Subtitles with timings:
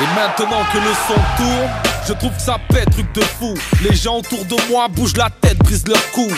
[0.00, 1.70] Et maintenant que le son tourne,
[2.06, 3.54] je trouve ça pète, truc de fou.
[3.82, 6.28] Les gens autour de moi bougent la tête, brisent leur cou.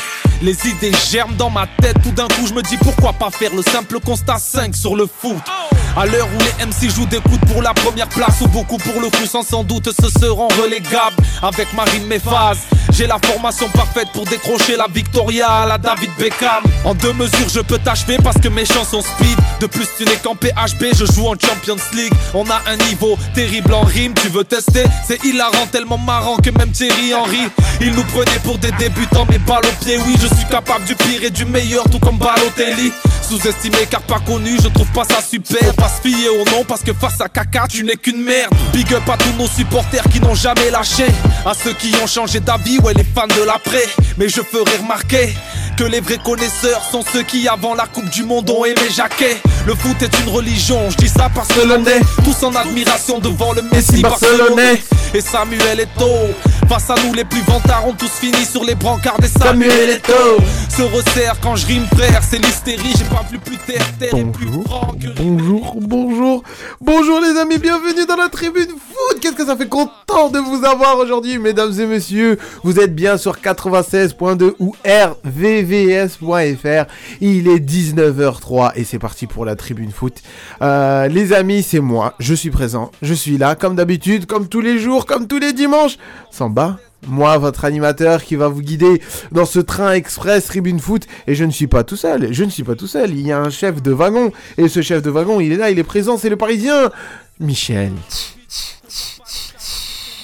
[0.40, 3.54] Les idées germent dans ma tête, tout d'un coup je me dis pourquoi pas faire
[3.54, 5.36] le simple constat 5 sur le foot.
[5.96, 9.00] À l'heure où les MC jouent des coups pour la première place ou beaucoup pour
[9.00, 12.58] le coup sans sans doute se seront relégables avec Marine Méphase.
[12.92, 16.62] J'ai la formation parfaite pour décrocher la Victoria à la David Beckham.
[16.84, 19.36] En deux mesures je peux t'achever parce que mes chansons speed.
[19.60, 22.12] De plus tu n'es qu'en PHB, je joue en Champions League.
[22.34, 24.84] On a un niveau terrible en rime, tu veux tester?
[25.06, 27.48] C'est hilarant, tellement marrant que même Thierry Henry.
[27.80, 30.94] Il nous prenait pour des débutants, mais balles au pied, oui, je suis capable du
[30.94, 32.92] pire et du meilleur, tout comme Balotelli.
[33.28, 35.74] Sous-estimé car pas connu, je trouve pas ça super.
[35.80, 38.52] Pas se fier au nom parce que face à caca, tu n'es qu'une merde.
[38.70, 41.06] Big up à tous nos supporters qui n'ont jamais lâché.
[41.46, 43.86] À ceux qui ont changé d'avis, ouais, les fans de l'après.
[44.18, 45.34] Mais je ferai remarquer
[45.80, 49.38] que les vrais connaisseurs sont ceux qui avant la Coupe du Monde ont aimé Jacquet.
[49.66, 53.18] Le foot est une religion, je dis ça parce que l'on est tous en admiration
[53.18, 54.82] devant le Messi barcelonais.
[55.14, 56.34] Et Samuel Eto'o,
[56.68, 60.42] face à nous les plus vantards ont tous fini sur les brancards des Samuel Eto'o.
[60.68, 64.24] Se resserre quand je rime frère, c'est l'hystérie, j'ai pas vu plus terre terre et
[64.24, 64.64] plus Bonjour.
[64.64, 66.42] franc que Bonjour, bonjour,
[66.80, 69.20] bonjour les amis, bienvenue dans la tribune foot.
[69.20, 72.38] Qu'est-ce que ça fait content de vous avoir aujourd'hui, mesdames et messieurs.
[72.62, 74.74] Vous êtes bien sur 96.2 ou
[75.70, 76.90] rvvs.fr.
[77.20, 80.14] Il est 19h03 et c'est parti pour la tribune foot.
[80.62, 82.14] Euh, les amis, c'est moi.
[82.18, 82.90] Je suis présent.
[83.02, 85.96] Je suis là, comme d'habitude, comme tous les jours, comme tous les dimanches.
[86.30, 86.78] Samba.
[87.06, 89.00] Moi, votre animateur qui va vous guider
[89.32, 91.06] dans ce train express Tribune Foot.
[91.26, 92.32] Et je ne suis pas tout seul.
[92.32, 93.10] Je ne suis pas tout seul.
[93.10, 94.32] Il y a un chef de wagon.
[94.58, 96.18] Et ce chef de wagon, il est là, il est présent.
[96.18, 96.90] C'est le Parisien.
[97.38, 97.92] Michel.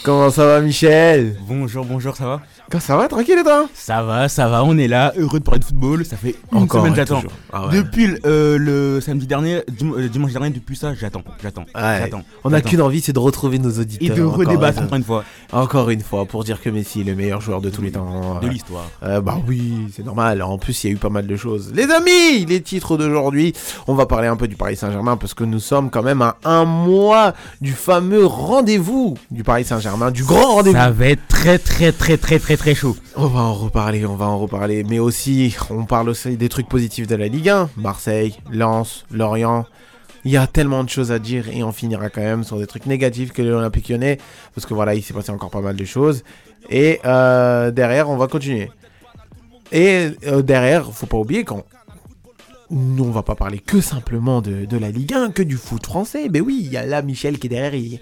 [0.04, 1.36] Comment ça va, Michel?
[1.48, 2.42] Bonjour, bonjour, ça va?
[2.68, 5.44] Comment ça va, tranquille et toi Ça va, ça va, on est là, heureux de
[5.44, 6.04] parler de football.
[6.04, 7.22] Ça fait une Encore semaine et j'attends.
[7.52, 7.72] Ah ouais.
[7.76, 11.98] Depuis le, euh, le samedi dernier, dim- euh, dimanche dernier, depuis ça, j'attends, j'attends, Ouais.
[12.00, 12.22] j'attends.
[12.42, 14.16] On n'a qu'une envie, c'est de retrouver nos Et auditeurs.
[14.16, 17.14] de encore redébattre encore une fois Encore une fois, pour dire que Messi est le
[17.14, 18.40] meilleur joueur de tous les temps.
[18.42, 18.90] de l'histoire.
[19.04, 20.42] Euh, bah oui, c'est normal.
[20.42, 21.70] En plus, il y a eu pas mal de choses.
[21.72, 23.52] Les amis, les titres d'aujourd'hui,
[23.86, 26.36] on va parler un peu du Paris Saint-Germain parce que nous sommes quand même à
[26.44, 30.76] un mois du fameux rendez-vous du Paris Saint-Germain, du grand rendez-vous.
[30.76, 32.96] Ça va être très, très, très, très, très, très chaud.
[33.16, 34.84] On va en reparler, on va en reparler.
[34.84, 37.70] Mais aussi, on parle aussi des trucs positifs de la Ligue 1.
[37.76, 39.66] Marseille, Lens, Lorient.
[40.24, 42.66] Il y a tellement de choses à dire et on finira quand même sur des
[42.66, 44.18] trucs négatifs que l'Olympique lyonnais.
[44.54, 46.24] Parce que voilà, il s'est passé encore pas mal de choses.
[46.68, 48.70] Et euh, derrière, on va continuer.
[49.72, 51.64] Et euh, derrière, faut pas oublier qu'on.
[52.70, 56.28] Nous, on va pas parler que simplement de, la Ligue 1, que du foot français.
[56.32, 58.00] Mais oui, il y a là Michel qui est derrière, il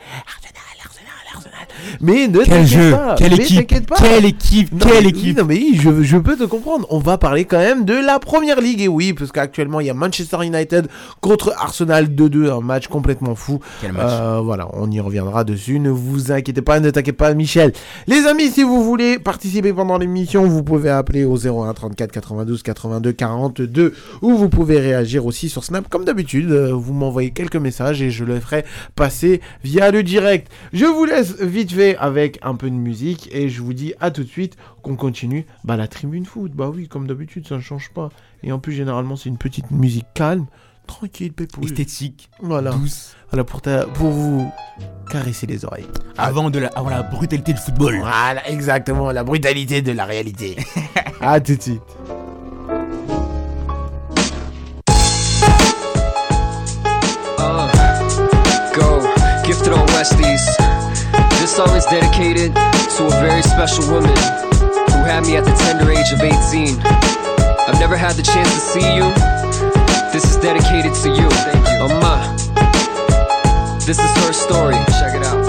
[1.35, 1.59] Arsenal.
[2.01, 3.97] Mais ne Quel t'inquiète jeu, pas, quelle mais équipe, pas.
[3.97, 5.39] quelle équipe, Non, quelle mais- équipe.
[5.39, 6.87] non mais je, je peux te comprendre.
[6.91, 8.81] On va parler quand même de la première ligue.
[8.81, 10.89] Et oui, parce qu'actuellement, il y a Manchester United
[11.21, 12.51] contre Arsenal 2-2.
[12.51, 13.61] Un match complètement fou.
[13.81, 14.05] Quel match.
[14.09, 15.81] Euh, voilà, on y reviendra dessus.
[15.81, 17.73] Ne vous inquiétez pas, ne t'inquiète pas, Michel.
[18.07, 22.63] Les amis, si vous voulez participer pendant l'émission, vous pouvez appeler au 01 34 92
[22.63, 26.51] 82 42 ou vous pouvez réagir aussi sur Snap comme d'habitude.
[26.51, 28.65] Euh, Vous m'envoyez quelques messages et je le ferai
[28.97, 30.49] passer via le direct.
[30.73, 34.11] Je vous laisse vite fait avec un peu de musique et je vous dis à
[34.11, 36.53] tout de suite qu'on continue bah, la tribune foot.
[36.53, 38.11] Bah oui, comme d'habitude, ça ne change pas.
[38.43, 40.47] Et en plus, généralement, c'est une petite musique calme,
[40.87, 41.67] tranquille, pépouille.
[41.67, 42.71] Esthétique, Voilà.
[42.73, 43.17] douce.
[43.31, 44.51] Voilà pour, ta- pour vous
[45.11, 45.87] caresser les oreilles.
[46.19, 47.99] Avant, de la, avant la brutalité du football.
[48.01, 50.57] Voilà, exactement, la brutalité de la réalité.
[51.21, 51.83] à tout de suite.
[58.75, 59.01] Go,
[59.45, 60.64] gifted on Westies.
[61.55, 65.89] This song is dedicated to a very special woman who had me at the tender
[65.89, 66.81] age of 18.
[67.69, 69.07] I've never had the chance to see you.
[70.13, 71.31] This is dedicated to you.
[71.31, 71.95] Thank you.
[71.95, 72.35] Amma.
[73.87, 74.75] This is her story.
[74.99, 75.44] Check it out.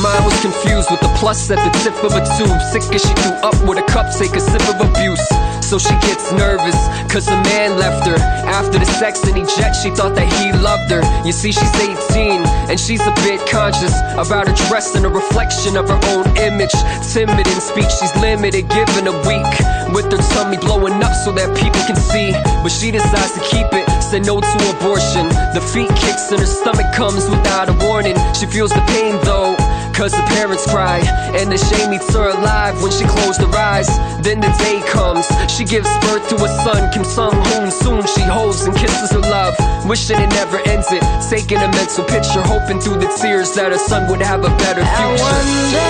[0.00, 2.56] Mind was confused with the plus at the tip of a tube.
[2.72, 5.20] Sick as she threw up with a cup, take a sip of abuse.
[5.60, 6.74] So she gets nervous,
[7.12, 8.16] cause a man left her.
[8.48, 11.04] After the sex and eject, she thought that he loved her.
[11.22, 12.40] You see, she's 18,
[12.72, 16.72] and she's a bit conscious about her dress and a reflection of her own image.
[17.12, 19.52] Timid in speech, she's limited, given a week.
[19.92, 22.32] With her tummy blowing up so that people can see.
[22.64, 25.28] But she decides to keep it, said no to abortion.
[25.52, 28.16] The feet kicks and her stomach comes without a warning.
[28.32, 29.54] She feels the pain though.
[30.00, 31.04] Cause the parents cry,
[31.36, 33.86] and the shame eats her alive when she closed her eyes.
[34.24, 37.70] Then the day comes, she gives birth to a son, Kim Sung Hoon.
[37.70, 39.54] Soon she holds and kisses her love,
[39.84, 41.02] wishing it never ends it.
[41.28, 44.80] Taking a mental picture, hoping through the tears that her son would have a better
[44.80, 45.04] future.
[45.04, 45.84] I wonder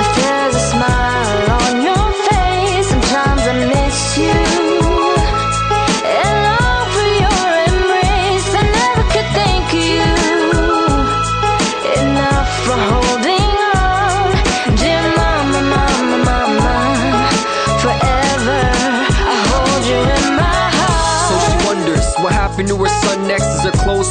[0.00, 0.16] if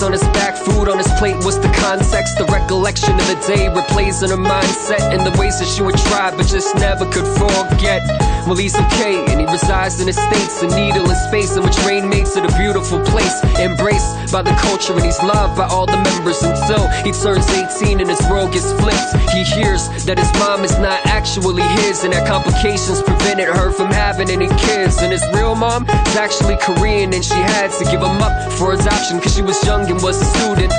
[0.01, 1.35] on his back, food on his plate.
[1.43, 2.37] What's the context?
[2.37, 5.99] The recollection of the day replays in her mindset and the ways that she would
[6.07, 7.99] try, but just never could forget.
[8.47, 11.77] Well, he's okay, and he resides in the States, a needle in space, in which
[11.83, 13.35] rain makes it a beautiful place.
[13.59, 17.47] Embraced by the culture, and he's loved by all the members until he turns
[17.83, 19.11] 18 and his world gets flipped.
[19.35, 23.91] He hears that his mom is not actually his, and that complications prevented her from
[23.91, 25.03] having any kids.
[25.03, 28.73] And his real mom is actually Korean, and she had to give him up for
[28.73, 30.71] adoption because she was young and was a student.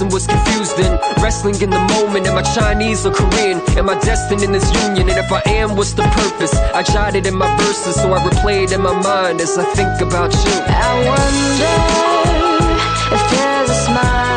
[0.00, 2.26] And was confused and wrestling in the moment.
[2.26, 3.60] Am I Chinese or Korean?
[3.78, 5.08] Am I destined in this union?
[5.08, 6.54] And if I am, what's the purpose?
[6.54, 10.00] I jotted in my verses, so I replay it in my mind as I think
[10.00, 10.56] about you.
[10.66, 11.76] I wonder
[13.14, 14.29] if there's a smile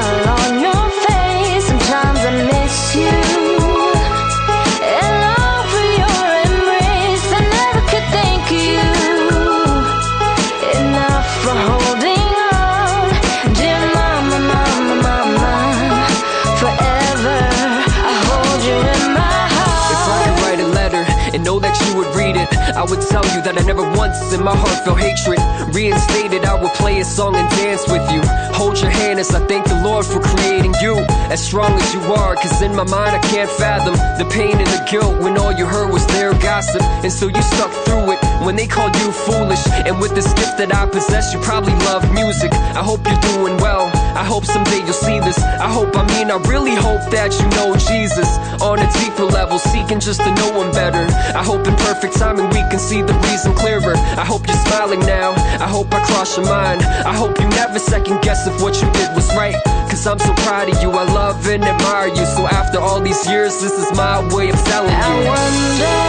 [22.84, 25.40] I would tell you that I never once in my heart felt hatred.
[25.74, 28.20] Reinstated, I would play a song and dance with you.
[28.60, 31.00] Hold your hand as I thank the Lord for creating you
[31.32, 32.36] as strong as you are.
[32.36, 35.66] Cause in my mind, I can't fathom the pain and the guilt when all you
[35.66, 36.84] heard was their gossip.
[37.08, 39.64] And so you stuck through it when they called you foolish.
[39.88, 42.52] And with this gift that I possess, you probably love music.
[42.52, 43.88] I hope you're doing well.
[44.24, 45.38] I hope someday you'll see this.
[45.38, 48.32] I hope, I mean, I really hope that you know Jesus
[48.64, 51.04] on a deeper level, seeking just to know him better.
[51.36, 54.00] I hope in perfect timing we can see the reason clearer.
[54.16, 55.36] I hope you're smiling now.
[55.60, 56.84] I hope I cross your mind.
[57.04, 59.60] I hope you never second guess if what you did was right.
[59.92, 60.90] Cause I'm so proud of you.
[60.96, 62.24] I love and admire you.
[62.24, 65.04] So after all these years, this is my way of telling you.
[65.04, 66.00] I wonder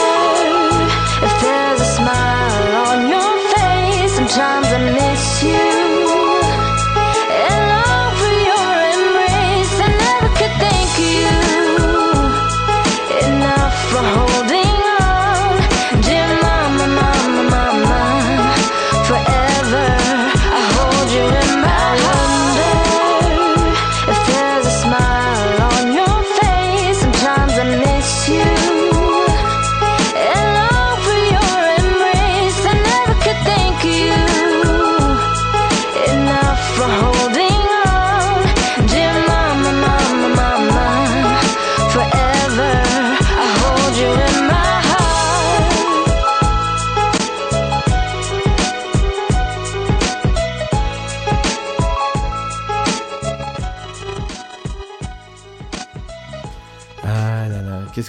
[1.18, 4.14] if there's a smile on your face.
[4.14, 5.03] Sometimes I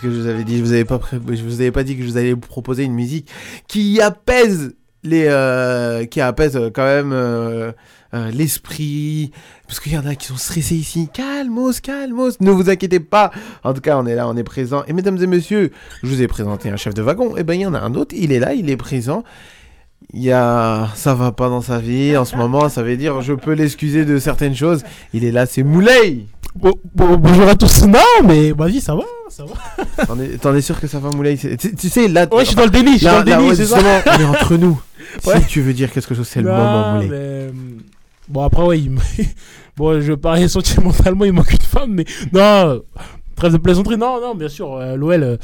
[0.09, 0.85] je vous avais dit Je vous avais
[1.71, 3.29] pas, dit que je vous allais vous proposer une musique
[3.67, 7.71] qui apaise les, euh, qui apaise euh, quand même euh,
[8.31, 9.31] l'esprit,
[9.67, 11.09] parce qu'il y en a qui sont stressés ici.
[11.13, 13.31] Calmos, calmos, ne vous inquiétez pas.
[13.63, 14.83] En tout cas, on est là, on est présent.
[14.87, 15.71] Et mesdames et messieurs,
[16.01, 17.35] je vous ai présenté un chef de wagon.
[17.35, 19.23] Et ben il y en a un autre, il est là, il est présent.
[20.13, 22.69] Il y a, ça va pas dans sa vie en ce moment.
[22.69, 24.83] Ça veut dire, je peux l'excuser de certaines choses.
[25.13, 26.25] Il est là, c'est Moulay.
[26.55, 27.85] Bon- bon- bonjour à tous.
[27.85, 30.05] Non, mais vas-y, ça va, ça va.
[30.41, 31.37] T'en es, sûr que ça va Moulay?
[31.37, 33.55] Tu, sais, là, Ouais, je suis dans le déni, je suis dans le déni, ouais,
[33.55, 33.77] c'est ça.
[34.05, 34.79] on est entre nous.
[35.25, 35.39] Ouais.
[35.41, 37.07] Si tu veux dire quelque chose, c'est le moment Moulay.
[37.07, 37.51] mais, euh,
[38.27, 38.91] Bon, après, ouais, il
[39.77, 42.81] bon, je parie sentimentalement, il manque une femme, mais non,
[43.35, 45.37] trêve de plaisanterie, non, non, bien sûr, euh, l'OL, euh,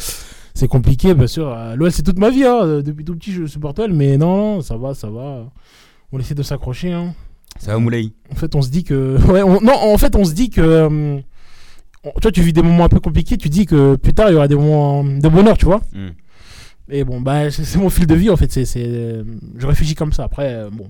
[0.56, 1.56] c'est compliqué, bien sûr.
[1.76, 4.62] L'OL, c'est toute ma vie, hein, depuis tout petit, je supporte l'OL, mais non, non,
[4.62, 5.46] ça va, ça va.
[6.12, 7.14] On essaie de s'accrocher, hein.
[7.60, 8.10] Ça va, Moulay?
[8.32, 9.18] En fait, on se dit que.
[9.32, 10.62] Ouais, on- Non, en fait, on se dit que.
[10.62, 11.20] euh,
[12.04, 14.30] on- Tu vois, tu vis des moments un peu compliqués, tu dis que plus tard,
[14.30, 15.82] il y aura des moments de bonheur, tu vois.
[15.94, 16.10] Hmm.
[16.90, 18.52] Et bon, bah, c'est mon fil de vie, en fait.
[18.52, 19.24] c'est euh,
[19.58, 20.24] Je réfléchis comme ça.
[20.24, 20.88] Après, euh, bon.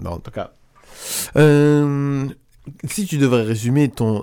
[0.00, 0.52] Non, en tout cas.
[1.36, 2.24] Euh,
[2.84, 4.22] si tu devrais résumer ton,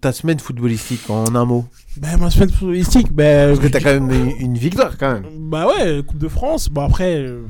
[0.00, 1.66] ta semaine footballistique en un mot,
[1.98, 3.48] Bah, ma semaine footballistique, bah.
[3.48, 5.24] parce que t'as quand même une, une victoire quand même.
[5.50, 6.70] Bah ouais, Coupe de France.
[6.70, 7.42] Bah après, euh,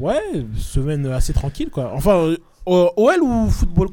[0.00, 1.92] ouais, semaine assez tranquille, quoi.
[1.94, 2.36] Enfin, euh,
[2.68, 3.88] euh, OL ou football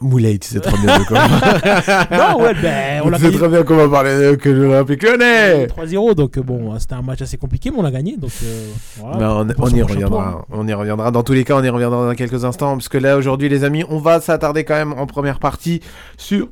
[0.00, 1.18] Moulay, tu sais très bien de quoi.
[2.16, 5.66] Non, ouais, bah, on l'a tu sais très bien qu'on va parler que l'Olympique Lyonnais.
[5.66, 8.68] 3-0, donc euh, bon, c'était un match assez compliqué, mais on l'a gagné, donc euh,
[8.98, 9.44] voilà.
[9.44, 10.44] Mais on, y reviendra.
[10.50, 11.10] On y reviendra.
[11.10, 12.74] Dans tous les cas, on y reviendra dans quelques instants.
[12.74, 15.80] Parce que là, aujourd'hui, les amis, on va s'attarder quand même en première partie
[16.16, 16.48] sur.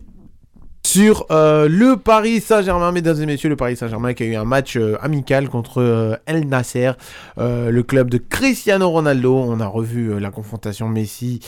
[0.87, 4.45] Sur euh, le Paris Saint-Germain, mesdames et messieurs, le Paris Saint-Germain qui a eu un
[4.45, 6.93] match euh, amical contre euh, El Nasser,
[7.37, 9.35] le club de Cristiano Ronaldo.
[9.37, 11.41] On a revu la confrontation Messi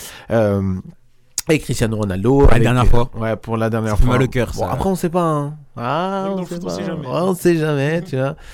[1.51, 2.41] et Cristiano Ronaldo.
[2.43, 3.11] la avec- dernière fois.
[3.17, 4.15] Ouais, pour la dernière Ça fait fois.
[4.15, 5.23] mal au cœur, Bon, après, on sait pas.
[5.23, 5.55] hein.
[5.79, 6.75] Ah, on le sait foot, on pas.
[6.75, 7.07] sait jamais.
[7.07, 8.35] on sait jamais, tu vois.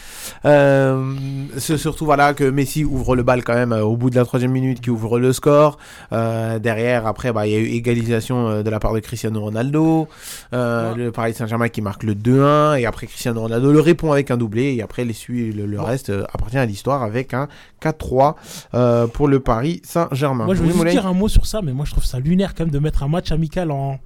[0.46, 1.14] Euh,
[1.58, 4.24] c'est surtout voilà que Messi ouvre le bal quand même euh, au bout de la
[4.24, 5.76] troisième minute, qui ouvre le score.
[6.12, 10.08] Euh, derrière, après, bah, il y a eu égalisation de la part de Cristiano Ronaldo.
[10.52, 10.94] Ouais.
[10.96, 14.36] Le Paris Saint-Germain qui marque le 2-1 et après Cristiano Ronaldo le répond avec un
[14.38, 15.84] doublé et après les le, le Ouais.
[15.84, 17.48] reste appartient à l'histoire avec un
[17.82, 18.34] 4-3
[18.74, 20.46] euh, pour le Paris Saint-Germain.
[20.46, 22.64] Moi, je Moulay dire un mot sur ça, mais moi, je trouve ça lunaire quand
[22.64, 23.98] même de mettre un match amical en.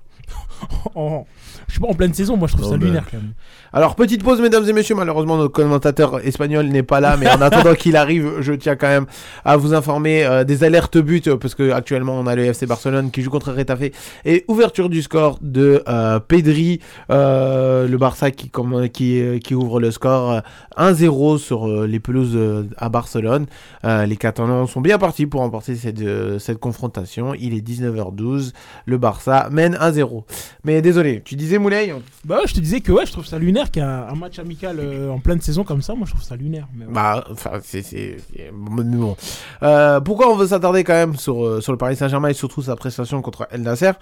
[0.95, 1.27] en
[1.69, 3.33] je sais pas, en pleine saison, moi, je trouve Non, ça lunaire quand même.
[3.73, 4.95] Alors, petite pause, mesdames et messieurs.
[4.95, 8.89] Malheureusement, notre commentateur espagnol n'est pas là, mais en attendant qu'il arrive, je tiens quand
[8.89, 9.07] même
[9.45, 12.67] à vous informer euh, des alertes buts, euh, parce que actuellement, on a le FC
[12.67, 13.91] Barcelone qui joue contre Retafe
[14.25, 19.81] et ouverture du score de euh, Pedri, euh, le Barça qui, comme, qui, qui ouvre
[19.81, 20.41] le score euh,
[20.79, 22.39] 1-0 sur les pelouses
[22.77, 23.47] à Barcelone.
[23.83, 26.01] Les Catalans sont bien partis pour remporter cette,
[26.39, 27.35] cette confrontation.
[27.35, 28.53] Il est 19h12,
[28.87, 30.23] le Barça mène 1-0.
[30.63, 33.71] Mais désolé, tu disais Moulay Bah je te disais que ouais, je trouve ça lunaire
[33.71, 36.67] qu'un un match amical euh, en pleine saison comme ça, moi, je trouve ça lunaire.
[36.75, 36.93] Mais ouais.
[36.93, 38.17] Bah, enfin, c'est.
[38.53, 39.17] bon.
[39.63, 42.63] Euh, pourquoi on veut s'attarder quand même sur, euh, sur le Paris Saint-Germain et surtout
[42.63, 43.93] sa prestation contre El Nasser?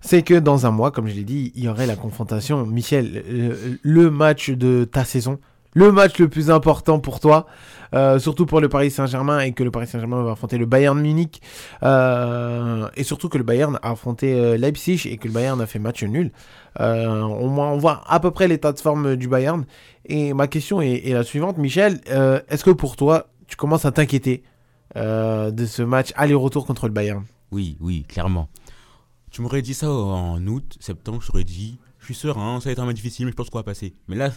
[0.00, 2.66] C'est que dans un mois, comme je l'ai dit, il y aurait la confrontation.
[2.66, 5.38] Michel, euh, le match de ta saison,
[5.74, 7.46] le match le plus important pour toi,
[7.94, 10.98] euh, surtout pour le Paris Saint-Germain et que le Paris Saint-Germain va affronter le Bayern
[11.00, 11.42] Munich
[11.82, 15.66] euh, et surtout que le Bayern a affronté euh, Leipzig et que le Bayern a
[15.66, 16.30] fait match nul.
[16.78, 19.64] On voit à peu près l'état de forme du Bayern.
[20.06, 22.00] Et ma question est, est la suivante, Michel.
[22.06, 24.42] Est-ce que pour toi, tu commences à t'inquiéter
[24.96, 27.24] de ce match aller-retour contre le Bayern?
[27.50, 28.48] Oui, oui, clairement.
[29.30, 32.72] Tu m'aurais dit ça en août, septembre, je t'aurais dit, je suis serein, ça va
[32.72, 33.94] être un match difficile, mais je pense qu'on va passer.
[34.08, 34.30] Mais là,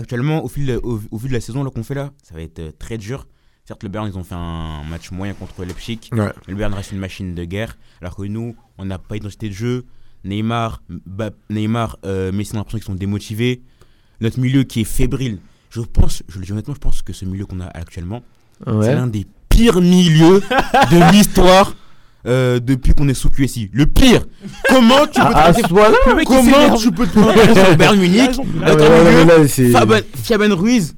[0.00, 2.58] actuellement, au, fil, au, au vu de la saison qu'on fait là, ça va être
[2.58, 3.26] euh, très dur.
[3.64, 6.00] Certes, le Bayern, ils ont fait un match moyen contre Leipzig.
[6.12, 6.18] Ouais.
[6.18, 7.78] Mais le Bayern reste une machine de guerre.
[8.00, 9.84] Alors que nous, on n'a pas d'identité de jeu.
[10.24, 10.82] Neymar,
[11.48, 13.62] Neymar euh, Messi, on a l'impression qu'ils sont démotivés.
[14.20, 15.38] Notre milieu qui est fébrile.
[15.70, 18.22] Je pense, je le dis honnêtement, je pense que ce milieu qu'on a actuellement,
[18.66, 21.74] c'est l'un des pires milieux de l'histoire
[22.26, 23.70] euh, depuis qu'on est sous QSI.
[23.72, 24.26] Le pire
[24.68, 25.66] Comment tu peux Ah, te il
[26.24, 28.30] Comment tu peux te Bayern Munich
[28.64, 28.72] Ah,
[29.72, 30.94] Fabian, Fabian Ruiz,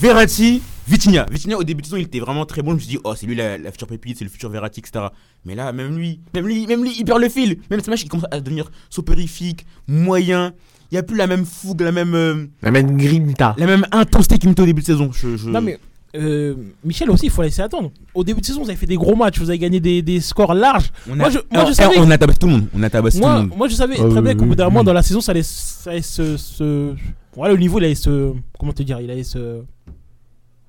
[0.00, 1.26] Verratti, Vitinha.
[1.30, 2.70] Vitinha, au début de saison, il était vraiment très bon.
[2.70, 4.80] Je me suis dit, oh, c'est lui la, la future pépite, c'est le futur Verratti,
[4.80, 5.06] etc.
[5.44, 7.58] Mais là, même lui, même lui, même lui, il perd le fil.
[7.70, 10.52] Même ce match, il commence à devenir soporifique, moyen.
[10.90, 13.54] Il n'y a plus la même fougue, la même, euh, La même grinta.
[13.56, 15.10] la même intensité qu'il mettait au début de saison.
[15.12, 15.78] Je, je- Non mais
[16.14, 16.54] euh,
[16.84, 17.90] Michel aussi, il faut laisser attendre.
[18.14, 20.20] Au début de saison, vous avez fait des gros matchs, vous avez gagné des, des
[20.20, 20.90] scores larges.
[21.08, 22.66] on a, moi, je- moi, alors, je savais- on a tabassé tout le monde.
[22.74, 23.52] On a tabassé tout le Moi, monde.
[23.56, 25.42] moi, je savais Ah très bien qu'au bout d'un moment dans la saison, ça allait,
[25.42, 26.94] ça allait se, se-
[27.34, 28.32] Voilà, le niveau, il allait se.
[28.58, 29.62] Comment te dire Il allait se.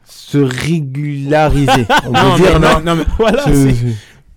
[0.05, 1.85] Se régulariser.
[2.07, 3.43] On Non, peut dire, mais- non, non, mais Voilà,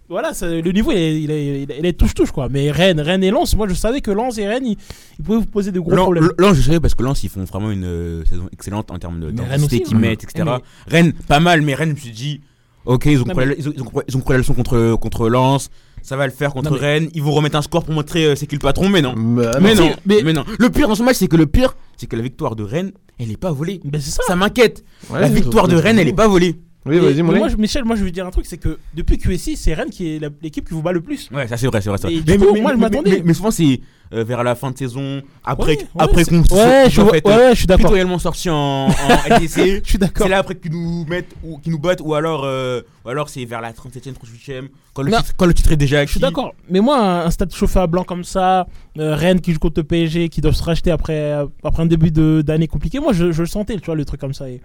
[0.09, 2.49] voilà ça- le niveau, il est, il est, il est- il est touche-touche, quoi.
[2.49, 4.77] Mais Rennes, Rennes et Lens, moi, je savais que Lens et Rennes, ils,
[5.19, 6.31] ils pouvaient vous poser de gros Lens, problèmes.
[6.39, 9.21] Lens, je savais parce que Lens, ils font vraiment une euh, saison excellente en termes
[9.21, 10.01] de Mais aussi, qu'ils ouais.
[10.03, 10.45] mettent, etc.
[10.47, 12.41] Mais- Rennes, pas mal, mais Rennes, je me suis dit,
[12.85, 15.29] ok, ils ont, Non, compris, la- ils ont, ils ont ils la leçon contre, contre
[15.29, 15.71] Lens,
[16.03, 18.27] ça va le faire contre Non, mais- Rennes, ils vont remettre un score pour montrer
[18.27, 19.15] euh, c'est qui le patron, mais non?
[19.17, 20.33] Mais- Mais non, mais- mais...
[20.33, 20.45] non.
[20.59, 22.93] Le pire dans ce match, c'est que le pire, c'est que la victoire de Rennes,
[23.19, 23.81] elle est pas volée.
[23.85, 24.23] Ben, c'est ça.
[24.27, 24.85] Ça m'inquiète.
[25.11, 26.55] Ouais, la victoire de Rennes, elle est pas volée.
[26.87, 27.39] Oui, vas-y, Moulay.
[27.39, 29.91] moi, je- Michel, moi, je veux dire un truc, c'est que depuis QSI, c'est Rennes
[29.91, 31.29] qui est la- l'équipe qui vous bat le plus.
[31.33, 31.99] Ouais, ça c'est vrai, c'est vrai.
[31.99, 32.17] c'est vrai.
[32.17, 33.11] Et du coup, moi, je m'attendais.
[33.11, 33.81] mais- mais souvent, c'est
[34.13, 37.03] euh, vers la fin de saison, après, Ouais, ouais, après qu'on Ouais, soit- je, soit
[37.05, 37.87] vois- fait, ouais, euh, ouais, je suis d'accord.
[37.87, 38.55] pitoyablement sorti en,
[38.87, 38.89] en
[39.29, 39.83] LDC.
[39.83, 40.27] Je suis d'accord.
[40.27, 43.29] C'est là après qu'ils nous mettent ou qu'ils nous battent ou alors euh, ou alors
[43.29, 45.19] c'est vers la 37e 38e quand le Non.
[45.19, 46.07] titre, quand le titre est déjà acquis.
[46.07, 46.55] Je suis d'accord.
[46.71, 49.81] Mais moi, un, un stade chauffé à blanc comme ça, euh, Rennes qui joue contre
[49.81, 51.33] le PSG, qui doivent se racheter après,
[51.65, 54.21] après un début de- d'année compliqué, moi je, je le sentais, tu vois, le truc
[54.21, 54.49] comme ça.
[54.49, 54.61] Et,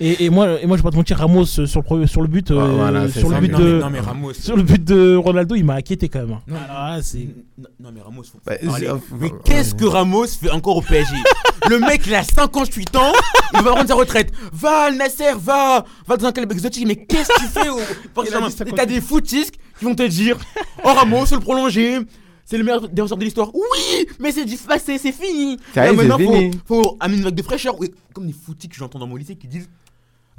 [0.00, 2.20] et, et moi, et moi, je vais pas te mentir, Ramos euh, sur le, sur
[2.22, 4.32] le but, euh, Ah, voilà, sur, le but non, de, mais, non mais Ramos.
[4.38, 6.32] sur le but de Ronaldo, il m'a inquiété quand même.
[6.32, 6.42] hein.
[6.46, 7.26] Non, Alors là, c'est.
[7.58, 8.22] non, non, mais Ramos.
[8.24, 8.88] faut- Bah, allez,
[9.20, 11.14] mais qu'est-ce que Ramos fait encore au PSG
[11.68, 13.12] Le mec il a 58 ans,
[13.54, 14.30] il va prendre sa retraite.
[14.52, 16.86] Va Al Nasser, va, va dans un club exotique.
[16.86, 17.76] Mais qu'est-ce que tu fais au
[18.14, 18.72] Paris Il a dit Saint-Germain 58.
[18.72, 20.36] Et T'as des footistes qui vont te dire
[20.84, 21.98] Oh Ramos, faut le prolonger.
[22.44, 23.50] C'est le meilleur défenseur de l'histoire.
[23.52, 25.58] Oui, mais c'est du passé, c'est fini.
[25.74, 26.52] Ça y est, Là, maintenant, fini.
[26.64, 27.74] Faut, faut amener une vague de fraîcheur.
[27.80, 29.68] Oui, comme des footis que j'entends dans mon lycée qui disent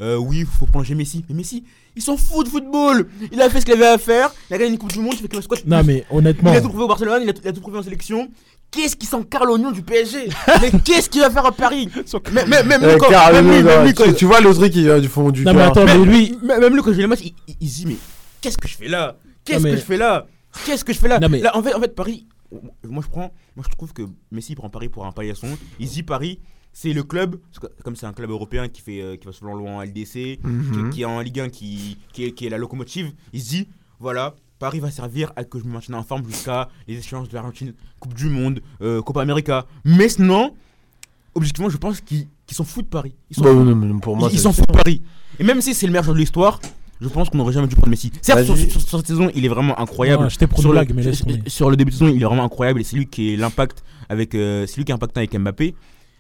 [0.02, 1.24] euh, Oui, faut prolonger Messi.
[1.30, 1.64] Mais Messi,
[1.96, 3.08] il s'en fout de football.
[3.32, 4.32] Il a fait ce qu'il avait à faire.
[4.50, 5.14] Il a gagné une Coupe du Monde.
[5.16, 5.66] Il fait que le squat.
[5.66, 6.52] Non, mais honnêtement.
[6.54, 8.30] Il a tout prouvé au Barcelone, il a, il a tout prouvé en sélection.
[8.70, 10.28] Qu'est-ce qui sent Carl Oignon du PSG
[10.62, 11.90] Mais qu'est-ce qu'il va faire à Paris?
[12.34, 14.54] Même, même, même Euh, lui, quand- même lui, même lui, tu, quand- tu vois le
[14.54, 15.68] truc qui vient du fond du Non, mais cœur.
[15.70, 16.38] attends, mais même- lui.
[16.44, 17.96] même- même lui, quand je vais le match, il, il- il se dit Mais
[18.42, 19.16] qu'est-ce que je fais là?
[19.46, 20.28] Qu'est-ce Non, mais- que je fais là?
[20.66, 21.18] Qu'est-ce que je fais là?
[21.20, 22.28] Non, mais- Là, en fait, en fait, Paris,
[22.84, 24.02] moi je prends, moi je trouve que
[24.32, 25.48] Messi prend Paris pour un paillasson.
[25.80, 26.40] Il se dit Paris,
[26.80, 27.38] c'est le club,
[27.84, 30.90] comme c'est un club européen qui fait, euh, qui va souvent loin en LDC, Mhm.
[30.92, 33.50] qui, qui est en Ligue 1, qui, qui, est, qui est la locomotive, il se
[33.50, 33.68] dit
[34.00, 37.34] voilà, Paris va servir à que je me maintienne en forme jusqu'à les échéances de
[37.34, 39.66] l'Argentine, Coupe du Monde, euh, Copa América.
[39.86, 40.52] Maintenant,
[41.34, 43.14] objectivement, je pense qu'ils qu'ils s'en foutent de Paris.
[43.32, 43.66] Ils s'en Bah, foutent.
[43.66, 45.02] non, mais pour moi, ils ils c'est- s'en foutent de Paris.
[45.40, 46.62] Et même si c'est le meilleur joueur de l'histoire,
[47.02, 48.12] je pense qu'on n'aurait jamais dû prendre Messi.
[48.22, 48.70] Certes, sur, Vas-y.
[48.70, 50.30] sur- sur cette saison, il est vraiment incroyable.
[50.30, 52.44] J'étais pour sur, une le, blague, mais sur le début de saison, il est vraiment
[52.46, 55.36] incroyable et c'est lui qui est l'impact avec, euh, c'est lui qui est impactant avec
[55.38, 55.76] Mbappé.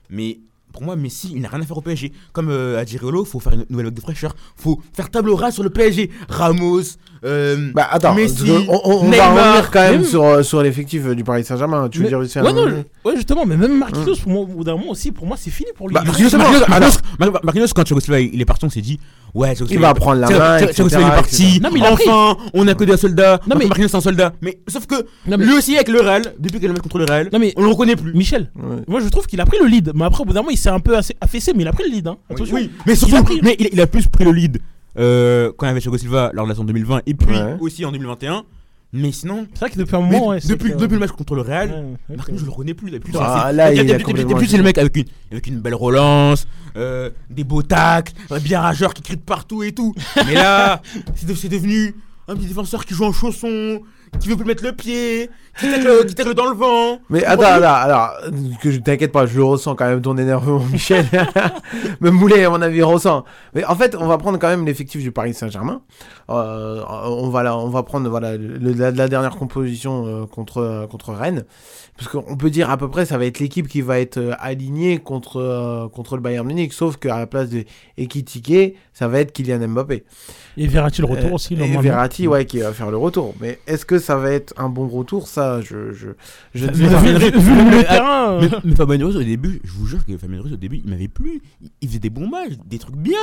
[0.09, 0.39] Mais
[0.74, 2.12] pour moi, Messi, il n'a rien à faire au PSG.
[2.33, 4.36] Comme euh, dit Riolo, faut faire une nouvelle vague de fraîcheur.
[4.55, 6.12] Faut faire table rase sur le PSG.
[6.29, 6.83] Ramos,
[7.25, 10.43] euh, Bah attends, Messi, on, on- on va Neymar, revenir quand même même- sur, euh,
[10.43, 11.89] sur l'effectif euh, du Paris Saint-Germain.
[11.89, 14.31] Tu veux Mais- dire c'est ouais, un- non, je- ouais, justement, mais même Marquinhos, pour
[14.31, 15.93] moi, au bout d'un moment aussi, pour moi, c'est fini pour lui.
[15.95, 18.81] Bah, Marquinhos, Marquinhos, alors- Marquinhos- Mar- Marquinhos, quand Thiago Silva il est parti, on s'est
[18.81, 19.00] dit
[19.33, 21.59] ouais, Thiago Il va prendre la Thiago- main, Silva il est parti.
[21.62, 23.39] Non, mais a enfin, on a que des soldats.
[23.47, 24.33] Non, mais- Marquinhos c'est un soldat.
[24.41, 24.95] Mais sauf que
[25.27, 27.39] Non, mais- lui aussi avec le Real, depuis qu'il est le contre le Real, Non,
[27.39, 28.13] mais- on le reconnaît plus.
[28.13, 28.77] Michel, Ouais.
[28.88, 29.91] moi je trouve qu'il a pris le lead.
[29.95, 31.83] Mais après, au bout d'un moment, il s'est un peu affaissé, mais il a pris
[31.89, 32.07] le lead.
[32.07, 32.17] Hein.
[32.29, 32.55] Attention.
[32.55, 34.57] Oui, mais a surtout, mais il a plus pris le lead
[34.97, 37.55] euh, quand il y avait Thiago Silva lors de la saison 2020 et puis Ouais.
[37.59, 38.43] aussi en 2021.
[38.93, 41.35] Mais sinon, C'est vrai que depuis un moment, ouais, depuis, que- depuis le match contre
[41.35, 42.89] le Real, Ouais, Marquinhos, je le reconnais plus.
[42.89, 47.09] Depuis, Ah, là, il puis, c'est le mec avec une, avec une belle relance, euh,
[47.29, 49.93] des beaux tacles, un bien rageur qui crie de partout et tout.
[50.25, 50.81] Mais là,
[51.15, 51.95] c'est de- c'est devenu
[52.29, 53.81] un petit défenseur qui joue en chaussons,
[54.19, 56.99] qui veut plus mettre le pied, qui tacle, qui tacle dans le vent.
[57.09, 58.11] Mais attends, attends, alors,
[58.61, 61.05] que je t'inquiète pas, je le ressens quand même ton énervement, Michel.
[62.01, 63.23] Même Moulet, à mon avis, ressent.
[63.53, 65.81] Mais en fait, on va prendre quand même l'effectif du Paris Saint-Germain.
[66.29, 70.87] Euh, on va là, on va prendre voilà le- la, la dernière composition euh, contre
[70.91, 71.45] contre Rennes,
[71.97, 74.33] parce qu'on peut dire à peu près ça va être l'équipe qui va être euh,
[74.39, 77.63] alignée contre euh, contre le Bayern Munich, sauf qu'à la place de
[77.97, 80.03] Ekitike, ça va être Kylian Mbappé.
[80.57, 81.81] Et Verratti le retour Euh, aussi, et normalement.
[81.81, 83.35] Verratti, ouais, qui va faire le retour.
[83.39, 85.27] Mais est-ce que ça va être un bon retour?
[85.27, 86.07] Ça, je je
[86.55, 88.31] je vu- vu le Mais- terrain.
[88.33, 90.81] euh, Mais, mais Fabien Ruiz, au début, je vous jure que Fabien Ruiz, au début,
[90.83, 91.41] il m'avait plu.
[91.81, 93.13] Il, faisait des bons matchs, des trucs bien.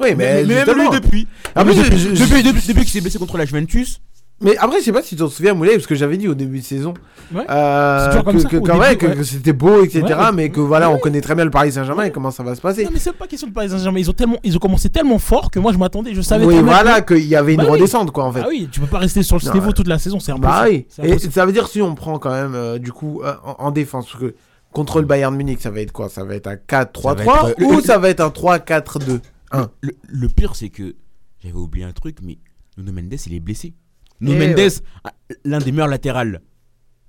[0.00, 1.28] Oui, mais, même lui depuis.
[1.54, 4.00] Après, depuis, depuis, depuis, depuis qu'il s'est blessé contre la Juventus,
[4.42, 6.34] Mais après, je sais pas si tu te souviens, Moulay, parce que j'avais dit au
[6.34, 6.94] début de saison
[7.34, 7.44] Ouais.
[7.48, 9.16] euh, que, ça, que, au quand début, même, que, ouais.
[9.16, 10.02] que c'était beau, etc.
[10.04, 10.96] Ouais, mais que voilà, Ouais.
[10.96, 12.84] on connaît très bien le Paris Saint-Germain et comment ça va se passer.
[12.84, 13.98] Non, mais c'est pas question de Paris Saint-Germain.
[13.98, 16.44] Ils ont tellement, ils ont commencé tellement fort que moi je m'attendais, je savais.
[16.44, 17.72] Oui, voilà, que- qu'il y avait une Bah oui.
[17.72, 18.40] redescente, quoi, en fait.
[18.44, 19.72] Ah oui, tu peux pas rester sur Non, niveau ouais.
[19.72, 20.50] toute la saison, c'est impossible.
[20.52, 20.86] bah oui.
[20.88, 21.32] C'est Et impossible.
[21.32, 24.06] ça veut dire si on prend quand même, euh, du coup, euh, en, en défense,
[24.10, 24.34] parce que
[24.72, 26.08] contre le Bayern Munich, ça va être quoi?
[26.08, 28.30] Ça va être un 4-3-3 Ça va être, euh, ou le- ça va être un
[28.30, 29.20] 3-4-2
[29.52, 30.94] 1 le, le pire, c'est que
[31.42, 32.38] j'avais oublié un truc, mais
[32.78, 33.74] Nuno Mendes, il est blessé.
[34.22, 34.70] Nuno Eh Mendes, ouais.
[35.04, 35.12] ah,
[35.44, 36.40] l'un des meilleurs latérales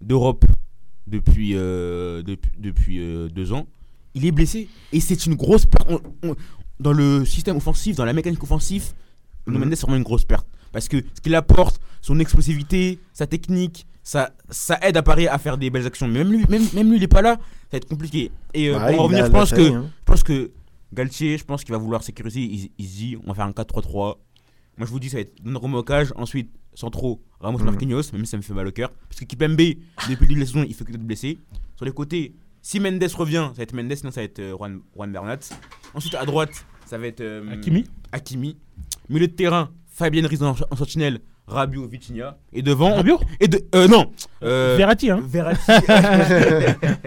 [0.02, 0.45] d'Europe
[1.08, 3.67] depuis, euh, depuis, depuis euh, deux ans,
[4.15, 4.67] il est blessé.
[4.91, 5.88] Et c'est une grosse perte.
[5.89, 6.36] On- on-
[6.80, 8.93] dans le système offensif, dans la mécanique offensive,
[9.47, 9.65] Nuno Mhm.
[9.65, 10.47] Mendes, c'est vraiment une grosse perte.
[10.71, 15.38] Parce que ce qu'il apporte, son explosivité, sa technique, ça, ça aide à Paris à
[15.38, 16.08] faire des belles actions.
[16.08, 18.32] Mais même lui, même, même lui il est pas là, ça va être compliqué.
[18.54, 19.89] Et euh, Bah, pour en revenir, je pense taille, que hein.
[19.99, 20.52] je pense que
[20.93, 22.41] Galtier, je pense qu'il va vouloir sécuriser.
[22.41, 24.17] Il, il se dit, on va faire un 4-3-3.
[24.78, 26.12] Moi, je vous dis, ça va être Donnarumma au cage.
[26.15, 27.66] Ensuite, centraux, Ramos Mhm.
[27.66, 28.92] Marquinhos, même si ça me fait mal au cœur.
[29.10, 29.78] Parce que Kipembe, depuis
[30.10, 31.38] le début de la saison, il fait que d'être blessé.
[31.76, 34.56] Sur les côtés, si Mendes revient, ça va être Mendes, sinon ça va être euh,
[34.58, 35.40] Juan, Juan Bernat.
[35.94, 37.84] Ensuite, à droite, ça va être euh, Hakimi.
[38.12, 38.58] Hakimi.
[39.10, 42.38] Milieu de terrain, Fabien Ruiz en, en sentinelle, Rabiot, Vitinha.
[42.54, 42.96] Et devant.
[42.96, 44.12] Rabiot Et de, euh, non
[44.44, 45.22] euh, Verratti, hein.
[45.24, 45.72] Verratti.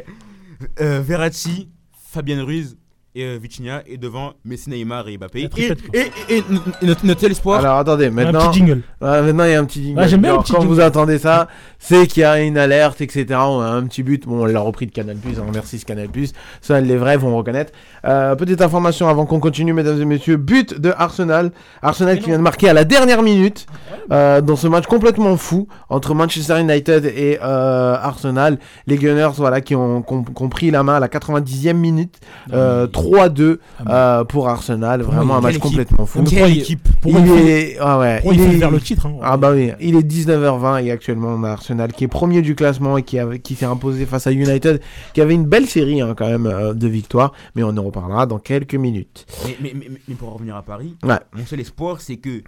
[0.81, 1.69] Euh, Verratti,
[2.09, 2.79] Fabien Ruiz
[3.17, 3.83] et euh, Vitinha.
[3.87, 5.43] Et devant Messi, Neymar et Mbappé.
[5.43, 5.99] Et, triplette, quoi.
[6.01, 6.39] et, et-
[6.83, 7.61] et notre, notre seul espoir.
[7.61, 8.83] Alors attendez, Un maintenant, petit jingle.
[9.01, 10.01] Maintenant il y a un petit jingle.
[10.01, 10.75] Ouais, j'aime bien le Alors, petit quand jingle.
[10.75, 11.49] vous attendez ça,
[11.79, 13.25] c'est qu'il y a une alerte, etc.
[13.41, 14.27] On a un petit but.
[14.27, 15.39] Bon, on l'a repris de Canal Plus.
[15.43, 16.33] On remercie ce Canal Plus.
[16.61, 17.73] Ça, les vrais vont reconnaître.
[18.05, 20.37] Euh, petite information avant qu'on continue, mesdames et messieurs.
[20.37, 21.53] But de Arsenal.
[21.83, 23.67] Arsenal qui vient de marquer à la dernière minute
[24.13, 28.59] euh, dans ce match complètement fou entre Manchester United et euh, Arsenal.
[28.87, 31.73] Les Gunners, voilà, qui ont, qui ont- qui ont pris la main à la 90e
[31.75, 32.15] minute.
[32.53, 35.03] Euh, 3-2 euh, pour Arsenal.
[35.03, 36.23] Pour Vraiment un il- match complètement fou.
[36.23, 39.17] Mais Quelle pourquoi il- est, ah ouais, il est- vers le titre hein.
[39.23, 42.55] ah bah oui, il est 19h20 et actuellement on a Arsenal qui est premier du
[42.55, 44.81] classement et qui, avait- qui s'est imposé face à United,
[45.15, 48.27] qui avait une belle série hein, quand même euh, de victoires, mais on en reparlera
[48.27, 49.27] dans quelques minutes.
[49.45, 51.19] Mais, mais, mais, mais pour en revenir à Paris, Ouais.
[51.35, 52.43] mon seul espoir, c'est que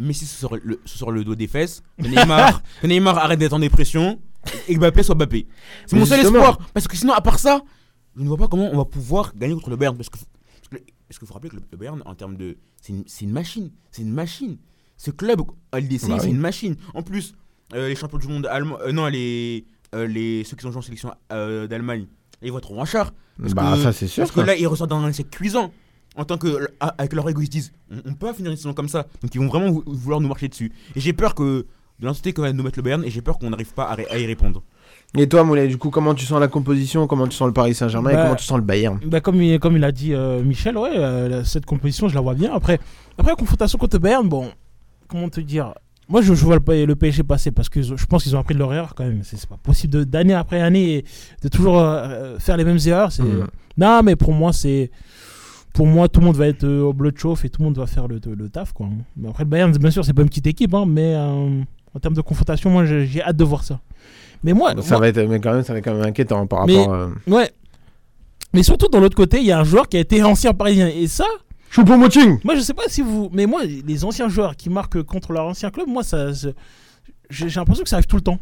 [0.00, 3.58] Messi se sort le, se sort le dos des fesses, Neymar, Neymar arrête d'être en
[3.60, 4.18] dépression
[4.68, 5.46] et que Mbappé soit Mbappé.
[5.86, 6.58] C'est mon seul espoir.
[6.74, 7.60] Parce que sinon, à part ça,
[8.16, 9.96] je ne vois pas comment on va pouvoir gagner contre le Bayern.
[9.96, 12.56] Parce que parce que- parce qu'il faut rappeler que le, le Bayern, en termes de.
[12.80, 12.92] C'est
[13.24, 13.70] une, machine.
[13.90, 14.56] C'est une machine.
[14.96, 15.40] Ce club,
[15.72, 16.30] à LDC, Bah c'est oui.
[16.32, 16.76] une machine.
[16.94, 17.34] En plus,
[17.74, 18.78] euh, les champions du monde allemands.
[18.80, 22.06] euh, non, les, euh, les, ceux qui ont joué en sélection d'Allemagne,
[22.42, 23.12] ils vont être en char.
[23.40, 24.22] Parce bah que- ça c'est sûr.
[24.22, 25.72] Parce que là, ils ressortent dans un essai cuisant.
[26.16, 26.68] En tant que.
[26.80, 29.06] a- Avec leur ego, ils se disent on, on peut finir une saison comme ça.
[29.22, 30.70] Donc ils vont vraiment vou- vouloir nous marcher dessus.
[30.94, 31.66] Et j'ai peur que.
[31.98, 34.18] De l'entité qu'on va nous mettre le Bayern, et j'ai peur qu'on n'arrive pas à
[34.18, 34.64] y répondre.
[35.16, 37.74] Et toi Moulay, du coup comment tu sens la composition, comment tu sens le Paris
[37.74, 38.98] Saint-Germain et Bah, comment tu sens le Bayern?
[39.04, 42.22] Bah, comme, il, comme il a dit euh, Michel, ouais, euh, cette composition, je la
[42.22, 42.52] vois bien.
[42.54, 42.80] Après,
[43.18, 44.50] après la confrontation contre Bayern, bon,
[45.08, 45.74] comment te dire?
[46.08, 48.58] Moi, je, je vois le, PSG passer parce que je pense qu'ils ont appris de
[48.58, 49.20] leur erreur quand même.
[49.22, 51.04] C'est pas possible d'année après année et
[51.42, 53.10] de toujours euh, faire les mêmes erreurs.
[53.18, 53.46] Mhm.
[53.76, 54.90] Non, mais pour moi, c'est.
[55.72, 57.78] Pour moi, tout le monde va être au bleu de chauffe et tout le monde
[57.78, 58.74] va faire le, le taf.
[58.74, 58.88] Quoi.
[59.16, 61.62] Mais après, le Bayern, bien sûr, c'est pas une petite équipe, hein, mais euh,
[61.94, 63.80] en termes de confrontation, moi, j'ai hâte de voir ça.
[64.44, 66.46] Mais moi, Ça moi- va être, mais quand même, ça va être quand même inquiétant
[66.46, 66.94] par Mais- rapport.
[66.94, 67.50] euh, ouais.
[68.54, 70.88] Mais surtout, dans l'autre côté, il y a un joueur qui a été ancien parisien.
[70.88, 71.24] Et ça,
[71.74, 73.30] Choupo-Moting moi, je sais pas si vous.
[73.32, 76.34] Mais moi, les anciens joueurs qui marquent contre leur ancien club, moi, ça.
[76.34, 76.48] ça-
[77.30, 78.38] J'ai l'impression que ça arrive tout le temps.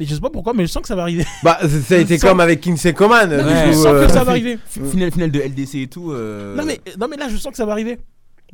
[0.00, 1.26] Et je sais pas pourquoi, mais je sens que ça va arriver.
[1.42, 3.28] Bah, ça a été comme avec Kingsley Coman.
[3.30, 3.42] Ouais.
[3.44, 4.58] mais je sens euh, que ça va arriver.
[4.66, 6.12] Finale, finale de LDC et tout.
[6.12, 7.98] euh, Non mais, non, mais là, je sens que ça va arriver.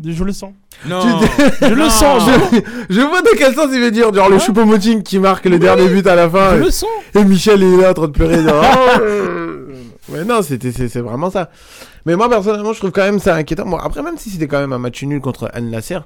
[0.05, 0.53] Je le sens.
[0.87, 1.01] Non.
[1.61, 2.23] Je le sens.
[2.89, 4.13] Je, je vois de quel sens il veut dire.
[4.15, 6.51] Genre le Hein Choupo-Moting qui marque le dernier but à la fin.
[6.53, 6.89] Je et- le sens.
[7.17, 8.43] Et Michel est là en train de pleurer.
[8.43, 9.65] genre, Oh, euh.
[10.11, 11.51] Mais non, c'est, vraiment ça.
[12.07, 13.67] Mais moi, personnellement, je trouve quand même ça inquiétant.
[13.67, 15.99] Bon, après, même si c'était quand même un match nul contre Al Nasser,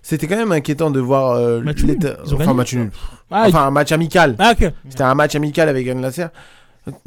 [0.00, 1.98] c'était quand même inquiétant de voir euh, Match nul
[2.32, 2.90] Enfin, match nul.
[3.30, 4.36] Ah, Enfin, un match amical.
[4.38, 4.54] ah.
[4.88, 6.26] C'était un match amical avec Al Nasser.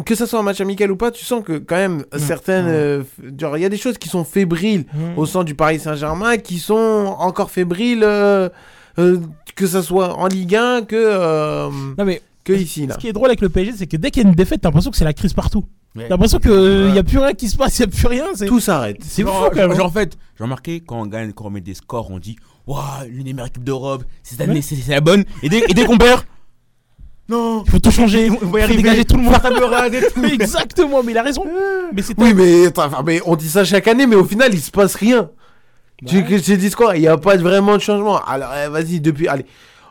[0.06, 2.66] Que ça soit un match amical ou pas, tu sens que quand même certaines.
[2.68, 3.04] Euh,
[3.40, 4.86] genre, il y a des choses qui sont fébriles
[5.18, 8.50] au sein du Paris Saint-Germain qui sont encore fébriles, euh,
[9.00, 9.20] euh,
[9.56, 12.86] que ça soit en Ligue 1 que, euh, Non mais que ici.
[12.88, 12.96] Là.
[12.96, 14.62] ce qui est drôle avec le PSG, c'est que dès qu'il y a une défaite,
[14.62, 15.64] t'as l'impression que c'est la crise partout.
[15.96, 16.04] Ouais.
[16.04, 18.26] T'as l'impression qu'il n'y a plus rien qui se passe, il n'y a plus rien.
[18.48, 18.98] Tout s'arrête.
[19.02, 19.72] c'est fou quand même.
[19.72, 19.76] hein.
[19.76, 22.36] genre, en fait, j'ai remarqué quand on gagne, quand on met des scores, on dit
[22.66, 24.62] Waouh, l'une des meilleures équipes d'Europe, cette année Ouais.
[24.62, 25.24] c'est la bonne.
[25.44, 26.22] Et dès, et dès qu'on perd,
[27.30, 28.30] non, Il faut tout changer.
[28.30, 28.84] on va y faut arriver.
[28.84, 29.42] dégager tout le monde.
[29.42, 30.24] Table rase et tout.
[30.34, 31.46] Exactement, mais il a raison.
[31.94, 34.60] Mais c'est Oui, mais, attends, mais on dit ça chaque année, mais au final, il
[34.62, 35.30] se passe rien.
[36.06, 38.20] Tu, tu dis quoi Il n'y a pas vraiment de changement.
[38.26, 39.28] Alors, eh, vas-y, depuis.
[39.30, 39.46] Allez.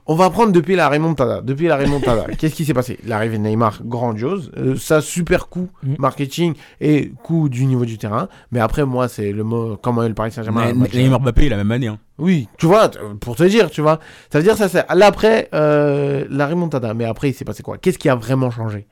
[0.06, 1.40] On va prendre depuis la remontada.
[1.42, 2.98] Depuis la remontada, qu'est-ce qui s'est passé?
[3.06, 4.50] L'arrivée de Neymar, grandiose.
[4.56, 5.96] Euh, ça, super coup Mhm.
[5.98, 8.28] marketing et coup du niveau du terrain.
[8.50, 9.76] Mais après, moi, c'est le mot.
[9.80, 10.72] Comment est le Paris Saint-Germain.
[10.92, 11.86] Neymar Mbappé la même année.
[11.86, 11.98] Hein.
[12.18, 14.00] Oui, tu vois, t- pour te dire, tu vois.
[14.32, 14.84] Ça veut dire, ça, c'est.
[14.92, 16.94] Là, après, euh, la remontada.
[16.94, 17.78] Mais après, il s'est passé quoi?
[17.78, 18.86] Qu'est-ce qui a vraiment changé?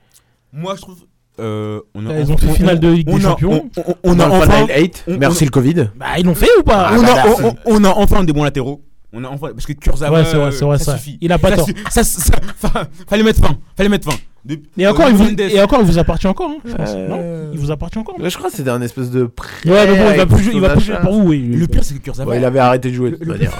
[0.53, 0.95] Moi, je trouve.
[1.39, 3.69] euh, on a, Ils ont fait on- finale de Ligue on des a- Champions.
[3.77, 4.49] On, on- a enfin.
[4.51, 5.03] Final Eight.
[5.07, 5.89] on- Merci on- le Covid.
[5.95, 6.89] Bah, ils l'ont fait ou pas?
[6.89, 7.43] Ah, on, bah, a, merci.
[7.43, 8.81] on, on a enfin des bons latéraux.
[9.13, 10.97] On a parce que Kurzawa, Ouais, c'est vrai, c'est vrai, ça ça.
[10.97, 11.17] suffit.
[11.21, 11.67] Il a pas Ça tort.
[11.89, 13.57] Ça, ça- fa- fallait mettre fin.
[13.75, 14.09] Fallait mettre.
[14.43, 16.89] Depuis- Et encore, euh, il vous, et encore, il vous appartient encore, hein, je pense.
[16.95, 18.19] Euh, Non Il vous appartient encore.
[18.19, 19.49] Ouais, Je crois que c'était un espèce de prêt.
[19.69, 21.03] Ouais, mais bon, il va avec plus jouer, il va son plus jouer achat.
[21.03, 21.41] pour vous, oui.
[21.53, 22.31] Le pire, c'est que Kurzawa.
[22.31, 23.51] Ouais, il avait arrêté de jouer de le pire,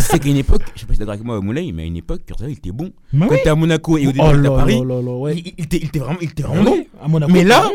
[0.00, 1.86] c'est qu'à une époque, je sais pas si t'es d'accord avec moi, Moulay, mais à
[1.86, 2.90] une époque, Kurzawa, il était bon.
[3.12, 3.36] Mais Quand oui.
[3.36, 5.02] il était à Monaco et au début, Oh il était là à Paris, là là
[5.02, 5.34] là, ouais.
[5.36, 6.72] il, il était, il était vraiment, il était vraiment bon.
[6.72, 7.68] oui, à Monaco, Mais là-.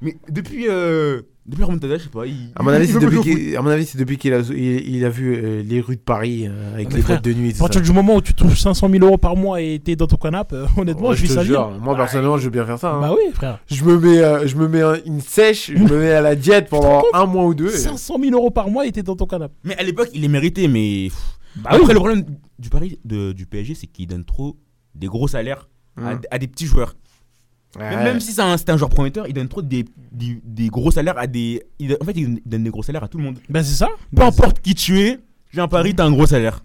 [0.00, 2.24] Mais depuis, euh, depuis remontada, je sais pas.
[2.26, 4.96] Il, À mon avis, c'est depuis qu'il, à mon avis, c'est depuis qu'il a, il,
[4.96, 7.32] il a vu euh, les rues de Paris euh, avec Ah, les frère, boîtes de
[7.32, 7.50] nuit.
[7.50, 7.86] et À partir ça.
[7.86, 10.54] du moment où tu touches 500 000 euros par mois et t'es dans ton canapé,
[10.56, 11.48] euh, honnêtement, Ouais, je vis te sa vie.
[11.48, 12.92] jure, Moi, personnellement, je veux bien faire ça.
[12.92, 13.00] hein.
[13.00, 13.58] Bah oui, frère.
[13.70, 16.36] Je me mets, euh, je me mets un- une sèche, je me mets à la
[16.36, 17.68] diète pendant un mois ou deux.
[17.74, 19.54] et- 500 000 euros par mois et t'es dans ton canapé.
[19.64, 21.08] Mais à l'époque, il les méritait, mais.
[21.56, 21.88] Bah Après, oui.
[21.92, 22.24] le problème
[22.60, 24.56] du, Paris, de- du PSG, c'est qu'il donne trop
[24.94, 26.94] des gros salaires à, à des petits joueurs.
[27.78, 27.96] Ouais.
[28.04, 30.90] Même, si c'est un, c'est un joueur prometteur, il donne trop des, des, des gros
[30.90, 31.62] salaires à des.
[31.78, 33.38] il- en fait, il donne des gros salaires à tout le monde.
[33.48, 33.88] Bah c'est ça.
[34.14, 35.18] Peu c'est importe qui tu es,
[35.52, 36.64] viens à Paris, t'as un gros salaire.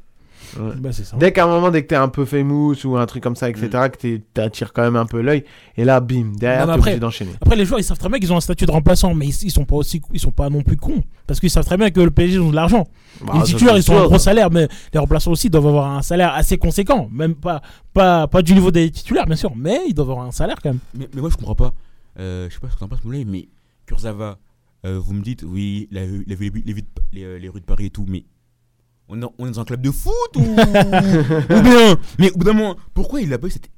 [0.78, 1.16] Bah ça.
[1.18, 3.50] Dès qu'à un moment, dès que t'es un peu famous ou un truc comme ça,
[3.50, 3.90] etc., Mm.
[3.90, 5.44] que t'attires quand même un peu l'œil,
[5.78, 7.32] et là, bim, derrière, t'es après- obligé d'enchaîner.
[7.42, 9.44] Après les joueurs ils savent très bien qu'ils ont un statut de remplaçant mais ils,
[9.44, 11.90] ils sont pas aussi ils sont pas non plus cons parce qu'ils savent très bien
[11.92, 12.88] que le PSG ont de l'argent.
[13.26, 15.92] Bah, les titulaires ils sont à un gros salaire mais les remplaçants aussi doivent avoir
[15.96, 17.62] un salaire assez conséquent, même pas
[17.94, 20.70] pas pas du niveau des titulaires bien sûr, mais ils doivent avoir un salaire quand
[20.70, 20.80] même.
[20.94, 21.74] Mais, mais moi, je comprends pas.
[22.20, 23.48] Euh, je sais pas ce que t'en penses, Moulay, mais
[23.88, 24.38] Kurzawa,
[24.86, 27.50] euh, vous me dites, oui, il a, vu- il a vu les, les, les, les
[27.50, 28.24] rues de Paris et tout, mais
[29.10, 32.46] on est, on est dans un club de foot ou, ou bien Mais au bout
[32.46, 33.70] d'un moment, pourquoi il a pas eu cette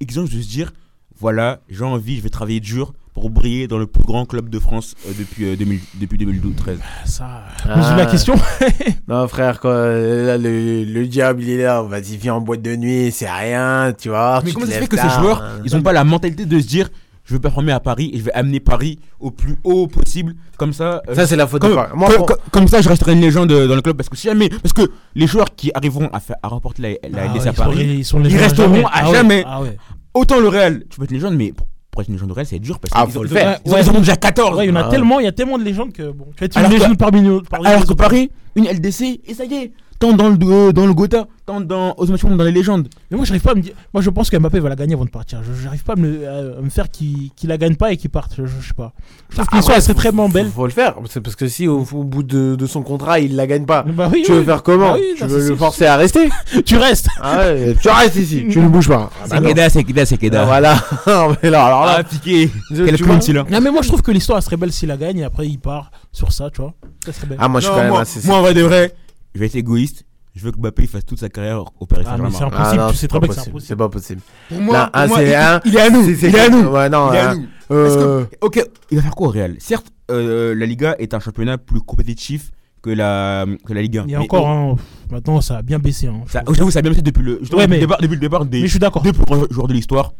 [0.00, 0.72] exigence de se dire,
[1.18, 4.58] voilà, j'ai envie, je vais travailler dur pour briller dans le plus grand club de
[4.58, 7.74] France euh, depuis, euh, 2000 depuis 2013 Ça Ah.
[7.74, 8.34] pose la question.
[9.08, 12.60] Non, frère, quoi, euh, là, le, le diable, il est là, vas-y, viens en boîte
[12.60, 14.40] de nuit, c'est rien, tu vois.
[14.44, 16.66] Mais tu comment ça fait que ces joueurs, ils ont pas la mentalité de se
[16.66, 16.90] dire,
[17.26, 20.72] je veux performer à Paris et je vais amener Paris au plus haut possible, comme
[20.72, 21.02] ça.
[21.08, 21.90] euh, Ça, c'est la faute de comme, Paris.
[21.94, 24.16] Moi, comme- pour- comme- comme ça, je resterai une légende dans le club parce que
[24.16, 27.34] si jamais, parce que les joueurs qui arriveront à, faire, à remporter la, la Ah
[27.34, 29.44] LDC ouais, à Paris, ils, sont les ils gens resteront à Ah ouais, jamais.
[29.46, 29.76] Ah ouais.
[30.14, 32.34] autant le Real, tu peux être une légende, mais pour, pour être une légende du
[32.34, 33.58] Real, c'est dur parce Ah, qu'ils faut ont- le ils faire.
[33.64, 34.56] ont- ils ont déjà 14.
[34.58, 36.26] Ouais, il y en a Ah tellement, il y a tellement de légendes que bon,
[36.36, 37.42] tu vas être une Alors que- légende parmi nous.
[37.64, 37.92] Alors que.
[37.94, 41.60] Paris, une LDC, et ça y est, tant dans le, euh, dans le Gotha, tant
[41.60, 42.88] dans, dans les légendes.
[43.10, 43.72] Mais moi, j'arrive pas à me dire.
[43.94, 45.40] Moi, je pense que Mbappé va la gagner avant de partir.
[45.42, 48.10] Je j'arrive pas à me, à me faire qu'il qu'il la gagne pas et qu'il
[48.10, 48.32] parte.
[48.36, 48.92] Je, je sais pas.
[49.30, 50.50] Je trouve que Ah, l'histoire ouais, elle serait très faut- belle.
[50.50, 53.36] Faut le faire, c'est parce que si au, au bout de, de son contrat, il
[53.36, 54.38] la gagne pas, Bah oui, tu oui.
[54.38, 56.28] veux faire comment Bah oui, Tu veux le forcer à rester
[56.64, 57.08] Tu restes.
[57.20, 59.10] Ah ouais, tu restes ici, tu ne bouges pas.
[59.22, 59.48] Ah bah C'est.
[59.48, 60.44] Keda, c'est Keda, c'est Ah, Keda.
[60.44, 60.74] Voilà,
[61.42, 62.50] mais là, alors là, Ah, piqué.
[62.68, 63.44] Quel clown, là.
[63.50, 65.46] Non, mais moi, je trouve que l'histoire elle serait belle s'il la gagne et après
[65.46, 66.74] il part sur ça, tu vois.
[67.04, 67.38] Ça serait belle.
[67.40, 68.26] Ah, moi je suis quand même moi, assez.
[68.26, 68.92] moi, en vrai de vrai,
[69.36, 70.04] je vais être égoïste.
[70.34, 72.56] je veux que Mbappé fasse toute sa carrière au Paris Ah, mais c'est Saint-Germain.
[72.58, 73.66] impossible, non, tu sais très pas bien que c'est possible, impossible.
[73.68, 74.20] C'est pas possible.
[74.48, 76.08] Pour moi, Là, pour un, moi, c'est il, un, il est à nous.
[76.10, 76.68] il est à nous.
[76.68, 77.46] Ouais, non, Il est à nous.
[77.68, 79.56] Parce que, ok, il va faire quoi au Real?
[79.58, 82.50] Certes, euh, la Liga est un championnat plus compétitif
[82.82, 84.04] que la, que la Ligue 1.
[84.06, 84.76] Il y a Mais- encore, hein,
[85.10, 86.06] maintenant ça a bien baissé.
[86.06, 88.60] Hein, j'avoue, ça a bien été depuis le, Ouais, mais- départ, depuis le départ des
[88.60, 89.02] mais je suis d'accord.
[89.02, 90.12] deux plus grands joueurs de l'histoire,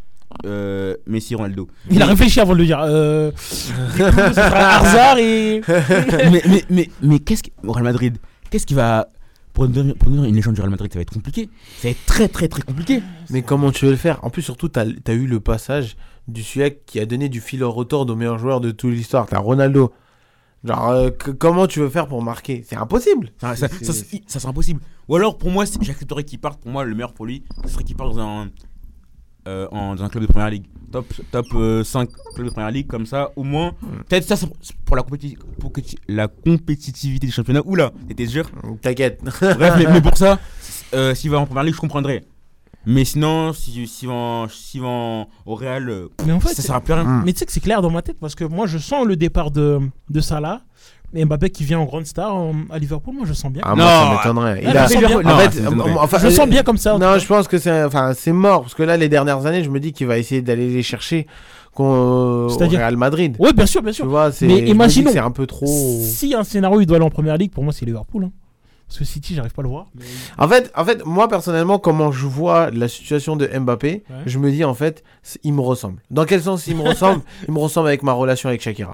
[0.44, 1.68] euh, Messi Ronaldo.
[1.90, 2.80] Il a réfléchi avant de le dire.
[2.82, 3.30] Euh,
[3.96, 5.60] coup, ce sera Hazard et.
[5.68, 7.50] mais mais, mais, mais qu'est-ce que.
[7.64, 8.16] au Real Madrid,
[8.56, 9.08] qu'est-ce qui va.
[9.52, 11.48] Pour devenir, pour devenir une légende du Real Madrid, ça va être compliqué.
[11.78, 13.02] Ça va être très très très compliqué.
[13.30, 14.22] Mais comment tu veux le faire?
[14.24, 15.96] En plus, surtout, t'as as eu le passage
[16.28, 19.26] du Suède qui a donné du fil au retord au meilleur joueur de toute l'histoire.
[19.26, 19.92] T'as Ronaldo.
[20.64, 22.64] Genre, euh, que- comment tu veux faire pour marquer?
[22.66, 23.30] C'est impossible.
[23.40, 24.80] Ça, ça, ça, c'est- ça, ça serait impossible.
[25.08, 26.60] Ou alors, pour moi, j'accepterais qu'il parte.
[26.60, 28.50] Pour moi, le meilleur pour lui, ce serait qu'il parte dans un,
[29.46, 30.66] euh, en- dans un club de première ligue.
[30.92, 33.72] Top, top euh, 5 clubs de première ligue, comme ça, au moins.
[34.08, 34.46] Peut-être ça, c'est
[34.84, 37.60] pour la, compéti- pour que tu- la compétitivité du championnat.
[37.64, 38.48] Oula, t'étais sûr?
[38.82, 39.20] T'inquiète.
[39.22, 40.38] Bref, mais, mais pour ça,
[40.94, 42.24] euh, s'il va en première ligue, je comprendrais.
[42.88, 45.90] Mais sinon, si- s'il va, en- s'il va en- au Real,
[46.24, 47.02] Mais en fait, ça sert à plus rien.
[47.02, 47.22] Mm.
[47.24, 49.16] Mais tu sais que c'est clair dans ma tête parce que moi je sens le
[49.16, 50.62] départ de, de Salah
[51.14, 53.14] et Mbappé qui vient en grande star en- à Liverpool.
[53.14, 53.62] Moi je sens bien.
[53.64, 53.90] Ah, moi, Non.
[53.90, 54.62] ça m'étonnerait.
[54.66, 55.18] Ah, Il a- je sens bien.
[55.18, 55.92] En Non, fait, ça m'étonnerait.
[55.98, 56.98] enfin, je le euh, sens bien comme ça.
[56.98, 58.62] Non, je pense que c'est enfin, c'est mort.
[58.62, 61.26] Parce que là, les dernières années, je me dis qu'il va essayer d'aller les chercher
[61.74, 63.36] qu'on- C'est-à-dire Real Madrid.
[63.38, 64.06] Oui, bien sûr, bien Tu sûr.
[64.08, 64.46] vois, c'est.
[64.46, 65.66] Mais imaginons- C'est un peu trop.
[65.66, 68.24] Si un scénario il doit aller en première ligue, pour moi c'est Liverpool.
[68.24, 68.30] hein.
[68.88, 69.86] Parce que City, j'arrive pas à le voir.
[70.38, 74.16] En fait, en fait, moi personnellement, comment je vois la situation de Mbappé, Ouais.
[74.26, 75.02] je me dis en fait,
[75.42, 76.00] il me ressemble.
[76.12, 77.20] Dans quel sens il me ressemble?
[77.48, 78.92] Il me ressemble avec ma relation avec Shakira.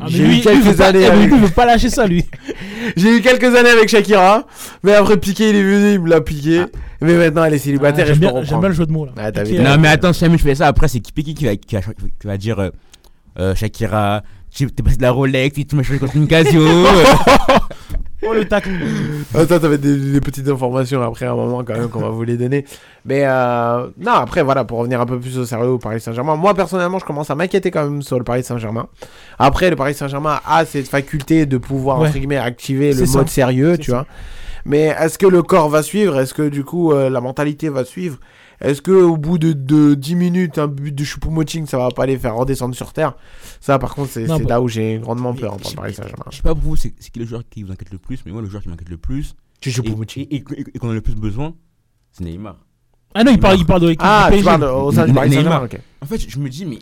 [0.00, 2.24] Ah, J'ai eu quelques pas- années eh, avec- lui, il veut pas lâcher ça, lui.
[2.96, 4.44] J'ai eu quelques années avec Shakira,
[4.82, 6.64] mais après Piqué, il est venu, il me l'a piqué.
[7.00, 8.86] Mais maintenant, elle est célibataire Ah, et J'aime je peux bien, j'aime bien le jeu
[8.86, 9.12] de mots là.
[9.16, 11.54] Ah, Piqué, Non, mais attends, si jamais je fais ça, après, c'est Kipeki qui va,
[11.56, 12.70] qui va, qui va dire euh,
[13.38, 14.22] euh, Shakira,
[14.54, 16.62] tu t'es passé de la Rolex, tu m'as changé contre une Casio.
[18.26, 18.64] Oh le tac.
[19.34, 22.36] Attends, t'avais des, des petites informations après un moment quand même qu'on va vous les
[22.36, 22.64] donner.
[23.04, 26.36] Mais euh, non, après voilà, pour revenir un peu plus au sérieux au Paris Saint-Germain,
[26.36, 28.86] moi personnellement je commence à m'inquiéter quand même sur le Paris Saint-Germain.
[29.38, 32.08] Après, le Paris Saint-Germain a cette faculté de pouvoir Ouais.
[32.08, 33.18] entre guillemets activer le ça.
[33.18, 33.96] mode sérieux, tu ça.
[33.98, 34.06] vois.
[34.66, 36.18] Mais est-ce que le corps va suivre?
[36.18, 38.16] Est-ce que du coup euh, la mentalité va suivre?
[38.60, 42.06] Est-ce que au bout de, de 10 minutes, un but de Choupo-Moting, ça va pas
[42.06, 43.14] les faire redescendre sur terre?
[43.60, 46.24] Ça, par contre, c'est bah- là où j'ai grandement peur je- le Paris Saint-Germain.
[46.30, 48.32] Je sais pas pour vous, c'est qui le joueur qui vous inquiète le plus, mais
[48.32, 50.26] moi, le joueur qui m'inquiète le plus, Tu et, Choupo-Moting.
[50.30, 51.54] et, et- et qu'on a le plus besoin,
[52.12, 52.56] c'est Neymar.
[53.14, 54.58] Ah non, il parle, il parle de l'équipe Ah, du tu PSG.
[54.58, 55.44] parles au sein du Paris Neymar.
[55.44, 55.80] Saint-Germain, ok.
[56.02, 56.78] En fait, je me dis, mais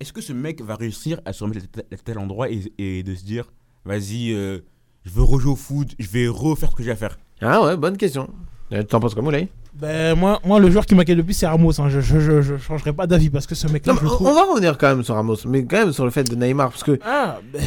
[0.00, 3.14] est-ce que ce mec va réussir à se remettre à tel- endroit et, et de
[3.14, 3.52] se dire,
[3.84, 4.60] vas-y, euh,
[5.04, 7.18] je veux rejouer au foot, je vais refaire ce que j'ai à faire?
[7.40, 8.28] Ah ouais, bonne question.
[8.72, 9.48] Euh, T'en penses comme Moulay?
[9.74, 11.80] Ben, moi, moi, le joueur qui m'inquiète le plus, c'est Ramos.
[11.80, 11.88] hein.
[11.88, 14.26] Je, je, je, je changerai pas d'avis parce que ce mec-là, on trouve.
[14.28, 16.70] on va revenir quand même sur Ramos, mais quand même sur le fait de Neymar,
[16.70, 17.62] parce que Ah, ben,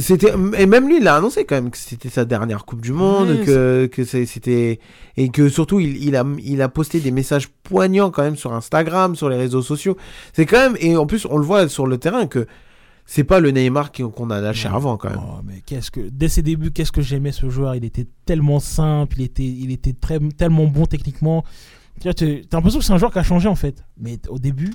[0.00, 2.92] c'était et même lui il a annoncé quand même que c'était sa dernière Coupe du
[2.92, 4.80] Monde, que que c'était
[5.16, 8.52] et que surtout il, il a il a posté des messages poignants quand même sur
[8.52, 9.96] Instagram, sur les réseaux sociaux.
[10.32, 12.46] C'est quand même et en plus on le voit sur le terrain que
[13.06, 14.74] c'est pas le Neymar qu'on a lâché Ouais.
[14.74, 15.20] avant quand même.
[15.22, 17.74] Oh, mais qu'est-ce que dès ses débuts, qu'est-ce que j'aimais ce joueur?
[17.74, 21.44] Il était tellement simple, il était, il était très, tellement bon techniquement.
[22.00, 23.84] Tu T'as l'impression que c'est un joueur qui a changé en fait.
[23.98, 24.72] Mais au début,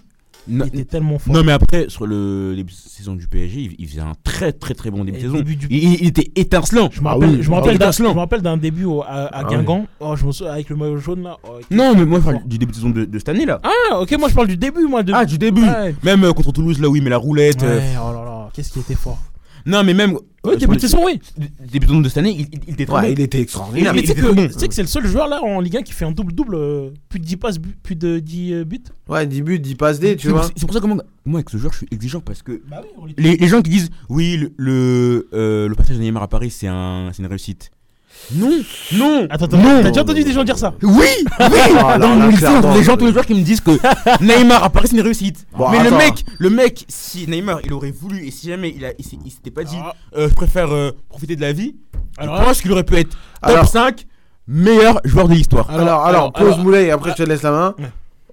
[0.48, 1.34] non, il était tellement fort.
[1.34, 4.52] non, mais après, sur le début de saison du PSG, il, il faisait un très
[4.52, 5.42] très très bon début de saison.
[5.42, 6.90] du- Il, il était étincelant.
[6.92, 8.10] Je me rappelle, ah oui, d'un, étincelant.
[8.10, 9.86] je me rappelle d'un début au- à, à Ah Guingamp.
[10.00, 11.38] Oh, je me souviens avec le maillot jaune là.
[11.44, 13.60] Oh, Non, mais moi, je parle du début de saison de, de cette année là.
[13.64, 15.04] Ah, ok, moi je parle du début, moi.
[15.04, 15.14] De...
[15.14, 15.62] Ah, du début.
[15.64, 15.94] Ouais.
[16.04, 17.62] Même euh, contre Toulouse, là où il met la roulette.
[17.64, 19.20] euh, oh là là, qu'est-ce qui était fort.
[19.66, 20.18] Non, mais même.
[20.46, 21.20] Euh, début de saison, oui.
[21.72, 23.14] Début de saison de cette année, il, il- il était très Ouais, bon.
[23.14, 23.94] il était extraordinaire.
[23.94, 25.82] Mais tu sais que, tu sais que c'est le seul joueur là en Ligue 1
[25.82, 28.80] qui fait un double-double, euh, plus de 10 passes, plus de 10 euh, buts.
[29.10, 30.50] Ouais, 10 buts, 10 passes D, tu vois.
[30.56, 32.82] C'est pour ça que moi, moi, avec ce joueur, je suis exigeant parce que Bah
[33.02, 36.52] oui, les- gens qui disent oui, le, le, euh, le passage de Neymar à Paris,
[36.52, 37.72] c'est un, c'est une réussite.
[38.36, 38.52] Non,
[38.94, 39.82] non, Attends, attends, non.
[39.82, 41.06] t'as déjà entendu des gens dire ça Oui,
[41.40, 41.58] oui.
[41.80, 43.72] Ah, Dans mon lycée, les gens, tous les joueurs qui me disent que
[44.24, 45.48] Neymar à Paris, c'est une réussite.
[45.58, 45.98] Bon, Mais le attends.
[45.98, 49.50] mec, le mec, si Neymar, il aurait voulu et si jamais il, a, il, s'était
[49.52, 49.94] pas dit, Ah.
[50.16, 51.76] euh, je préfère euh, profiter de la vie,
[52.18, 54.06] Alors, je pense qu'il aurait pu être top Alors- 5
[54.48, 55.70] meilleur joueur de l'histoire.
[55.70, 57.76] Alors, alors, alors, pause alors- Moulay et après je te laisse la main.
[57.80, 57.86] Ouais.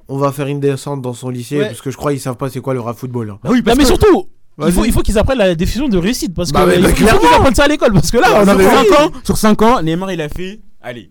[0.08, 1.66] On va faire une descente dans son lycée Ouais.
[1.66, 3.30] parce que je crois qu'ils savent pas c'est quoi le rap football.
[3.30, 3.38] hein.
[3.42, 4.28] Bah oui, Non, parce mais que- surtout,
[4.64, 6.88] il faut, il faut qu'ils apprennent la définition de réussite parce que Bah, il bah,
[6.88, 8.76] faut- il faut qu'ils apprennent ça à l'école parce que là, on a mais fait
[8.78, 8.86] oui.
[8.88, 11.10] 5 ans, sur 5 ans, Neymar il a fait, allez,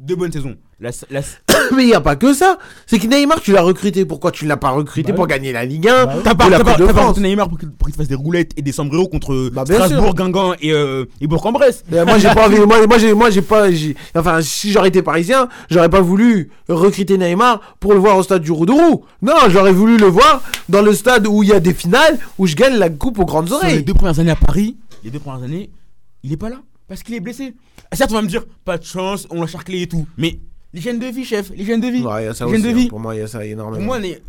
[0.00, 0.56] deux bonnes saisons.
[0.80, 1.20] La, la,
[1.76, 2.58] Mais il n'y a pas que ça.
[2.86, 4.04] C'est que Neymar, tu l'as recruté.
[4.04, 5.30] Pourquoi tu ne l'as pas recruté Bah pour oui.
[5.30, 6.20] gagner la Ligue 1 Bah oui.
[6.24, 9.08] T'as pas, la pas, de France Neymar pour qu'il fasse des roulettes et des sombreros
[9.08, 10.14] contre Bah, bien Strasbourg, sûr.
[10.14, 11.84] Guingamp et, euh, et Bourg-en-Bresse.
[11.92, 12.58] Euh, Moi, j'ai pas envie.
[12.58, 13.68] Moi, moi, j'ai, moi, j'ai pas.
[14.16, 18.42] Enfin, si j'aurais été parisien, j'aurais pas voulu recruter Neymar pour le voir au stade
[18.42, 19.04] du Roudourou.
[19.22, 22.46] Non, j'aurais voulu le voir dans le stade où il y a des finales, où
[22.46, 23.82] je gagne la coupe aux grandes Sur les oreilles.
[23.84, 25.70] deux premières années à Paris, les deux premières années,
[26.24, 26.56] il est pas là.
[26.88, 27.54] Parce qu'il est blessé.
[27.90, 30.06] Ah, Certes, on va me dire, pas de chance, on l'a charclé et tout.
[30.18, 30.38] Mais
[30.74, 32.02] l'hygiène de vie, chef, l'hygiène de vie.
[32.02, 32.60] Ouais, il y a ça aussi.
[32.62, 32.72] de hein.
[32.72, 32.88] vie.
[32.88, 33.76] Pour moi, il y a ça énormément.
[33.78, 34.20] Pour moi, Ney-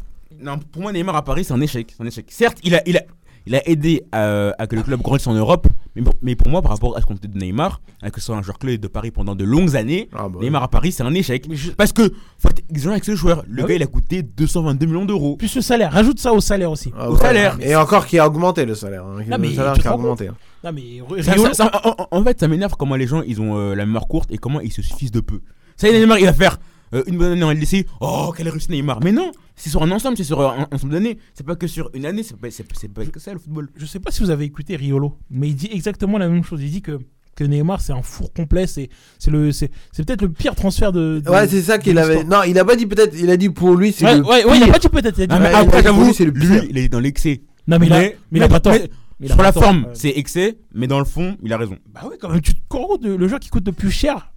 [0.42, 1.94] non, pour moi, Neymar à Paris, c'est un échec.
[1.96, 2.26] C'est un échec.
[2.30, 3.02] Certes, il a, il a,
[3.48, 6.50] il a aidé à, à que le club grandisse en Europe, mais pour, mais pour
[6.50, 8.58] moi, par rapport à ce qu'on était de Neymar, à que ce soit un joueur
[8.60, 11.46] clé de Paris pendant de longues années, Ah, bah, Neymar à Paris, c'est un échec.
[11.48, 13.44] Mais je- Parce que, faut être exigeant avec ce joueur.
[13.48, 13.76] Le Ah gars, oui.
[13.78, 15.36] il a coûté 222 millions d'euros.
[15.38, 16.92] Plus le salaire, rajoute ça au salaire aussi.
[16.98, 17.20] Ah, au ouais.
[17.22, 17.58] salaire.
[17.62, 19.06] Et encore qui a augmenté le salaire.
[19.06, 19.22] hein.
[19.28, 20.28] Non, mais le salaire qui a augmenté.
[20.28, 20.36] hein.
[20.64, 23.22] Non mais Ça- Riolo- ça- ça- en, en- en fait, ça m'énerve comment les gens
[23.22, 25.40] ils ont euh, la mémoire courte et comment ils se suffisent de peu.
[25.78, 26.58] Ça y est, Neymar, il va faire
[26.94, 27.86] euh, une bonne année en LDC.
[28.00, 29.00] Oh, quelle réussite Neymar.
[29.04, 31.18] Mais non, c'est sur un ensemble, c'est sur un, un ensemble d'années.
[31.34, 33.70] C'est pas que sur une année, c'est pas, c'est, c'est pas que ça le football.
[33.76, 36.62] je sais pas si vous avez écouté Riolo, mais il dit exactement la même chose.
[36.62, 37.00] Il dit que
[37.36, 38.88] que Neymar c'est un four complet, c'est
[39.20, 41.20] c'est le c'est c'est peut-être le pire transfert de.
[41.26, 42.24] de- Ouais, c'est ça qu'il avait.
[42.24, 43.14] Non, il a pas dit peut-être.
[43.20, 44.24] Il a dit pour lui, c'est Ouais, le.
[44.24, 44.74] ouais, ouais, il a pire.
[44.74, 45.18] pas dit peut-être.
[45.18, 46.64] il a dit- Ah, mais après, j'avoue, lui, c'est le lui, pire.
[46.70, 47.42] il est dans l'excès.
[47.68, 48.72] Non mais, il a- mais il a pas tort.
[48.72, 51.78] mais Il a sur la forme, c'est excès, mais dans le fond, il a raison.
[51.94, 53.92] Bah oui, quand même, tu te rends compte, le le joueur qui coûte le plus
[53.92, 54.32] cher,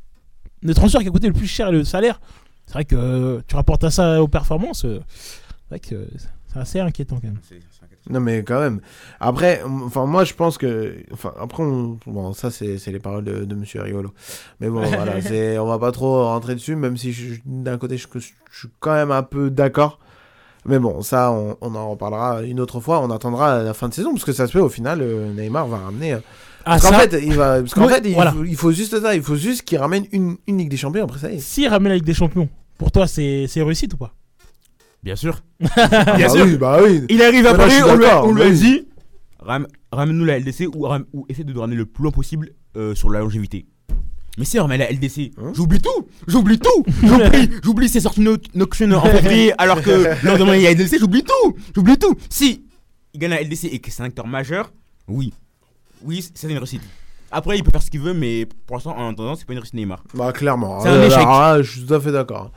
[0.62, 2.20] le transfert qui a coûté le plus cher et le salaire,
[2.66, 6.06] c'est vrai que euh, tu rapportes à ça aux performances, euh, c'est vrai que euh,
[6.52, 7.38] c'est assez inquiétant quand même.
[8.10, 8.80] Non, mais quand même.
[9.20, 10.96] Après, enfin, moi, je pense que.
[11.12, 11.98] Enfin, après, on...
[12.06, 14.14] bon, ça, c'est les paroles de, de Monsieur Riolo.
[14.60, 18.06] Mais bon, voilà, c'est- on va pas trop rentrer dessus, même si d'un côté, je,
[18.14, 18.18] je
[18.58, 19.98] suis quand même un peu d'accord.
[20.64, 23.00] Mais bon, ça, on, on en reparlera une autre fois.
[23.02, 25.66] On attendra la fin de saison, parce que ça se fait, au final, euh, Neymar
[25.66, 26.16] va ramener.
[26.70, 27.60] Ah, Parce qu'en ça, fait, il va.
[27.60, 28.32] Parce qu'en fait, il, voilà.
[28.32, 29.14] faut, il faut juste ça.
[29.14, 31.04] Il faut juste qu'il ramène une, une Ligue des Champions.
[31.04, 31.40] Après ça, y est.
[31.40, 34.14] s'il ramène la Ligue des Champions, pour toi, c'est c'est réussite ou pas?
[35.02, 35.40] Bien sûr.
[35.76, 36.44] Ah, Bien bah sûr.
[36.44, 37.02] oui, bah oui.
[37.08, 38.86] Il arrive à Paris, on lui a, on lui a dit
[39.40, 42.50] ram- ramène-nous la LDC ou, ram- ou essaie de nous ramener le plus loin possible
[42.76, 43.64] euh, sur la longévité.
[44.36, 45.52] Mais c'est mais la LDC, Hein?
[45.54, 50.28] J'oublie tout, j'oublie tout, j'oublie, j'oublie c'est sorti no- Noction en février alors que le
[50.28, 52.14] lendemain il y a LDC, j'oublie tout, j'oublie tout.
[52.30, 52.64] Si
[53.14, 54.72] il gagne la LDC et que c'est un acteur majeur,
[55.08, 55.32] oui,
[56.04, 56.82] oui c'est une réussite.
[57.30, 59.58] Après il peut faire ce qu'il veut mais pour l'instant en attendant c'est pas une
[59.58, 60.02] réussite Neymar.
[60.14, 60.80] Bah clairement.
[60.80, 61.18] C'est un Euh, échec.
[61.24, 62.50] là, je suis tout à fait d'accord.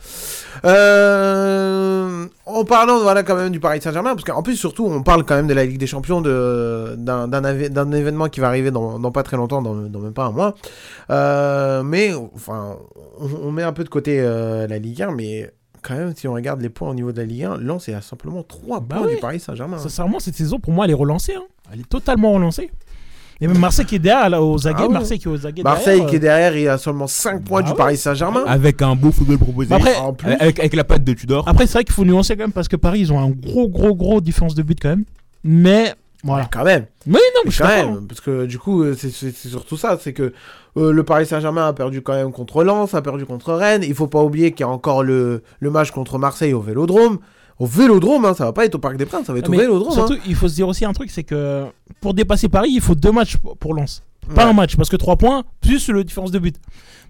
[0.63, 5.23] Euh, en parlant voilà quand même du Paris Saint-Germain, parce qu'en plus surtout on parle
[5.25, 8.99] quand même de la Ligue des Champions, de d'un d'un événement qui va arriver dans,
[8.99, 10.55] dans pas très longtemps, dans, dans même pas un mois.
[11.09, 12.77] Euh, mais enfin,
[13.19, 15.51] on, on met un peu de côté euh, la Ligue 1, mais
[15.81, 17.93] quand même si on regarde les points au niveau de la Ligue 1, Lens est
[17.93, 19.15] à simplement 3 Bah points oui.
[19.15, 19.77] du Paris Saint-Germain.
[19.79, 21.33] Sincèrement, cette saison, pour moi, elle est relancée.
[21.35, 21.43] hein.
[21.73, 22.69] Elle est totalement relancée.
[23.41, 24.93] Et même Marseille qui est derrière, là, aux aguets, Ah ouais.
[24.93, 27.43] Marseille qui est aux aguets Marseille derrière, qui est euh, derrière, il a seulement 5
[27.43, 27.77] points Bah du ouais.
[27.77, 28.43] Paris Saint-Germain.
[28.45, 29.67] Avec un beau football proposé.
[29.69, 31.47] Bah après- En plus, avec, avec la patte de Tudor.
[31.47, 33.67] Après, c'est vrai qu'il faut nuancer quand même parce que Paris, ils ont un gros,
[33.67, 35.05] gros, gros différence de but quand même.
[35.43, 36.47] Mais voilà.
[36.51, 36.85] quand même.
[37.07, 40.13] Mais non, mais je quand même, parce que du coup, euh, c'est surtout ça, c'est
[40.13, 40.33] que
[40.77, 43.81] euh, le Paris Saint-Germain a perdu quand même contre Lens, a perdu contre Rennes.
[43.83, 47.17] Il faut pas oublier qu'il y a encore le, le match contre Marseille au Vélodrome.
[47.61, 49.51] Au Vélodrome, hein, ça va pas être au Parc des Princes, ça va être au
[49.51, 49.93] Vélodrome.
[49.93, 50.19] surtout, hein.
[50.25, 51.65] il faut se dire aussi un truc, c'est que
[52.01, 54.01] pour dépasser Paris, il faut deux matchs pour- Lens.
[54.33, 54.49] Pas Ouais.
[54.49, 56.55] un match, parce que 3 points, plus le différence de but.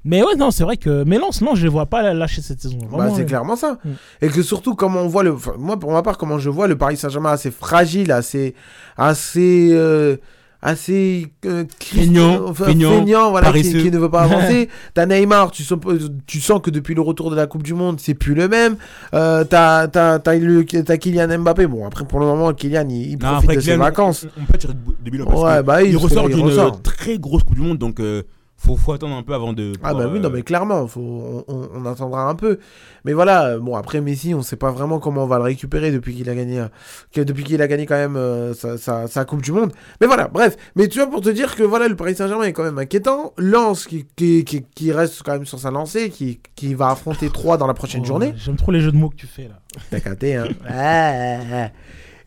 [0.03, 1.03] Mais ouais, non, c'est vrai que.
[1.05, 2.79] Mais Lens, non, je les vois pas lâcher cette saison.
[2.91, 3.25] Bah, c'est ouais.
[3.25, 3.77] clairement ça.
[3.85, 3.89] Mm.
[4.23, 5.33] Et que surtout, comment on voit le.
[5.33, 8.55] enfin, moi, pour ma part, comment je vois le Paris Saint-Germain assez fragile, assez.
[8.97, 9.69] assez.
[9.73, 10.17] euh,
[10.61, 11.27] assez.
[11.45, 14.69] euh, Feignant, enfin, feignant, feignant, voilà, qui, qui ne veut pas avancer.
[14.93, 15.79] T'as Neymar, tu sens,
[16.27, 18.75] tu sens que depuis le retour de la Coupe du Monde, c'est plus le même.
[19.13, 21.67] Euh, t'as, t'as, t'as, le- t'as Kylian Mbappé.
[21.67, 24.25] Bon, après, pour le moment, Kylian, il, il Non, profite après, de ses Kylian, vacances.
[24.37, 26.75] On, on peut tirer de bilan parce Ouais, que bah il ressort il d'une ressort.
[26.75, 28.23] euh, très grosse Coupe du Monde, donc euh,
[28.63, 29.73] faut, faut attendre un peu avant de.
[29.81, 32.59] Ah bah oui, non euh, mais clairement, faut, on, on- on attendra un peu.
[33.05, 35.91] Mais voilà, euh, bon après Messi, on sait pas vraiment comment on va le récupérer
[35.91, 36.67] depuis qu'il a gagné, euh,
[37.11, 39.71] que- depuis qu'il a gagné quand même euh, sa, sa- sa Coupe du Monde.
[39.99, 40.55] Mais voilà, bref.
[40.75, 43.33] Mais tu vois pour te dire que voilà, le Paris Saint-Germain est quand même inquiétant.
[43.37, 47.29] Lens qui, qui, qui, qui reste quand même sur sa lancée, qui, qui va affronter
[47.29, 48.33] 3 dans la prochaine Oh, journée.
[48.37, 49.59] J'aime trop les jeux de mots que tu fais là.
[49.89, 50.45] T'as capté, hein.
[50.69, 51.69] Ah.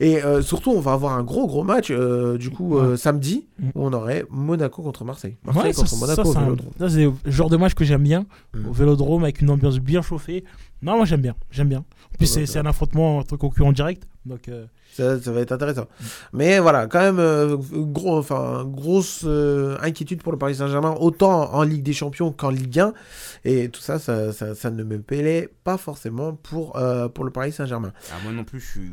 [0.00, 3.46] Et euh, surtout, on va avoir un gros gros match euh, du coup euh, samedi
[3.59, 3.68] Mm.
[3.76, 5.37] où on aurait Monaco contre Marseille.
[5.44, 6.70] Marseille Ouais, ça, contre Monaco ça, au un- Vélodrome.
[6.78, 8.26] ça, c'est le genre de match que j'aime bien.
[8.54, 8.68] Mm.
[8.68, 10.42] Au vélodrome avec une ambiance bien chauffée.
[10.83, 11.35] Non, moi j'aime bien.
[11.52, 11.78] J'aime bien.
[12.12, 14.02] En plus, Ouais, c'est un affrontement entre concurrents directs.
[14.26, 15.87] Donc, euh, Ça, ça va être intéressant.
[16.33, 21.52] Mais voilà, quand même, euh, gros, enfin, grosse euh, inquiétude pour le Paris Saint-Germain, autant
[21.54, 22.92] en Ligue des Champions qu'en Ligue 1.
[23.45, 27.30] Et tout ça, ça, ça, ça ne me plaît pas forcément pour, euh, pour le
[27.30, 27.92] Paris Saint-Germain.
[28.12, 28.90] ah, moi non plus, je suis.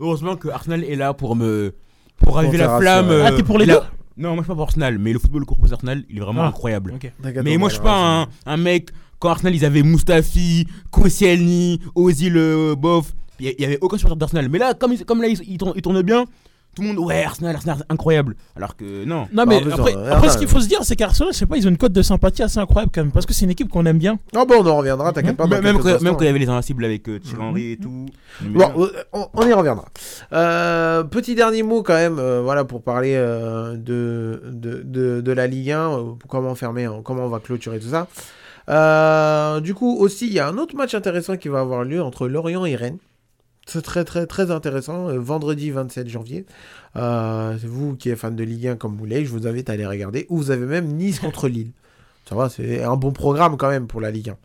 [0.00, 1.74] Heureusement que Arsenal est là pour me.
[2.18, 3.08] Pour raviver la flamme.
[3.10, 3.78] euh, Ah, t'es pour les deux
[4.16, 6.20] Non, moi je suis pas pour Arsenal, mais le football que propose Arsenal, il est
[6.20, 6.48] vraiment Ah.
[6.48, 6.94] incroyable.
[7.44, 8.90] Mais moi je suis pas un, un mec.
[9.18, 13.96] Quand Arsenal ils avaient Mustafi, Koscielny, Ozil, euh, Bof, il y, il y avait aucun
[13.98, 14.48] supporter d'Arsenal.
[14.48, 16.24] Mais là, comme, comme là ils, ils tournent, ils tournent bien,
[16.74, 18.36] tout le monde, ouais, Arsenal, Arsenal, incroyable.
[18.56, 19.26] Alors que non.
[19.32, 21.56] Non, mais après, après, Arsenal, ce qu'il faut se dire, c'est qu'Arsenal, je sais pas,
[21.56, 23.10] ils ont une cote de sympathie assez incroyable quand même.
[23.12, 24.18] Parce que c'est une équipe qu'on aime bien.
[24.36, 25.44] Ah bon, on en reviendra, t'inquiète pas.
[25.44, 27.76] dans même, même même quand il y avait les invincibles avec euh, Thierry Henry et
[27.76, 28.06] tout.
[28.42, 29.86] Bon, euh, on, on y reviendra.
[30.32, 35.32] Euh, petit dernier mot quand même, euh, voilà, pour parler euh, de, de, de, de
[35.32, 38.06] la Ligue 1, euh, comment fermer, hein, comment on va clôturer tout ça.
[38.68, 42.00] Euh, du coup, aussi, il y a un autre match intéressant qui va avoir lieu
[42.02, 42.98] entre Lorient et Rennes.
[43.66, 46.44] C'est très très très intéressant, euh, vendredi 27 janvier.
[46.96, 49.70] Euh, c'est vous qui êtes fan de Ligue 1 comme vous l'êtes, je vous invite
[49.70, 50.26] à aller regarder.
[50.28, 51.70] Ou vous avez même Nice contre Lille.
[52.28, 54.36] Ça va, c'est un bon programme quand même pour la Ligue 1.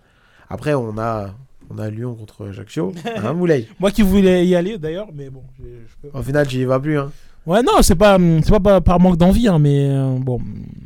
[0.49, 1.33] Après, on a,
[1.69, 2.93] on a Lyon contre Ajaccio.
[3.05, 6.17] Hein, Moulay Moi qui voulais y aller d'ailleurs, mais bon, je, je peux.
[6.17, 6.99] Au final, j'y vas plus.
[6.99, 7.11] Hein.
[7.45, 10.39] Ouais, non, c'est pas, hum, c'est pas par- manque d'envie, hein, mais euh, bon,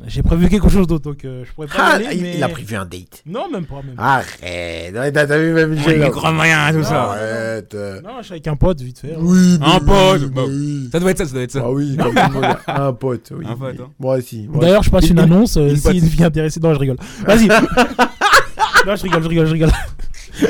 [0.07, 2.07] j'ai prévu quelque chose d'autre, donc euh, je pourrais pas Ah, aller.
[2.11, 2.33] il, mais...
[2.35, 3.23] il a prévu un date.
[3.25, 3.75] Non, même pas.
[3.77, 3.95] Même.
[3.97, 4.93] Arrête.
[5.13, 7.11] T'as t'as vu même J'ai là grands moyens, tout ça.
[7.11, 7.73] Arrête.
[8.03, 9.13] Non, je suis avec un pote, vite fait.
[9.13, 9.19] hein.
[9.21, 10.89] Oui, Un pote, oui, bah oui.
[10.91, 11.61] Ça doit être ça, ça doit être ça.
[11.63, 12.71] Ah oui, comme le.
[12.81, 13.31] Un pote.
[13.37, 13.45] Oui.
[13.47, 13.89] Un pote, hein.
[13.97, 14.49] Moi aussi.
[14.59, 15.55] D'ailleurs, je passe Une- annonce.
[15.55, 16.59] euh, une si une fille intéressée.
[16.59, 16.97] Non, je rigole.
[17.25, 17.47] Vas-y.
[18.85, 19.71] non, je rigole, je rigole, je rigole.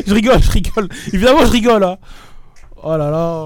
[0.08, 0.90] je rigole, je rigole.
[1.14, 1.84] Évidemment, je rigole.
[1.84, 1.98] Hein.
[2.82, 3.46] Oh là là.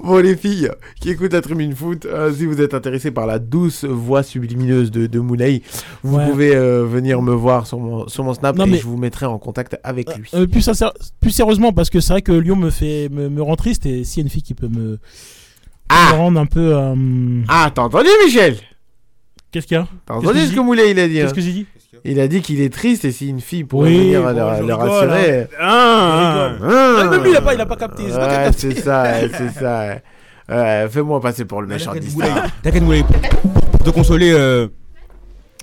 [0.00, 0.70] Bon, les filles
[1.00, 4.90] qui écoutent la tribune foot, euh, si vous êtes intéressés par la douce voix sublimineuse
[4.90, 5.62] de, de Moulay,
[6.02, 6.28] vous Ouais.
[6.30, 8.96] pouvez euh, venir me voir sur mon, sur mon Snap Non, et mais- je vous
[8.96, 10.28] mettrai en contact avec lui.
[10.34, 13.42] Euh, plus, sincère- plus sérieusement, parce que c'est vrai que Lyon me fait me, me
[13.42, 14.98] rend triste et s'il y a une fille qui peut me,
[15.88, 16.10] Ah.
[16.12, 16.74] me rendre un peu.
[17.48, 18.56] Ah, t'as entendu, Michel?
[19.52, 19.86] Qu'est-ce qu'il y a?
[20.06, 21.22] T'as entendu ce que Moulay il a dit hein?
[21.24, 21.66] Qu'est-ce que j'ai dit?
[22.04, 24.34] Il a dit qu'il est triste et si une fille pourrait Oui, venir bon, le,
[24.34, 25.46] je le rigole, rassurer.
[25.58, 26.68] Ah, rigole.
[26.70, 26.96] Ah.
[27.00, 28.52] Ah, même lui, il a pas- il a pas capté, Ouais, capté.
[28.74, 29.88] c'est ça, c'est ça.
[30.48, 30.88] ouais.
[30.90, 31.92] Fais-moi passer pour le méchant.
[33.72, 34.68] Pour te consoler, euh,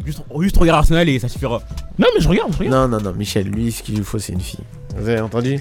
[0.06, 1.62] juste, juste regarde Arsenal et ça suffira.
[2.00, 2.76] Non, mais je regarde, je regarde.
[2.92, 4.60] Non, non, non, Michel, lui, ce qu'il lui faut, c'est une fille.
[4.98, 5.60] Vous avez entendu?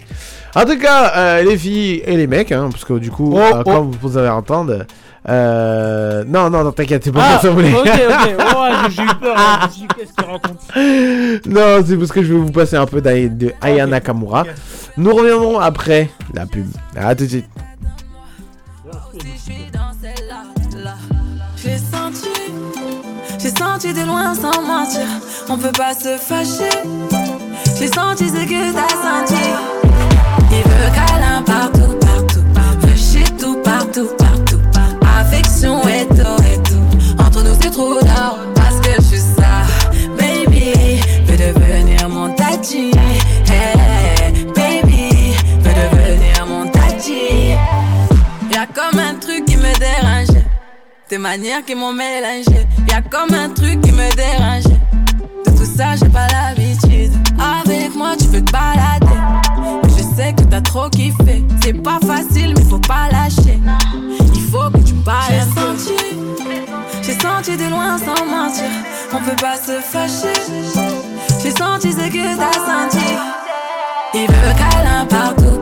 [0.55, 3.39] En tout cas, euh, les filles et les mecs, hein, parce que du coup, Oh,
[3.39, 3.71] euh, oh.
[3.71, 4.85] comme vous allez entendre,
[5.29, 7.75] euh, non, non, non, t'inquiète, c'est pas Ah, pour ça, vous ok, voulez.
[7.77, 7.83] ok.
[8.63, 9.37] Ouais, j'ai- j'ai eu peur.
[9.37, 9.69] hein.
[9.97, 13.87] Qu'est-ce qu'il raconte non, c'est parce que je vais vous passer un peu de Aya
[13.87, 14.43] Nakamura.
[14.43, 14.49] Ok.
[14.97, 16.67] Nous reviendrons après la pub.
[16.97, 17.47] À tout de suite.
[21.57, 22.29] J'ai senti,
[23.39, 25.07] j'ai senti de loin sans mentir.
[25.49, 26.71] On peut pas se fâcher.
[27.79, 28.97] J'ai senti ce que t'as
[51.23, 52.67] manières qui m'ont mélangé.
[52.89, 54.65] Y'a comme un truc qui me dérange.
[55.47, 57.13] De tout ça, j'ai pas l'habitude.
[57.39, 59.21] Avec moi, tu peux te balader.
[59.85, 61.45] Mais je sais que t'as trop kiffé.
[61.63, 63.61] C'est pas facile, mais faut pas lâcher.
[64.35, 65.23] Il faut que tu parles.
[65.31, 65.95] J'ai senti,
[67.03, 68.65] j'ai senti de loin sans mentir.
[69.15, 70.35] On peut pas se fâcher.
[71.41, 73.07] J'ai senti ce que t'as senti.
[74.15, 75.62] Il veut câlin partout,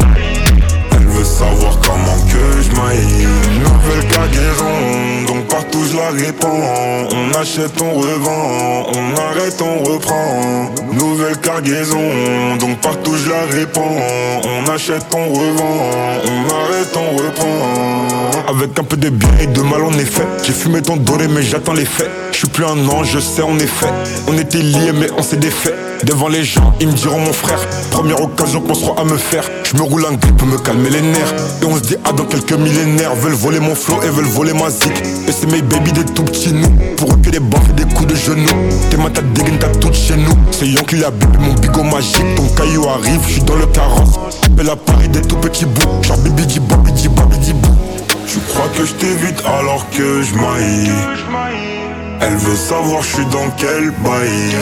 [1.23, 3.27] Savoir comment que je maille.
[3.59, 7.07] Nouvelle cargaison, donc partout je la répands.
[7.11, 10.71] On achète, on revend, on arrête, on reprend.
[10.93, 13.97] Nouvelle cargaison, donc partout je la répands.
[14.43, 15.77] On achète, on revend,
[16.25, 18.49] on arrête, on reprend.
[18.49, 20.25] Avec un peu de bien et de mal en effet.
[20.43, 22.30] J'ai fumé ton doré, mais j'attends les faits.
[22.41, 23.85] Je suis plus un ange, je sais en effet.
[24.27, 25.75] On était liés, mais on s'est défait.
[26.03, 27.59] Devant les gens, ils me diront mon frère.
[27.91, 29.43] Première occasion qu'on sera à me faire.
[29.63, 31.35] Je me roule un grip pour me calmer les nerfs.
[31.61, 33.13] Et on se dit, ah, dans quelques millénaires.
[33.13, 34.91] Veulent voler mon flow et veulent voler ma zik.
[35.27, 36.71] Et c'est mes baby des tout petits nous.
[36.97, 38.47] Pour eux que des baffes et des coups de genoux.
[38.89, 40.35] Tes mains, t'as dégaine, t'as tout chez nous.
[40.49, 42.25] C'est Yankee la bible, mon bigot magique.
[42.35, 44.17] Ton caillou arrive, je suis dans le carrosse.
[44.47, 46.01] Appelle à Paris des tout petits bouts.
[46.01, 47.69] Genre bibi di babi di babi di bou.
[48.25, 51.80] Tu crois que je t'évite alors que je maille.
[52.23, 54.55] Elle veut savoir je suis dans quel bail.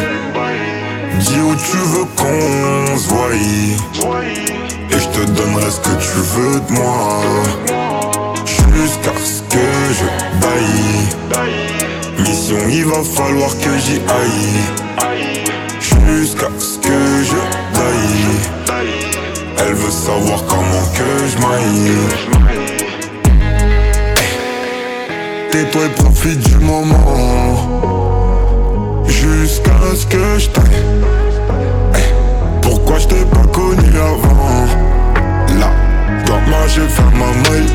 [1.19, 3.35] Dis où tu veux qu'on se voie.
[4.91, 7.21] Et je te donnerai ce que tu veux de moi.
[8.45, 10.05] Jusqu'à ce que je
[10.39, 11.49] baille.
[12.19, 14.63] Mission, il va falloir que j'y aille.
[15.81, 17.39] Jusqu'à ce que je
[17.73, 18.85] taille.
[19.57, 21.97] Elle veut savoir comment que je maille.
[25.51, 27.48] Tais-toi et profite du moment.
[29.37, 30.83] Jusqu'à ce que je taille.
[31.95, 34.65] Eh, Pourquoi je t'ai pas connu avant?
[35.59, 35.71] Là,
[36.25, 37.69] dans ma j'ai fait ma maille.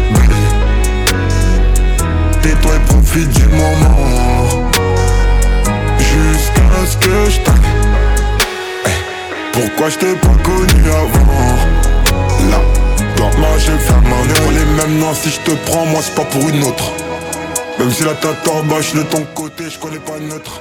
[2.42, 4.68] Tais-toi et profite du moment.
[5.98, 7.54] Jusqu'à ce que je taille.
[8.86, 12.50] Eh, Pourquoi je t'ai pas connu avant?
[12.50, 12.60] Là,
[13.16, 14.54] dans ma j'ai fait ma maille.
[14.58, 16.90] Les mêmes noms si je te prends, moi c'est pas pour une autre.
[17.78, 20.60] Même si la tête en bas, je de ton côté, je connais pas neutre.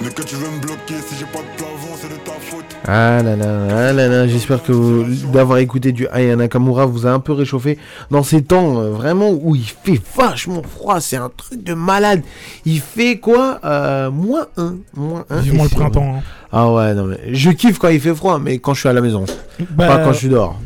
[0.00, 2.64] Mais que tu veux me bloquer, si j'ai pas de plafond, c'est de ta faute.
[2.86, 7.04] Ah là là, ah là là, j'espère que vous- d'avoir écouté du Aya Nakamura vous
[7.06, 7.78] a un peu réchauffé
[8.12, 12.22] dans ces temps euh, vraiment où il fait vachement froid, c'est un truc de malade.
[12.64, 15.40] Il fait quoi euh, Moins 1, moins 1.
[15.40, 16.14] Vivement le printemps.
[16.18, 16.22] hein.
[16.52, 18.92] Ah ouais, non mais je kiffe quand il fait froid, mais quand je suis à
[18.92, 19.24] la maison,
[19.70, 20.60] Bah, pas quand je suis dehors.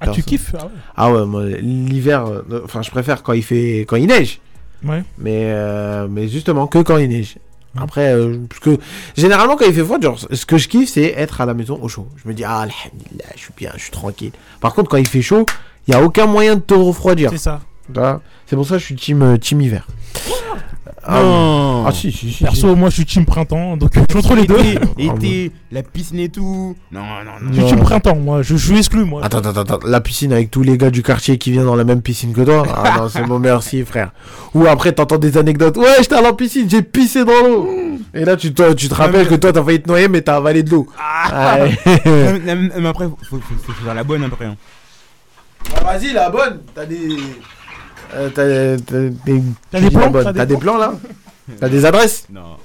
[0.00, 0.70] Ah, tu kiffes ah ouais.
[0.96, 4.40] Ah ouais, moi l'hiver, euh, enfin je préfère quand il fait, quand il neige.
[4.84, 5.04] Ouais.
[5.18, 7.36] Mais, euh, mais justement, que quand il neige.
[7.78, 8.78] Après, euh, parce que
[9.16, 11.78] généralement, quand il fait froid, genre, ce que je kiffe, c'est être à la maison
[11.82, 12.08] au chaud.
[12.22, 14.32] Je me dis, ah, alhamdoulilah, je suis bien, je suis tranquille.
[14.60, 15.46] Par contre, quand il fait chaud,
[15.86, 17.30] il n'y a aucun moyen de te refroidir.
[17.30, 17.60] C'est ça.
[18.46, 19.86] C'est pour ça que je suis team, euh, team hiver.
[21.08, 21.84] Ah, Non.
[21.86, 22.42] ah, si, si, si.
[22.42, 24.58] Perso, moi je suis team printemps, donc je suis entre les deux.
[24.98, 26.74] Été, Ah, la piscine et tout.
[26.90, 27.52] Non, non, non.
[27.52, 29.20] Je suis team printemps, moi je, je suis exclu, moi.
[29.24, 31.84] Attends, attends, attends, la piscine avec tous les gars du quartier qui viennent dans la
[31.84, 32.64] même piscine que toi?
[32.74, 34.10] Ah non, c'est mon merci, frère.
[34.54, 35.76] Ou après, t'entends des anecdotes.
[35.76, 37.68] Ouais, j'étais à la piscine, j'ai pissé dans l'eau.
[38.14, 40.36] Et là, tu te, tu te rappelles que toi, t'as failli te noyer, mais t'as
[40.36, 40.86] avalé de l'eau.
[41.32, 41.78] Ouais.
[42.44, 44.46] mais, après, faut, faut, faut, faut faire la bonne après.
[44.46, 44.56] hein.
[45.72, 46.60] Bah, vas-y, la bonne.
[46.74, 47.08] T'as des.
[48.14, 48.46] Euh, t'as
[49.24, 49.42] des.
[49.70, 50.94] T'as plans là
[51.60, 52.56] T'as des adresses Non.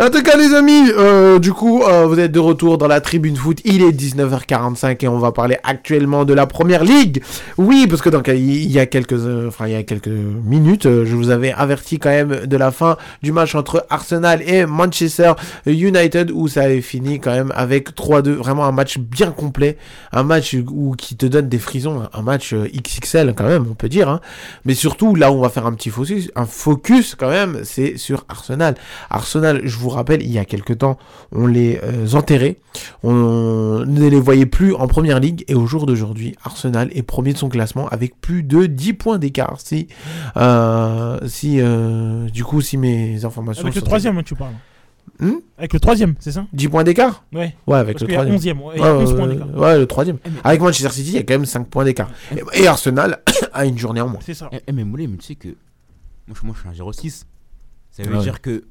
[0.00, 3.02] En tout cas, les amis, euh, du coup, euh, vous êtes de retour dans la
[3.02, 3.60] tribune foot.
[3.66, 7.22] Il est 19h45 et on va parler actuellement de la première ligue.
[7.58, 11.04] Oui, parce que donc il y a quelques, euh, il y a quelques minutes, euh,
[11.04, 15.34] je vous avais averti quand même de la fin du match entre Arsenal et Manchester
[15.66, 18.30] United où ça avait fini quand même avec 3-2.
[18.30, 19.76] Vraiment un match bien complet,
[20.12, 23.74] un match où qui te donne des frisons, un match euh, XXL quand même, on
[23.74, 24.08] peut dire.
[24.08, 24.22] Hein.
[24.64, 27.98] Mais surtout là où on va faire un petit focus, un focus quand même, c'est
[27.98, 28.76] sur Arsenal.
[29.10, 30.96] Arsenal, je vous rappelle, il y a quelques temps,
[31.32, 32.56] on les euh, enterrait,
[33.02, 37.32] on ne les voyait plus en première ligue, et au jour d'aujourd'hui, Arsenal est premier
[37.32, 39.56] de son classement avec plus de 10 points d'écart.
[39.58, 39.88] Si,
[40.36, 44.54] euh, si euh, du coup, si mes informations Avec le troisième, hein, tu parles.
[45.18, 45.34] Hmm?
[45.58, 46.46] Avec le troisième, c'est ça?
[46.52, 47.24] 10 points d'écart?
[47.32, 47.54] Ouais.
[47.66, 48.36] Ouais, avec Parce le troisième.
[48.36, 49.48] 11e, ouais, il y a Ouais, 11 ouais, points d'écart.
[49.58, 50.18] ouais, le troisième.
[50.24, 52.10] Eh, Avec Manchester City, il y a quand même 5 points d'écart.
[52.54, 53.18] Et, et Arsenal
[53.52, 54.20] a une journée en moins.
[54.24, 54.48] C'est ça.
[54.52, 55.48] Eh, eh, mais Moulay, mais tu sais que.
[56.28, 57.26] Moi, je, moi, je suis un 06.
[57.90, 58.22] Ça veut Ah ouais.
[58.22, 58.64] dire que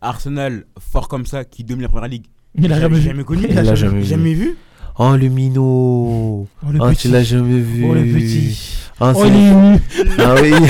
[0.00, 2.26] Arsenal, fort comme ça, qui domine la première ligue.
[2.56, 3.02] Il a j'ai jamais vu.
[3.02, 3.46] jamais connu.
[3.48, 4.56] Il a l'a jamais jamais Jamais, vu.
[4.98, 7.02] Oh, le minot Oh, le Oh, petit.
[7.02, 8.76] tu l'as jamais vu Oh, le petit.
[9.02, 9.22] Ah, Oh.
[9.22, 10.60] Ah oui Non,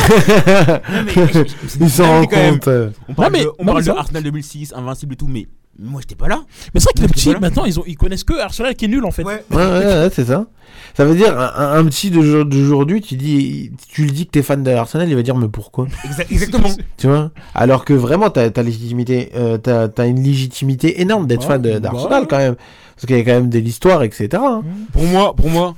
[1.05, 1.47] mais-
[1.81, 3.91] Il s'en Non, rend mais quand même, compte On parle, mais- de, on parle de
[3.91, 5.47] Arsenal 2006, Invincible et tout, mais
[5.83, 6.45] Moi, j'étais pas là.
[6.75, 8.89] Mais c'est vrai que les petits, maintenant, ils, ont, ils connaissent que Arsenal qui est
[8.89, 9.25] nul en fait.
[9.25, 9.43] Ouais.
[9.51, 10.47] Ouais, ouais, ouais, c'est ça.
[10.95, 14.43] Ça veut dire, un, petit de jour- d'aujourd'hui, tu dis, tu lui dis que t'es
[14.43, 15.87] fan de Arsenal, il va dire, mais pourquoi?
[16.05, 16.69] Exa- exactement.
[16.99, 17.31] Tu vois?
[17.55, 21.63] Alors que vraiment, t'as as légitimité, euh, t'as t'as une légitimité énorme d'être Ouais, fan
[21.63, 22.57] bah d'Arsenal quand même.
[22.95, 24.29] Parce qu'il y a quand même de l'histoire, etc.
[24.35, 24.63] hein.
[24.93, 25.75] Pour moi, pour moi,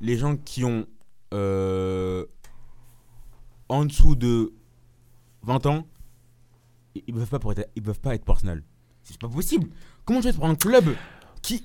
[0.00, 0.86] les gens qui ont
[1.34, 2.24] euh,
[3.68, 4.52] en dessous de
[5.42, 5.86] 20 ans,
[6.94, 8.62] ils peuvent pas, pour être, ils peuvent pas être pour Arsenal.
[9.04, 9.68] C'est pas possible.
[10.04, 10.84] Comment tu fais pour un club
[11.42, 11.62] qui,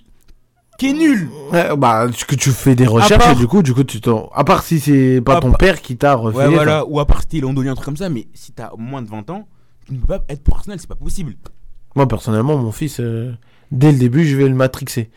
[0.77, 3.61] qui est nul Ouais, bah, tu- que tu fais des recherches part- et du coup,
[3.63, 4.29] du coup, tu t'en.
[4.33, 6.37] À part si c'est pas À ton père qui t'a refait.
[6.37, 6.85] Ouais, voilà.
[6.85, 9.09] Ou à part si t'es londonien, un truc comme ça, mais si t'as moins de
[9.09, 9.47] 20 ans,
[9.85, 11.35] tu ne peux pas être Arsenal, c'est pas possible.
[11.95, 13.33] Moi, personnellement, mon fils, euh,
[13.71, 15.09] dès le début, je vais le matrixer.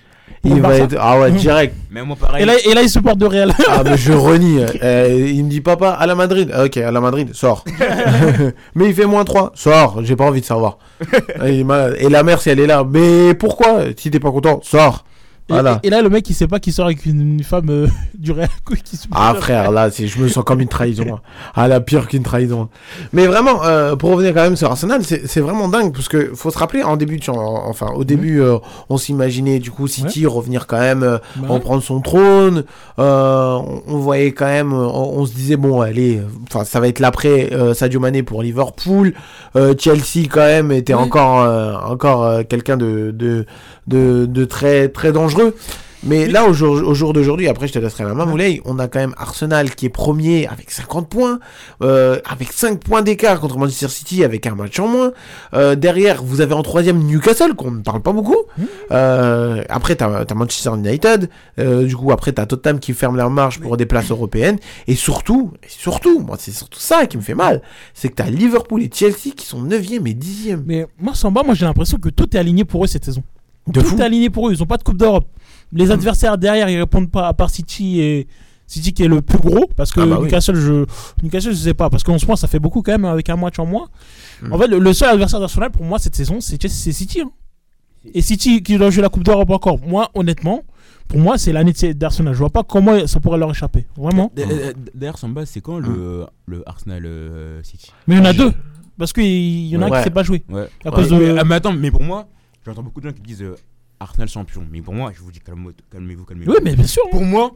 [0.45, 0.97] Il va être.
[1.01, 1.37] Ah ouais, Mhm.
[1.37, 1.75] direct.
[1.91, 2.43] Mais moi, pareil.
[2.43, 3.53] Et là, et là, ils supportent de Real.
[3.69, 4.61] Ah, mais je renie.
[4.83, 6.51] Euh, il me dit, papa, à la Madrid.
[6.55, 7.65] Ah, Ok, à la Madrid, sors.
[8.75, 9.53] mais il fait moins 3.
[9.55, 10.79] Sors, j'ai pas envie de savoir.
[11.47, 11.97] Il malade.
[12.01, 13.81] Et la mère, si elle est là, mais pourquoi?
[13.97, 15.05] Si t'es pas content, sors.
[15.49, 15.81] Et- Voilà.
[15.83, 17.87] Et, et là, le mec, il sait pas qu'il sort avec une, femme euh,
[18.19, 18.49] du Real.
[18.85, 21.19] qui supporte Ah frère, là, c'est- je me sens comme une trahison.
[21.55, 22.69] Ah, la pire qu'une trahison.
[23.13, 26.51] Mais vraiment, euh, pour revenir quand même sur Arsenal, c'est vraiment dingue parce que faut
[26.51, 28.59] se rappeler en début, de- en- enfin au début, euh,
[28.91, 31.61] on s'imaginait du coup City revenir quand même, euh, Bah en ouais.
[31.61, 32.65] prendre son trône.
[32.99, 36.21] Euh, on, on voyait quand même, euh, on, on se disait bon, allez,
[36.51, 39.15] enfin ça va être l'après euh, Sadio Mané pour Liverpool.
[39.57, 43.47] Euh, Chelsea quand même était encore, euh, encore euh, quelqu'un de, de,
[43.87, 45.38] de, de très, très dangereux.
[46.05, 48.79] Mais là, au jour, au jour d'aujourd'hui, après je te laisserai la main, Moulay, on
[48.79, 51.41] a quand même Arsenal qui est premier avec 50 points,
[51.83, 55.13] euh, avec 5 points d'écart contre Manchester City avec un match en moins.
[55.55, 58.37] Euh, derrière, vous avez en troisième Newcastle, qu'on ne parle pas beaucoup.
[58.93, 61.29] Euh, après, tu as, Manchester United.
[61.59, 64.59] Du coup, après, tu as Tottenham qui ferme leur marche pour des places européennes.
[64.87, 67.61] Et surtout, et surtout, moi, c'est surtout ça qui me fait mal,
[67.93, 70.63] c'est que tu as Liverpool et Chelsea qui sont 9e et 10e.
[70.65, 73.23] Mais moi, Samba, moi j'ai l'impression que tout est aligné pour eux cette saison.
[73.73, 73.99] De tout fou.
[73.99, 74.53] est aligné pour eux.
[74.53, 75.27] Ils ont pas de Coupe d'Europe.
[75.73, 78.27] Les adversaires derrière, ils répondent pas à part City et
[78.67, 80.25] City qui est le plus gros parce que Ah bah oui.
[80.27, 80.85] Newcastle, je
[81.23, 83.37] Newcastle, je sais pas parce qu'en ce moment ça fait beaucoup quand même avec un
[83.37, 83.89] match en moins.
[84.43, 84.53] Hmm.
[84.53, 87.21] En fait, le, le seul adversaire d'Arsenal pour moi cette saison, c'est City.
[87.23, 87.31] hein.
[88.15, 89.79] Et City qui doit jouer la Coupe d'Europe encore.
[89.87, 90.63] Moi, honnêtement,
[91.09, 92.33] pour moi, c'est l'année de- d'Arsenal.
[92.33, 93.87] Je vois pas comment ça pourrait leur échapper.
[93.97, 94.31] Vraiment.
[94.39, 97.91] Euh, D'ailleurs, Samba, c'est quand le, le Arsenal euh, City?
[98.07, 98.53] Mais il y en a deux.
[98.99, 100.43] Parce qu'il y en a un qui sait pas jouer.
[100.49, 100.69] Ouais.
[100.85, 102.29] À cause de- mais, ah, mais attends, mais pour moi,
[102.65, 103.57] j'entends beaucoup de gens qui disent euh,
[104.01, 104.67] Arsenal champion.
[104.71, 106.53] Mais pour moi, je vous dis calme- calmez-vous, calmez-vous.
[106.53, 107.03] Oui, mais bien sûr.
[107.07, 107.11] hein.
[107.11, 107.53] Pour moi,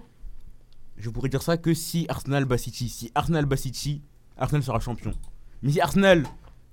[0.97, 2.89] je pourrais dire ça que si Arsenal bat City.
[2.89, 4.03] Si Arsenal bat City,
[4.37, 5.13] Arsenal sera champion.
[5.63, 6.25] Mais si Arsenal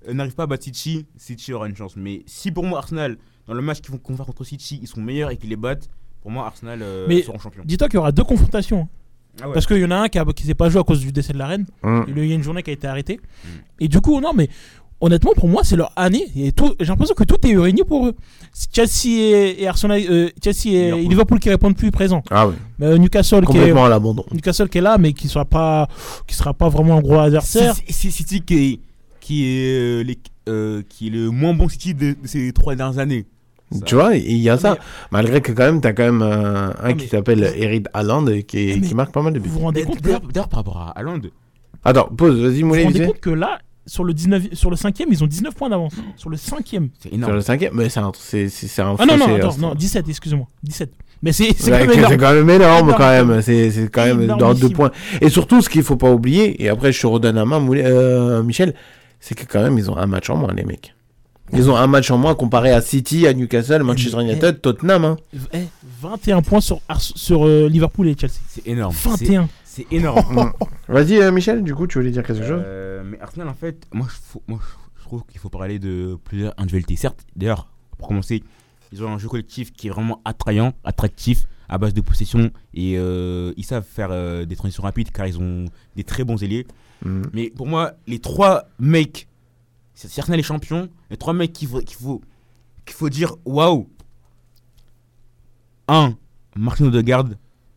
[0.08, 1.96] euh, n'arrive pas à battre City, City aura une chance.
[1.96, 3.16] Mais si pour moi, Arsenal,
[3.46, 5.88] dans le match qu'ils vont va contre City, ils sont meilleurs et qu'ils les battent,
[6.22, 7.62] pour moi, Arsenal euh, Mais seront champions.
[7.64, 8.88] Dis-toi qu'il y aura deux confrontations.
[9.40, 9.54] Ah ouais.
[9.54, 11.12] Parce qu'il y en a un qui, a, qui s'est pas joué à cause du
[11.12, 11.64] décès de la reine.
[11.82, 12.00] Mm.
[12.08, 13.20] Il y a une journée qui a été arrêtée.
[13.78, 14.48] Et du coup, non, mais
[15.00, 16.26] honnêtement, pour moi, c'est leur année.
[16.36, 18.14] Et tout, j'ai l'impression que tout est réuni pour eux.
[18.72, 21.08] Chelsea et, et Arsenal, euh, Chelsea et Liverpool.
[21.10, 21.38] Liverpool.
[21.40, 22.22] qui répondent plus présents.
[22.30, 24.24] Ah oui, Mais euh, Newcastle, qui est, complètement à l'abandon.
[24.32, 25.88] Newcastle qui est là, mais qui sera pas,
[26.26, 27.74] qui sera pas vraiment un gros adversaire.
[27.88, 28.80] Si- City qui est,
[29.20, 32.74] qui est, euh, les- euh, qui est le moins bon City de, de ces trois
[32.74, 33.26] dernières années.
[33.72, 34.72] Ça- Tu vois, il y a ça.
[34.72, 34.78] Mais-
[35.12, 38.26] Malgré que quand même, t'as quand même euh, un Non, qui mais- s'appelle Eric Haaland
[38.26, 39.48] et qui, est- Mais- qui marque pas mal de buts.
[39.48, 41.20] Vous vous rendez compte d'ailleurs- par rapport à Haaland,
[41.84, 44.76] Attends, pause, vas-y, vous vous Moulay, rendez compte que là, sur le 19, sur le
[44.76, 45.94] 5 ils ont 19 points d'avance.
[46.16, 46.78] Sur le 5 c'est
[47.08, 47.34] Sur énorme.
[47.34, 48.46] le cinquième, mais c'est un, c'est,
[48.80, 50.46] un Ah non, non, attends, euh, non, 17, excusez-moi.
[50.62, 50.92] 17.
[51.22, 52.16] Mais c'est c'est Ouais, quand même énorme.
[52.16, 52.94] quand même énorme Énorme.
[52.96, 53.42] quand même.
[53.42, 54.90] C'est, c'est quand même dans deux points.
[55.20, 58.42] Et surtout, ce qu'il faut pas oublier, et après je te redonne la main, euh,
[58.42, 58.74] Michel,
[59.18, 60.94] c'est que quand même ils ont un match en moins, les mecs.
[61.52, 65.04] Ils ont un match en moins comparé à City, à Newcastle, Manchester mais- United, Tottenham.
[65.04, 65.16] Hein.
[65.52, 65.58] Eh,
[66.00, 68.34] 21 points sur, sur euh, Liverpool et Chelsea.
[68.48, 68.94] C'est énorme.
[69.04, 69.48] 21.
[69.80, 70.52] C'est c'est énorme.
[70.88, 73.86] Vas-y, euh, Michel, du coup, tu voulais dire quelque chose Euh, mais Arsenal, en fait,
[73.92, 74.58] moi je, faut- moi,
[74.96, 76.96] je trouve qu'il faut parler de plusieurs individualités.
[76.96, 78.42] Certes, d'ailleurs, pour commencer,
[78.92, 82.50] ils ont un jeu collectif qui est vraiment attrayant, attractif, à base de possession.
[82.74, 85.66] Et euh, ils savent faire euh, des transitions rapides car ils ont
[85.96, 86.66] des très bons ailiers.
[87.04, 87.30] Mhm.
[87.32, 89.28] Mais pour moi, les trois mecs,
[89.94, 92.20] si si Arsenal est champion, les trois mecs qu'il faut, qu'il faut,
[92.84, 93.88] qu'il faut dire waouh.
[95.88, 96.14] 1.
[96.56, 97.28] Martin Odegaard.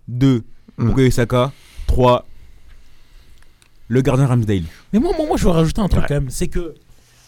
[0.08, 0.44] 2.
[0.78, 0.86] Mm.
[0.88, 1.52] Bukayo Saka.
[1.88, 2.26] 3.
[3.90, 4.64] Le gardien Ramsdale.
[4.92, 6.08] Mais moi, moi, moi, je veux rajouter un truc Ouais.
[6.08, 6.30] quand même.
[6.30, 6.74] C'est que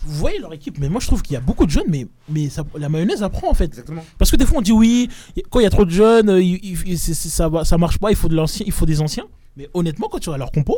[0.08, 2.06] vous voyez leur équipe, mais moi je trouve qu'il y a beaucoup de jeunes, mais,
[2.30, 3.66] mais ça, la mayonnaise apprend en fait.
[3.66, 4.06] Exactement.
[4.20, 5.10] Parce que des fois on dit oui,
[5.50, 8.16] quand il y a trop de jeunes, euh, il- il- ça, ça marche pas, il
[8.16, 9.26] faut, de l'ancien, il faut des anciens.
[9.58, 10.78] Mais honnêtement, quand tu regardes leur compo,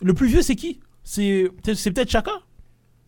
[0.00, 0.80] le plus vieux c'est qui?
[1.04, 2.30] C'est c'est peut-être Chaka.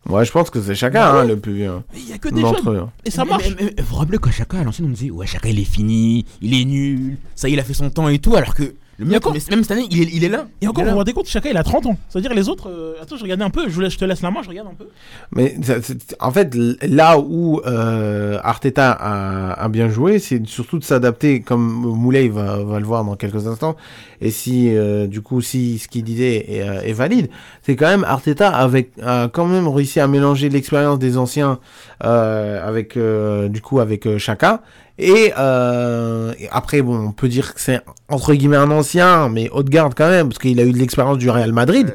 [0.07, 1.19] Ouais, je pense que c'est chacun ouais.
[1.21, 1.81] hein, le plus vieux.
[1.93, 2.55] Mais il y a que des jeunes.
[2.67, 2.83] eux.
[3.03, 3.49] Et ça marche.
[3.49, 5.59] Mais, mais- mais vous vous rappelez qu'à Chaka, à l'ancienne, on disait Ouais, Chaka il
[5.59, 8.75] est fini, il est nul, ça il a fait son temps et tout, alors que
[8.99, 10.45] Le mec, encore- même cette année, il est, il est là.
[10.61, 11.97] Et encore, Il est vous vous rendez compte, chacun il a 30 ans.
[12.09, 12.69] C'est-à-dire les autres.
[12.69, 14.49] euh, Attends, je regardais un peu, je, vous laisse- je te laisse la main, je
[14.49, 14.87] regarde un peu.
[15.35, 15.77] Mais ça-
[16.19, 21.63] en fait, là où euh, Arteta a, a bien joué, c'est surtout de s'adapter, comme
[21.63, 23.75] Moulay va, va le voir dans quelques instants.
[24.21, 27.29] Et si, euh, du coup, si ce qu'il disait est, euh, est valide,
[27.63, 31.59] c'est quand même Arteta avec, a quand même réussi à mélanger l'expérience des anciens
[32.03, 34.61] euh, avec, euh, du coup, avec euh, Chaka.
[35.05, 39.49] Et, euh, et après, bon, on peut dire que c'est entre guillemets un ancien, mais
[39.49, 41.93] haut de garde quand même, parce qu'il a eu de l'expérience du Real Madrid Ouais.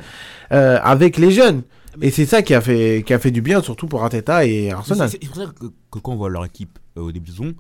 [0.56, 1.62] euh, avec les jeunes.
[2.02, 4.70] Et c'est ça qui a fait qui a fait du bien, surtout pour Arteta et
[4.70, 5.08] Arsenal.
[5.10, 7.54] c'est pour ça que, que quand on voit leur équipe euh, au début de saison,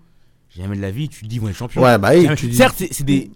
[0.56, 1.82] jamais de la vie, tu te dis être champions.
[1.82, 3.30] Ouais, bah oui, tu dis- Certes, c'est des,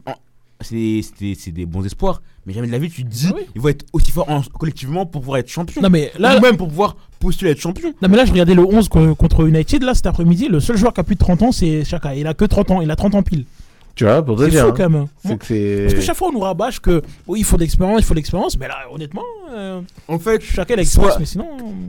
[1.52, 3.42] des bons espoirs, mais jamais de la vie, tu te dis Ah oui.
[3.54, 5.80] ils vont être aussi forts en- collectivement pour pouvoir être champions.
[5.82, 7.92] Non, mais là, Ou même pour pouvoir postuler à être champion.
[8.02, 10.48] non, mais là je regardais le 11 co- contre United, là cet après-midi.
[10.48, 12.14] Le seul joueur qui a plus de 30 ans, c'est Chaka.
[12.16, 13.44] Il a que 30 ans, il a 30 ans pile.
[13.94, 14.62] Tu vois, pour te C'est dire.
[14.64, 14.74] fou hein.
[14.76, 15.06] quand même.
[15.22, 15.80] C'est Bon, que c'est.
[15.82, 18.14] Parce que chaque fois on nous rabâche que oui, il faut de l'expérience, il faut
[18.14, 18.58] de l'expérience.
[18.58, 19.22] Mais là, honnêtement,
[19.52, 21.46] euh, En fait, a l'expérience, mais sinon.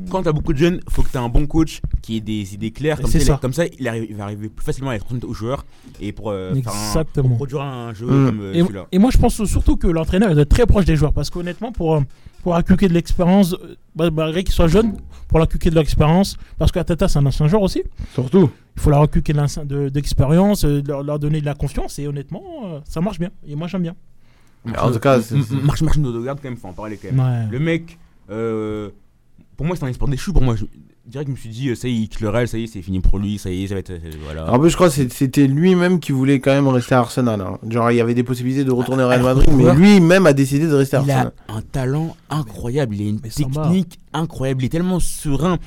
[0.09, 2.71] quand t'as beaucoup de jeunes, faut que t'aies un bon coach qui ait des idées
[2.71, 2.99] claires.
[2.99, 5.05] Comme C'est ça, il- comme ça il, arrive- il va arriver plus facilement à être
[5.25, 5.65] aux joueurs
[6.01, 8.25] et pour, euh, un- pour produire un jeu Mm.
[8.25, 8.87] comme euh, Et, celui-là.
[8.91, 11.13] et moi, je pense surtout que l'entraîneur est très proche des joueurs.
[11.13, 12.01] Parce qu'honnêtement, pour, euh,
[12.43, 14.97] pour inculquer de l'expérience, euh, bah, malgré qu'ils soient jeunes,
[15.29, 17.81] pour inculquer de l'expérience, parce qu'Atata, c'est un ancien joueur aussi,
[18.13, 18.51] Surtout.
[18.75, 21.97] il faut leur inculquer de l'instinct- de- d'expérience, euh, leur, leur donner de la confiance.
[21.99, 23.29] Et honnêtement, euh, ça marche bien.
[23.47, 23.95] Et moi, j'aime bien.
[24.77, 25.17] En tout cas,
[25.63, 27.19] Marche Marche Odegaard, quand même, faut en parler quand même.
[27.19, 27.51] Ouais.
[27.51, 27.97] Le mec,
[28.29, 28.89] euh,
[29.57, 30.31] pour moi, c'est un espoir déchu.
[30.31, 30.65] Pour moi, je,
[31.05, 32.81] direct, je me suis dit, euh, ça y est, il Real, ça y est, c'est
[32.81, 33.89] fini pour lui, ça y est, ça va être.
[33.91, 34.51] euh, voilà.
[34.51, 37.41] En plus, je crois que c'était lui-même qui voulait quand même rester à Arsenal.
[37.41, 37.57] hein.
[37.69, 40.33] Genre, il y avait des possibilités de retourner au Real Madrid, mais joueur- lui-même a
[40.33, 41.33] décidé de rester à il a Arsenal.
[41.49, 45.57] un talent incroyable, il a une Mais technique incroyable, il est tellement serein.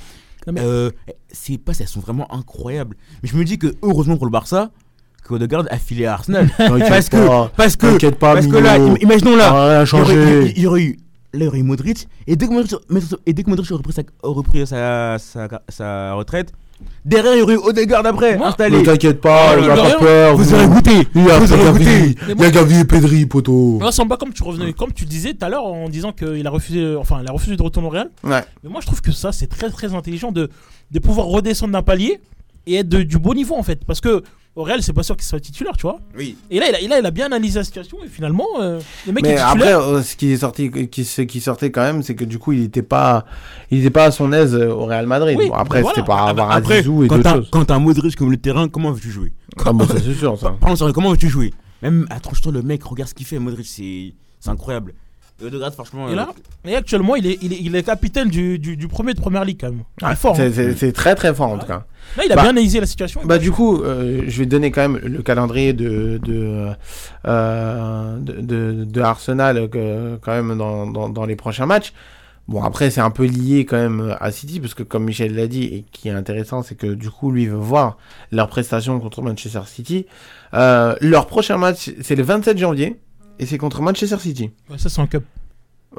[0.51, 0.91] Mais- Euh,
[1.33, 2.97] ses passes, elles sont vraiment incroyables.
[3.23, 4.71] Mais je me dis que, heureusement pour le Barça,
[5.25, 6.49] que Odegaard a filé à Arsenal.
[6.59, 9.87] Parce que, pas, parce que, t'inquiète pas, parce que là, imaginons là, il y aurait-
[9.87, 10.53] changé.
[10.57, 10.97] il y aurait eu,
[11.33, 12.75] là, il y aurait eu Modric, et dès que Modric,
[13.27, 16.53] et dès que Modric aurait repris, sa, repris sa, sa, sa retraite,
[17.05, 18.79] derrière, il y aurait eu Odegaard après, Moi, installé.
[18.79, 20.37] Ne t'inquiète pas, il a de pas peur.
[20.37, 20.91] Vous aurez goûté.
[21.15, 22.15] Il y a goûté.
[22.29, 23.79] il y a Gavi et Pedri, poto.
[23.81, 26.51] Moi, Samba, comme tu revenais, comme tu disais tout à l'heure en disant qu'il a
[26.51, 28.11] refusé, enfin, il a refusé de retourner au Real.
[28.25, 28.43] Ouais.
[28.63, 30.51] Mais moi, je trouve que ça, c'est très très intelligent de,
[30.91, 32.21] de pouvoir redescendre d'un palier
[32.67, 33.85] et être de- du beau niveau en fait.
[33.85, 34.23] Parce que
[34.57, 36.01] au Real, c'est pas sûr qu'il soit titulaire, tu vois.
[36.17, 36.37] Oui.
[36.51, 38.81] Et là, il a, il a, il a bien analysé la situation et finalement, euh,
[39.07, 39.81] le mec Mais est après, titulaire.
[39.83, 42.53] euh, ce qui est sorti, qui, ce qui sortait quand même, c'est que du coup,
[42.53, 43.27] il était pas,
[43.71, 45.37] il était pas à son aise euh, au Real Madrid.
[45.39, 46.23] Oui, Bon, après, bah c'était voilà.
[46.25, 47.49] pas avoir Après, Azizou et quand d'autres t'as choses.
[47.53, 49.33] quand t'as un Modric comme le terrain, comment veux-tu jouer?
[49.65, 50.57] Ah bon, ça c'est sûr, ça.
[50.61, 51.53] Pardon, comment veux-tu jouer?
[51.83, 54.15] Même, attends, toi le mec, regarde ce qu'il fait, Modric, c'est
[54.47, 54.95] incroyable.
[55.41, 56.09] Et Odegaard, franchement.
[56.09, 56.29] Et euh, là,
[56.65, 59.45] et actuellement, il est, il est, il est capitaine du, du, du premier de première
[59.45, 59.83] ligue quand même.
[60.01, 60.35] Il est fort.
[60.37, 60.53] C'est- hein.
[60.55, 61.85] C'est c'est très très fort en tout cas.
[62.17, 63.21] Là, il a Bah- bien analysé la situation.
[63.25, 66.69] Bah du coup, euh, je vais donner quand même le calendrier de de
[67.27, 71.93] euh, de, de, de Arsenal euh, que- quand même dans, dans, dans les prochains matchs.
[72.49, 75.49] Bon après c'est un peu lié quand même à City parce que comme Michel l'a
[75.49, 77.99] dit et qui est intéressant c'est que du coup lui il veut voir
[78.31, 80.07] leur prestation contre Manchester City.
[80.55, 83.01] Euh, leur prochain match c'est le 27 janvier
[83.39, 84.51] et c'est contre Manchester City.
[84.71, 85.25] Ouais, ça, c'est un cup.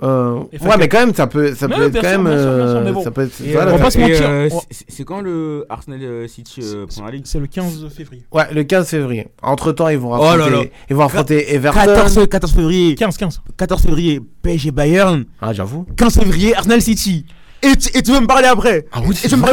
[0.03, 2.55] Euh, ouais mais quand même ça peut ça peut être quand sûr, même bien sûr,
[2.55, 3.03] bien sûr, euh, mais bon.
[3.03, 6.03] ça peut être et, voilà, on va pas se mentir, euh, c'est- quand le Arsenal
[6.03, 8.23] euh, City euh, Premier League C'est le 15 février.
[8.31, 9.27] ouais le 15 février.
[9.41, 10.69] Entre temps ils vont Oh là affronter là.
[10.91, 11.79] ils vont affronter Everton.
[11.79, 12.93] 14, 14 février.
[12.93, 13.41] 15, 15.
[13.57, 15.25] 14 février, PSG Bayern.
[15.41, 15.87] Ah j'avoue.
[15.95, 17.25] 15 février, Arsenal City.
[17.63, 19.43] Et tu, et tu veux me parler après Ah oui, et, c'est tu me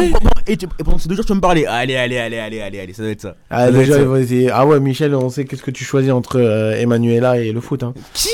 [0.47, 1.65] et, tu- et pendant ces deux jours, tu veux me parler.
[1.65, 3.35] Allez, allez, allez, allez, allez, allez, ça doit être ça.
[3.49, 4.19] Ah, Ça doit être ça.
[4.19, 4.49] essayer.
[4.51, 7.81] Ah ouais, Michel, on sait qu'est-ce que tu choisis entre euh, Emanuela et le foot.
[7.83, 8.29] Hein, Qui?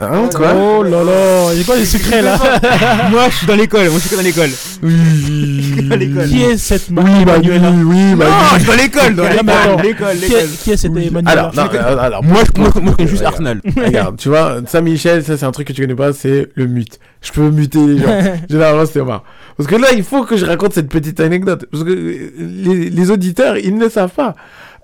[0.00, 2.36] Hein, quoi Oh là là, il y a quoi les secrets là
[3.10, 4.50] Moi, je suis dans l'école, moi, je suis dans l'école.
[4.82, 5.88] Oui.
[5.88, 6.28] Dans l'école.
[6.28, 8.48] Qui est cette Oui, bah oui, Manuela oui, bah Non, oui.
[8.52, 9.22] je suis dans l'école, dans
[9.82, 9.82] l'école,
[10.16, 10.92] l'école, Qui est, cette.
[10.92, 13.34] Manuela Alors, non, Moi, je moi, moi, connais juste Regarde.
[13.34, 13.60] Arsenal.
[13.76, 16.66] Regarde, tu vois, ça, Michel, ça, c'est un truc que tu connais pas, c'est le
[16.66, 16.98] mute.
[17.22, 18.22] Je peux muter les gens.
[18.50, 19.24] Généralement, c'est moi.
[19.56, 21.66] Parce que là, il faut que je raconte cette petite anecdote.
[21.70, 24.34] Parce que les, les auditeurs, ils ne le savent pas.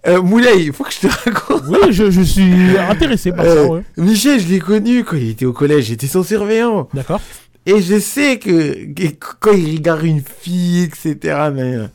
[0.07, 1.64] Euh, Moulay, il faut que je te raconte.
[1.68, 3.82] Oui, je, je suis intéressé par ça, Euh, ouais.
[3.96, 5.86] Michel, je l'ai connu quand il était au collège.
[5.86, 6.88] J'étais son surveillant.
[6.94, 7.20] D'accord.
[7.66, 9.09] Et je sais que, que
[9.40, 11.16] quand il regarde une fille, etc.
[11.53, 11.86] mais, euh,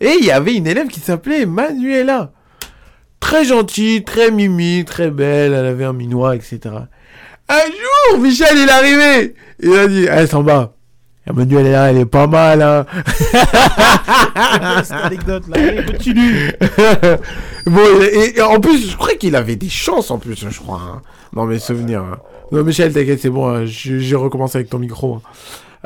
[0.00, 2.32] Et il y avait une élève qui s'appelait Manuela.
[3.18, 5.52] Très gentille, très mimi, très belle.
[5.52, 6.60] Elle avait un minois, etc.
[7.48, 7.54] Un
[8.12, 9.34] jour, Michel, il est arrivé.
[9.60, 10.42] Il a dit, elle s'en
[11.32, 11.44] bat.
[11.44, 12.84] Manuela, elle est pas mal, hein.
[14.82, 16.52] cette anecdote là, continue.
[17.66, 17.80] bon,
[18.12, 20.80] et, et en plus, je crois qu'il avait des chances, en plus, je crois.
[20.80, 21.02] hein,
[21.32, 22.02] dans mes souvenirs.
[22.02, 22.18] hein.
[22.52, 23.48] Non, Michel, t'inquiète, c'est bon.
[23.48, 25.16] hein, je recommence avec ton micro.
[25.16, 25.20] hein.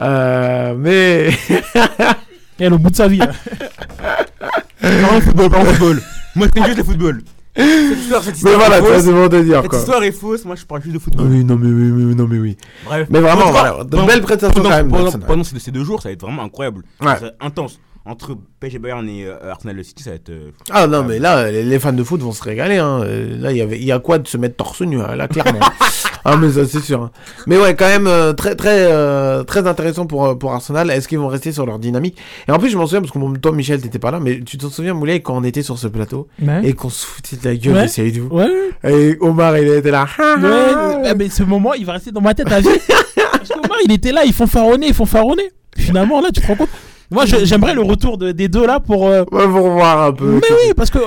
[0.03, 1.31] Euh, mais...
[2.59, 3.21] Elle, au bout de sa vie.
[4.81, 6.03] Parlons football, parlons football.
[6.37, 7.23] Moi, connais juste le football.
[7.57, 9.79] Cette histoire, cette Mais voilà, tu vois, c'est bon de dire Cette quoi.
[9.81, 11.27] histoire est fausse, moi je parle juste de football.
[11.29, 12.57] Oui, non, mais oui, oui, non, mais oui.
[12.85, 13.09] Bref.
[13.11, 14.77] Mais vraiment, voilà, de belles prestations pendant- quand
[15.17, 15.21] même.
[15.27, 16.85] Pendant, ces, ces deux jours, ça va être vraiment incroyable.
[17.01, 17.07] Ouais.
[17.15, 17.81] Ça va être intense.
[18.07, 20.31] Entre PSG Bayern et euh, Arsenal le City, ça va être.
[20.31, 22.79] euh, Ah non, mais là, les, les fans de foot vont se régaler.
[22.79, 23.03] Hein.
[23.05, 25.15] Euh, Là, il y avait- il y a quoi de se mettre torse nu, hein,
[25.17, 25.61] là, clairement.
[26.25, 27.03] ah, mais ça, c'est sûr.
[27.03, 27.11] hein.
[27.47, 30.91] Mais ouais, quand même, euh, très, très, euh, très intéressant pour, pour Arsenal.
[30.91, 32.17] Est-ce qu'ils vont rester sur leur dynamique?
[32.49, 34.57] Et en plus, je m'en souviens, parce que toi, Michel, t'étais pas là, mais tu
[34.57, 36.63] te souviens, Moulay, quand on était sur ce plateau Ouais.
[36.65, 37.83] et qu'on se foutait de la gueule Ouais.
[37.83, 38.49] de Seydou Ouais.
[38.83, 40.07] Et Omar, il était là.
[40.19, 40.99] Ah, Ouais, ah.
[41.03, 42.69] mais- mais ce moment, il va rester dans ma tête à vie.
[43.31, 45.51] Parce qu'Omar, il était là, ils font faronner, ils font faronner.
[45.77, 46.71] Finalement, là, tu te rends compte
[47.11, 49.07] Moi, j'aimerais le retour de- des deux là pour.
[49.09, 50.35] euh, Ouais, pour voir un peu.
[50.35, 50.99] Mais oui, parce que.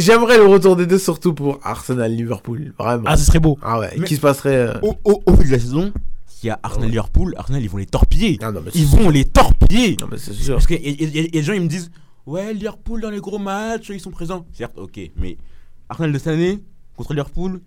[0.00, 2.72] J'aimerais le retour des deux, surtout pour Arsenal-Liverpool.
[2.78, 3.04] Vraiment.
[3.06, 3.58] Ah, ce serait beau.
[3.62, 4.54] Ah ouais, Mais- qui se passerait.
[4.54, 5.92] euh, Au, au, au vu de la saison,
[6.26, 8.38] s'il y a Arsenal-Liverpool, Arsenal, ils vont les torpiller.
[8.42, 9.96] Ah non, mais Ils vont les torpiller.
[10.00, 10.54] Non, mais c'est sûr.
[10.54, 11.90] Parce que y, y- y- y a des gens, ils me disent
[12.26, 14.44] Ouais, Liverpool dans les gros matchs, ils sont présents.
[14.52, 15.36] Certes, ok, mais
[15.88, 16.58] Arsenal de cette année,
[16.96, 17.60] contre Liverpool,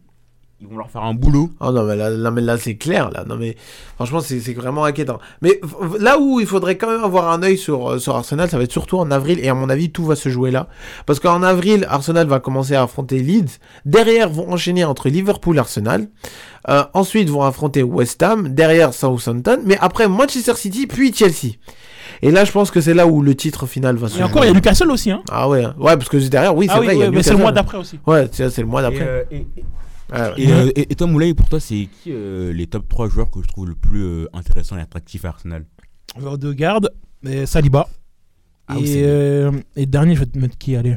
[0.64, 1.49] ils vont leur faire un boulot.
[1.59, 3.26] Oh non, mais là, là, mais là c'est clair, là.
[3.28, 3.55] Non, mais
[3.95, 5.20] franchement, c'est c'est vraiment inquiétant.
[5.41, 5.59] Mais
[5.99, 8.64] là où il faudrait quand même avoir un œil sur, euh, sur Arsenal, ça va
[8.64, 9.39] être surtout en avril.
[9.43, 10.68] Et à mon avis, tout va se jouer là.
[11.05, 13.59] Parce qu'en avril, Arsenal va commencer à affronter Leeds.
[13.86, 16.07] Derrière, vont enchaîner entre Liverpool et Arsenal.
[16.70, 18.47] Euh, ensuite, vont affronter West Ham.
[18.49, 19.59] Derrière, Southampton.
[19.66, 21.55] Mais après, Manchester City, puis Chelsea.
[22.22, 24.24] Et là, je pense que c'est là où le titre final va se Et jouer.
[24.26, 25.11] encore, il y a Newcastle aussi.
[25.11, 25.22] Hein.
[25.30, 27.78] Ah ouais, ouais, parce que derrière, oui, c'est ah vrai, mais c'est le mois d'après
[27.78, 27.99] aussi.
[28.07, 29.01] Ouais, c'est c'est le mois d'après.
[29.01, 29.47] Et, euh, et-
[30.11, 30.33] Ouais.
[30.37, 33.31] et, euh, et- et toi, Moulay, pour toi, c'est qui euh, les top 3 joueurs
[33.31, 35.65] que je trouve le plus euh, intéressant et attractif à Arsenal?
[36.39, 36.91] De garde,
[37.25, 37.87] et Saliba.
[38.67, 40.95] Ah et, euh, et dernier, je vais te mettre qui Allez.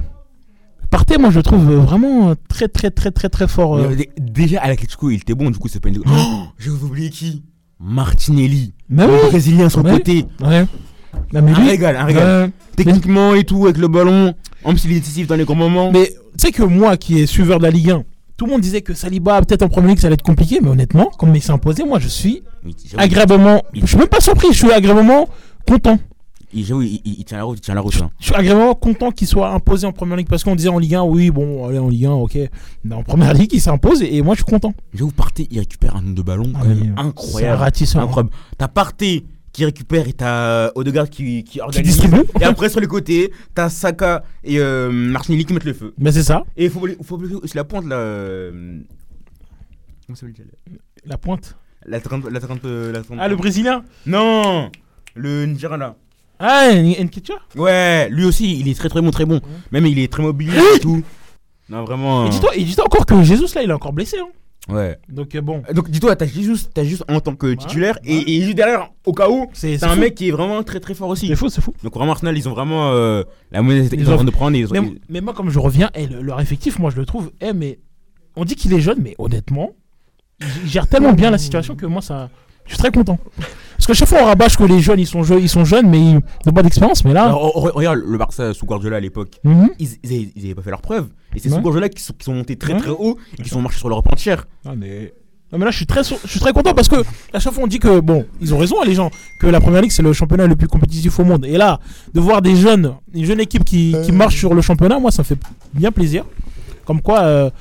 [0.90, 3.76] Partez, moi je le trouve euh, vraiment très très très très très fort.
[3.76, 3.94] euh.
[3.96, 5.98] Mais, Déjà, à l'Atletico, il était bon, du coup, c'est pas une.
[6.06, 7.42] Oh, j'ai oublié qui?
[7.80, 8.74] Martinelli.
[8.88, 9.18] Mais le oui.
[9.30, 10.24] Brésilien sur le côté.
[10.40, 10.66] Ouais.
[11.32, 12.46] Non, mais Un lui- régal, un régal.
[12.46, 12.52] Ouais.
[12.76, 14.34] Techniquement et tout, avec le ballon.
[14.64, 15.90] En plus, il est décisif dans les grands moments.
[15.92, 16.14] Mais tu
[16.46, 18.04] sais que moi qui est suiveur de la Ligue 1,
[18.36, 20.68] tout le monde disait que Saliba, peut-être en Premier League, ça allait être compliqué, mais
[20.68, 22.42] honnêtement, comme il s'est imposé, moi je suis
[22.96, 23.62] agréablement.
[23.74, 25.28] Je suis même pas surpris, je suis agréablement
[25.66, 25.98] content.
[26.52, 28.00] il, il, il- il tient la route, il tient la route.
[28.02, 28.10] hein.
[28.20, 30.94] Je suis agréablement content qu'il soit imposé en Première Ligue parce qu'on disait en Ligue
[30.94, 32.38] 1, oui, bon, allez en Ligue 1, ok.
[32.84, 34.72] Mais en Première Ligue, il s'impose et, et moi je suis content.
[34.94, 37.60] J'avoue, Partey, il récupère un nombre de ballons Ah, quand même C'est incroyable.
[37.62, 38.00] ratissant.
[38.00, 38.30] Incroyable.
[38.58, 39.24] T'as Partey
[39.56, 41.82] qui récupère et t'as Odegaard qui, qui organise.
[41.82, 42.24] distribue.
[42.38, 45.94] Et après, sur les côtés, t'as Saka et euh, Martinelli qui mettent le feu.
[45.98, 47.96] Mais c'est ça, Et il faut, faut aussi la pointe là.
[47.96, 48.80] euh,
[50.06, 50.46] Comment ça s'appelle
[51.06, 51.56] la pointe.
[51.86, 52.30] La 30.
[52.30, 54.70] La 30, euh, la 30 Ah, le Brésilien Non
[55.14, 55.96] Le Nigérian là.
[56.38, 59.40] Ah, Nketiah Ouais, lui aussi, il est très très bon, très bon.
[59.72, 61.02] Même il est très mobile et tout.
[61.70, 62.26] Non, vraiment.
[62.26, 64.18] Et dis-toi et dis-toi encore que Jésus là, il est encore blessé.
[64.20, 64.28] Hein.
[64.68, 64.98] Ouais.
[65.08, 68.10] Donc euh, bon, Donc dis-toi, t'as juste, juste en tant que titulaire ouais.
[68.12, 70.00] et, et juste derrière, au cas où, c'est un fou.
[70.00, 71.28] mec qui est vraiment très très fort aussi.
[71.28, 71.72] C'est fou, c'est fou.
[71.84, 74.24] Donc vraiment Arsenal, ils ont vraiment euh, la monnaie Ils qu'ils sont en ont- train
[74.24, 74.56] de prendre.
[74.56, 77.06] Ils ont, Mais, mais moi, comme je reviens, eh, le- leur effectif, moi je le
[77.06, 77.78] trouve, eh, mais
[78.34, 79.70] on dit qu'il est jeune, mais honnêtement,
[80.40, 82.28] il gère tellement bien la situation que moi ça.
[82.66, 83.18] Je suis très content.
[83.76, 85.88] Parce que chaque fois on rabâche que les jeunes ils sont, jeux, ils sont jeunes
[85.88, 86.14] mais ils
[86.46, 87.04] n'ont pas d'expérience.
[87.04, 89.38] Mais là, Alors, regarde le Barça sous Guardiola à l'époque.
[89.44, 89.68] Mhm.
[89.78, 91.08] Ils, ils, avaient, ils avaient pas fait leur preuve.
[91.34, 91.56] Et c'est Ouais.
[91.56, 92.80] sous Guardiola qui sont, qui sont montés très Ouais.
[92.80, 94.46] très haut et qui sont marchés sur l'Europe entière.
[94.64, 95.12] Ah, mais...
[95.52, 96.96] Non, mais là je suis très je suis très content parce que
[97.32, 99.60] à chaque fois on dit que bon ils ont raison hein, les gens que la
[99.60, 101.78] première ligue c'est le championnat le plus compétitif au monde et là
[102.12, 105.22] de voir des jeunes une jeune équipe qui, qui marche sur le championnat moi ça
[105.22, 105.38] me fait
[105.72, 106.24] bien plaisir
[106.84, 107.52] comme quoi il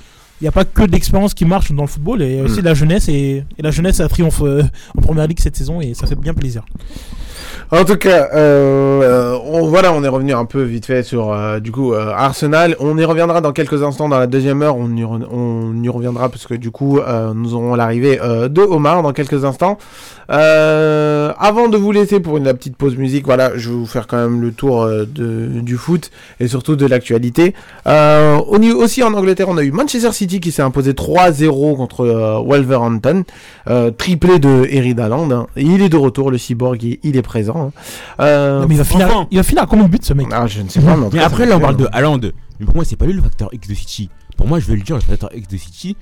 [0.45, 2.73] n'y a pas que de l'expérience qui marche dans le football et aussi de la
[2.73, 4.63] jeunesse et, et la jeunesse a triomphe euh,
[4.97, 6.63] en première ligue cette saison et ça fait bien plaisir
[7.71, 11.59] En tout cas, euh, on, voilà, on est revenu un peu vite fait sur euh,
[11.59, 12.75] du coup euh, Arsenal.
[12.79, 14.77] On y reviendra dans quelques instants dans la deuxième heure.
[14.77, 16.99] On y, re- on y reviendra parce que du coup,
[17.33, 19.77] nous aurons l'arrivée de Omar dans quelques instants.
[20.32, 23.86] Euh, avant de vous laisser pour une la petite pause musique, voilà, je vais vous
[23.86, 27.53] faire quand même le tour euh, de, du foot et surtout de l'actualité.
[27.88, 31.76] Euh, on y- aussi en Angleterre, on a eu Manchester City qui s'est imposé 3-0
[31.76, 33.23] contre euh, Wolverhampton,
[33.69, 35.30] euh, triplé de Eric Haaland.
[35.32, 35.47] hein.
[35.55, 37.71] Il est de retour, le cyborg, il, il est présent.
[37.76, 37.82] hein.
[38.21, 39.28] Euh, Non, mais il va, finir, enfin.
[39.32, 40.28] il va finir à combien de buts ce mec?
[40.32, 41.88] Ah, je ne sais pas, mais en tout Mais cas, après là on parle de.
[41.91, 42.19] Haaland.
[42.59, 44.09] Mais pour moi c'est pas lui le facteur X de City.
[44.38, 45.97] Pour moi je vais le dire le facteur X de City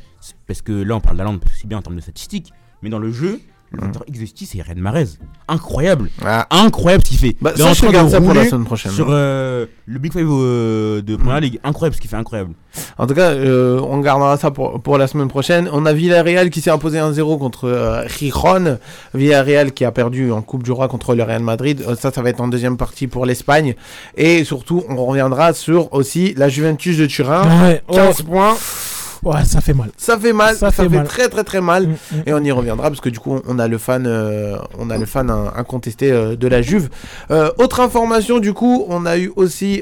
[0.48, 2.52] parce que là on parle d'Haaland parce que c'est bien en termes de statistiques.
[2.84, 3.40] Mais dans le jeu,
[3.74, 5.08] le X de City c'est Red Mahrez.
[5.48, 6.10] Incroyable.
[6.24, 6.48] Ah.
[6.52, 7.36] Incroyable ce qu'il fait.
[7.42, 8.92] Bah, Il est ça, en je regarde ça pour la semaine prochaine.
[8.92, 11.60] Sur euh, le Big Five euh, de Première Ligue.
[11.64, 12.54] Incroyable ce qu'il fait, incroyable.
[12.98, 15.70] En tout cas, euh, on gardera ça pour, pour la semaine prochaine.
[15.72, 18.78] On a Villarreal qui s'est imposé 1-0 contre euh, Gijón.
[19.14, 21.84] Villarreal qui a perdu en Coupe du Roi contre le Real Madrid.
[21.88, 23.76] Euh, ça, ça va être en deuxième partie pour l'Espagne.
[24.16, 27.44] Et surtout, on reviendra sur aussi la Juventus de Turin.
[27.64, 27.94] Ouais, oh.
[27.94, 28.56] 15 points.
[29.24, 29.90] Ouais, ça fait mal.
[29.98, 31.08] Ça fait mal, ça, Ça fait, fait mal.
[31.08, 31.88] très très très mal.
[31.88, 32.22] Mm, mm.
[32.26, 34.98] Et on y reviendra parce que du coup on a le fan, euh, on a
[34.98, 36.90] le fan in- incontesté euh, de la Juve.
[37.32, 39.82] Euh, autre information du coup, on a eu aussi,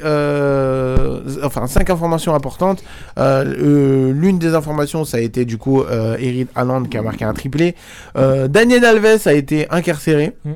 [1.43, 2.83] enfin cinq informations importantes.
[3.17, 5.83] L'une des informations, ça a été du coup
[6.19, 7.75] Eric Haaland qui a marqué un triplé.
[8.15, 10.51] Daniel Alves a été incarcéré Mm,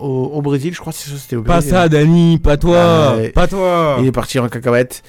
[0.00, 1.70] au, au Brésil, je crois que c'est- c'était au Pas Brésil.
[1.70, 3.96] ça, Dani, pas toi, pas toi.
[4.00, 5.02] Il est parti en cacahuète.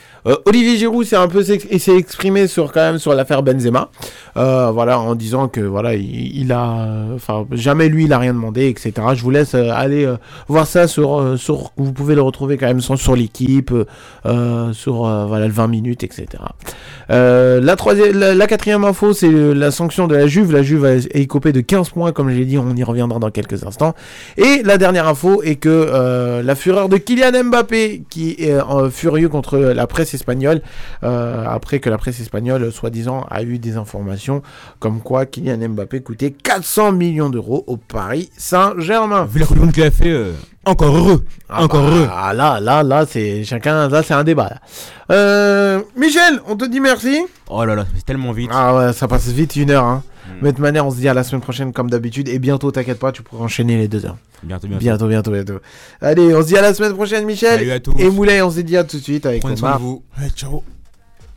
[0.46, 3.90] Olivier Giroud s'est un peu s'est exprimé sur quand même sur l'affaire Benzema,
[4.38, 8.68] Euh, voilà en disant que voilà il, a, enfin jamais lui il a rien demandé
[8.68, 8.92] etc.
[9.14, 12.68] Je vous laisse euh, aller euh, voir ça sur sur vous pouvez le retrouver quand
[12.68, 13.74] même sur, sur l'équipe,
[14.72, 14.96] sur
[15.28, 16.26] voilà le 20 minutes etc.
[17.10, 20.52] La troisième, la, quatrième info c'est la sanction de la Juve.
[20.54, 23.66] La Juve est écopée de 15 points comme j'ai dit, on y reviendra dans quelques
[23.66, 23.96] instants.
[24.38, 28.58] Et la dernière info est que la fureur de Kylian Mbappé, qui est
[28.92, 30.62] furieux contre la presse espagnole,
[31.02, 34.42] après que la presse espagnole, soi-disant, a eu des informations
[34.80, 39.26] comme quoi Kylian Mbappé coûtait 400 millions d'euros au Paris Saint-Germain.
[39.26, 40.34] Vu la Coupe qu'il a fait, euh,
[40.66, 41.24] encore heureux.
[41.48, 42.08] Ah encore bah, heureux.
[42.12, 44.50] Ah là, là, là, c'est chacun, là, c'est un débat.
[44.50, 44.62] là.
[45.12, 47.22] Euh, Michel, on te dit merci.
[47.50, 48.50] Oh là là, passe tellement vite.
[48.52, 49.84] Ah ouais, ça passe vite une heure.
[49.84, 50.04] Hein.
[50.28, 50.32] Mm.
[50.42, 52.28] Mais de toute manière, on se dit à la semaine prochaine comme d'habitude.
[52.28, 54.18] Et bientôt, t'inquiète pas, tu pourras enchaîner les deux heures.
[54.44, 54.84] Bientôt, bientôt.
[54.84, 55.60] Bientôt, bientôt, bientôt.
[56.02, 57.60] Allez, on se dit à la semaine prochaine, Michel.
[57.60, 57.94] Salut à tous.
[58.00, 60.04] Et Moulay, on se dit à tout de suite avec de vous.
[60.20, 60.64] Ouais, ciao.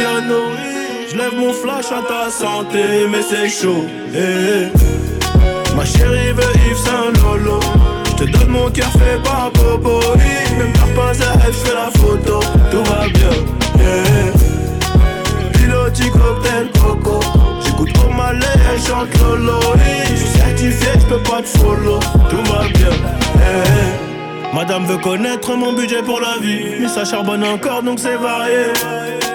[0.00, 3.84] Je lève mon flash à ta santé, mais c'est chaud.
[4.14, 5.74] eh, eh.
[5.76, 7.58] Ma chérie veut Yves Saint Lolo.
[8.06, 9.50] Je te donne mon cœur fait par.
[25.02, 26.80] Connaître mon budget pour la vie.
[26.80, 28.72] Mais ça charbonne encore donc c'est varié.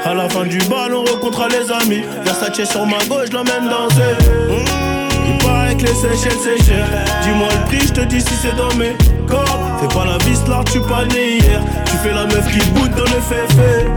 [0.03, 2.03] À la fin du bal on rencontrera les amis.
[2.23, 4.01] Versace sur ma gauche l'emmène danser.
[4.49, 6.85] Mmh, Il paraît que les Seychelles c'est cher.
[7.23, 8.95] Dis-moi le prix je te dis si c'est dans mes
[9.27, 9.47] cordes
[9.79, 11.61] Fais pas la vis là tu pas né hier.
[11.85, 13.87] Tu fais la meuf qui boude dans le féfé.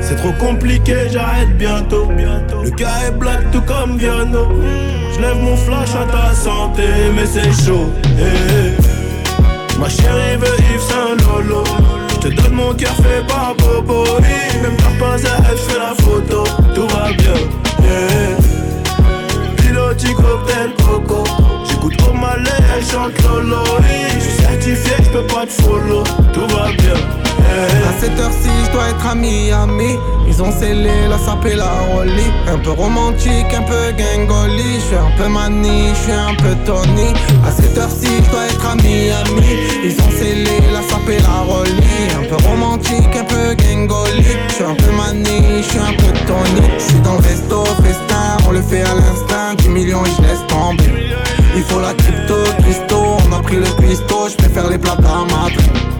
[0.00, 2.08] C'est trop compliqué j'arrête bientôt.
[2.62, 4.48] Le cas est black tout comme Viano.
[5.14, 6.84] Je lève mon flash à ta santé
[7.14, 7.90] mais c'est chaud.
[8.04, 8.22] Eh,
[8.78, 8.91] eh.
[9.82, 11.64] Ma chérie veut Yves Saint Lolo
[12.08, 14.04] Je te donne mon cœur fait par Bobo.
[14.62, 17.34] Même t'as pas à elle, fais la photo Tout va bien
[17.82, 18.36] yeah.
[19.56, 21.24] Piloti cocktail coco
[21.68, 23.64] J'écoute pour ma lait, elle chante Lolo.
[24.14, 26.04] Je suis certifié, je peux pas te follow.
[26.32, 26.94] Tout va bien.
[27.52, 29.98] À cette heure-ci, je dois être à Miami.
[30.26, 32.32] Ils ont scellé la sape et la rollie.
[32.48, 34.74] Un peu romantique, un peu gangoli.
[34.76, 37.12] Je suis un peu mani, je un peu Tony.
[37.46, 39.58] À cette heure-ci, je dois être à Miami.
[39.84, 42.08] Ils ont scellé la sape et la rollie.
[42.18, 44.24] Un peu romantique, un peu gangoli.
[44.48, 46.66] Je suis un peu mani, je un peu Tony.
[46.78, 49.54] Je suis dans le resto, festin, on le fait à l'instinct.
[49.58, 51.12] 10 millions et je laisse tomber.
[51.54, 52.96] Il faut la crypto, Christo,
[53.28, 55.91] on a pris le pisto, je préfère les plats à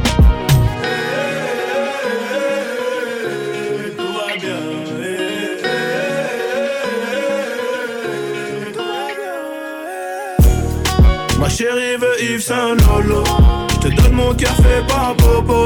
[11.52, 13.24] chérie veut Yves Saint Lolo.
[13.70, 15.64] Je te donne mon cœur fait par Bobo.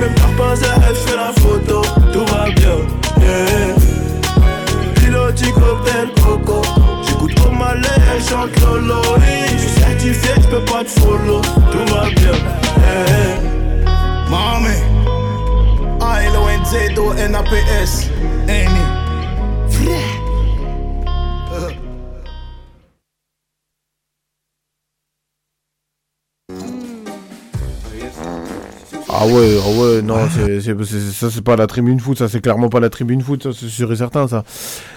[0.00, 0.54] Même par pas
[0.88, 1.82] elle fait la photo.
[2.12, 2.78] Tout va bien.
[3.20, 3.74] Yeah.
[4.96, 6.62] Piloti cocktail coco.
[7.06, 9.02] J'écoute comme ma elle chante Lolo.
[9.52, 11.40] Je suis certifié, je peux pas te follow.
[11.70, 12.36] Tout va bien.
[12.82, 13.40] Yeah.
[14.28, 14.76] Mami,
[16.00, 18.10] A-L-O-N-Z do N-A-P-S.
[18.48, 18.99] Amy.
[29.22, 32.26] Ah ouais, ah ouais, non, c'est, c'est- c'est- ça c'est pas la tribune foot, ça
[32.26, 34.44] c'est clairement pas la tribune foot, ça c'est sûr et certain ça.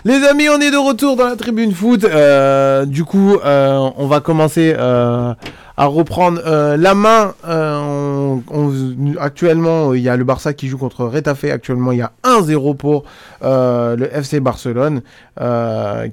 [0.06, 2.06] Les amis, on est de retour dans la tribune foot.
[2.06, 5.34] Euh, du coup, euh, on va commencer euh,
[5.76, 7.34] à reprendre euh, la main.
[7.48, 11.46] Euh, on- on- actuellement, il y a le Barça qui joue contre Retafe.
[11.46, 13.04] Actuellement, il y a 1-0 pour
[13.44, 15.02] euh, le FC Barcelone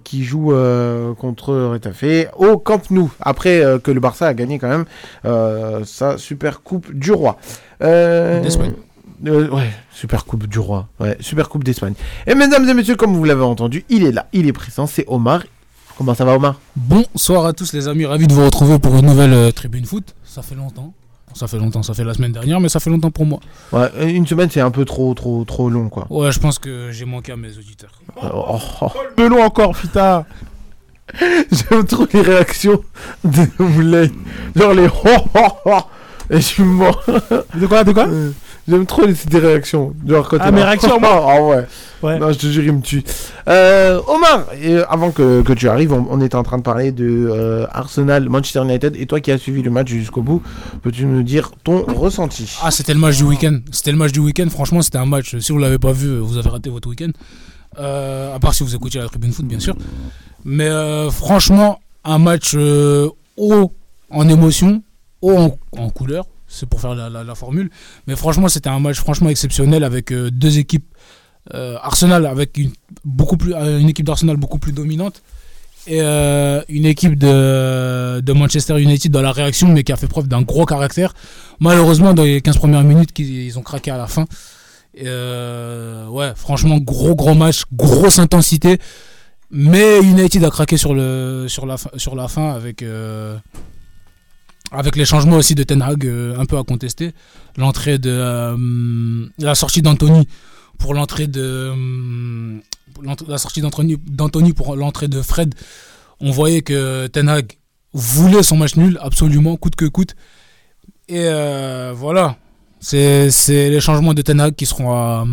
[0.05, 0.53] qui joue
[1.19, 3.11] contre Retafe au Camp Nou.
[3.21, 7.37] Après que le Barça a gagné quand même sa Super Coupe du Roi.
[7.81, 8.73] D'Espagne.
[9.25, 10.89] ouais, Super Coupe du Roi.
[10.99, 11.95] Ouais, Super Coupe d'Espagne.
[12.27, 15.05] Et mesdames et messieurs, comme vous l'avez entendu, il est là, il est présent, c'est
[15.09, 15.43] Omar.
[16.01, 16.59] Comment ça va, Omar?
[16.77, 20.15] Bonsoir à tous les amis, ravi de vous retrouver pour une nouvelle euh, tribune foot.
[20.25, 20.95] Ça fait longtemps.
[21.35, 23.39] Ça fait longtemps, ça fait la semaine dernière, mais ça fait longtemps pour moi.
[23.71, 26.07] Ouais, une semaine, c'est un peu trop, trop, trop long, quoi.
[26.09, 28.01] Ouais, je pense que j'ai manqué à mes auditeurs.
[28.23, 28.87] Oh, oh.
[29.15, 30.25] peu long encore, putain.
[31.21, 32.81] J'aime trop les réactions
[33.23, 34.11] de Moulay.
[34.57, 35.81] Genre les ho ho ho.
[36.31, 37.05] Et je suis mort.
[37.55, 38.09] De quoi, de quoi?
[38.71, 39.93] J'aime trop les des réactions.
[40.07, 41.67] Genre quand Ah, mes réactions, moi Ah ouais.
[42.03, 42.19] Ouais.
[42.19, 43.03] Non, je te jure, il me tue.
[43.49, 46.93] Euh, Omar, euh, avant que, que tu arrives, on, on était en train de parler
[46.93, 48.97] de euh, Arsenal, Manchester United.
[48.97, 50.41] Et toi qui as suivi le match jusqu'au bout,
[50.83, 52.57] peux-tu nous dire ton ressenti?
[52.63, 53.59] Ah, c'était le match du week-end.
[53.71, 54.49] C'était le match du week-end.
[54.49, 55.37] Franchement, c'était un match.
[55.41, 57.11] Si vous l'avez pas vu, vous avez raté votre week-end.
[57.77, 59.77] À part si vous écoutiez la tribune foot, bien sûr.
[60.45, 60.71] Mais
[61.11, 62.55] franchement, un match
[63.37, 63.73] haut
[64.11, 64.83] en émotion,
[65.23, 66.25] haut en, en couleur.
[66.51, 67.71] C'est pour faire la, formule.
[68.07, 70.85] Mais franchement, c'était un match franchement exceptionnel avec euh, deux équipes.
[71.55, 72.73] Euh, Arsenal avec une,
[73.05, 75.23] beaucoup plus, euh, une équipe d'Arsenal beaucoup plus dominante
[75.87, 80.29] et une équipe de, de Manchester United dans la réaction, mais qui a fait preuve
[80.29, 81.15] d'un gros caractère.
[81.59, 84.27] Malheureusement, dans les 15 premières minutes, ils ont craqué à la fin.
[84.95, 88.79] Ouais, franchement, gros, gros match, grosse intensité.
[89.51, 92.85] Mais United a craqué sur, le, sur, la, fin- sur la fin avec,
[94.73, 97.13] avec les changements aussi de Ten Hag euh, un peu à contester.
[97.57, 98.11] L'entrée de.
[98.11, 100.27] euh, la sortie d'Anthony
[100.79, 101.41] pour l'entrée de.
[101.75, 102.57] euh,
[103.29, 105.55] la sortie d'Anthony pour l'entrée de Fred.
[106.21, 107.53] On voyait que Ten Hag
[107.93, 110.15] voulait son match nul, absolument, coûte que coûte.
[111.09, 111.25] Et
[111.95, 112.37] voilà.
[112.79, 115.25] C'est les changements de Ten Hag qui seront à,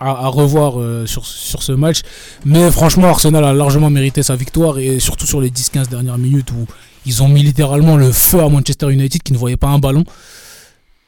[0.00, 0.74] à, à revoir
[1.08, 2.02] sur, sur ce match.
[2.44, 6.50] Mais franchement, Arsenal a largement mérité sa victoire et surtout sur les 10-15 dernières minutes
[6.52, 6.66] où
[7.08, 10.04] ils ont mis littéralement le feu à Manchester United qui ne voyait pas un ballon.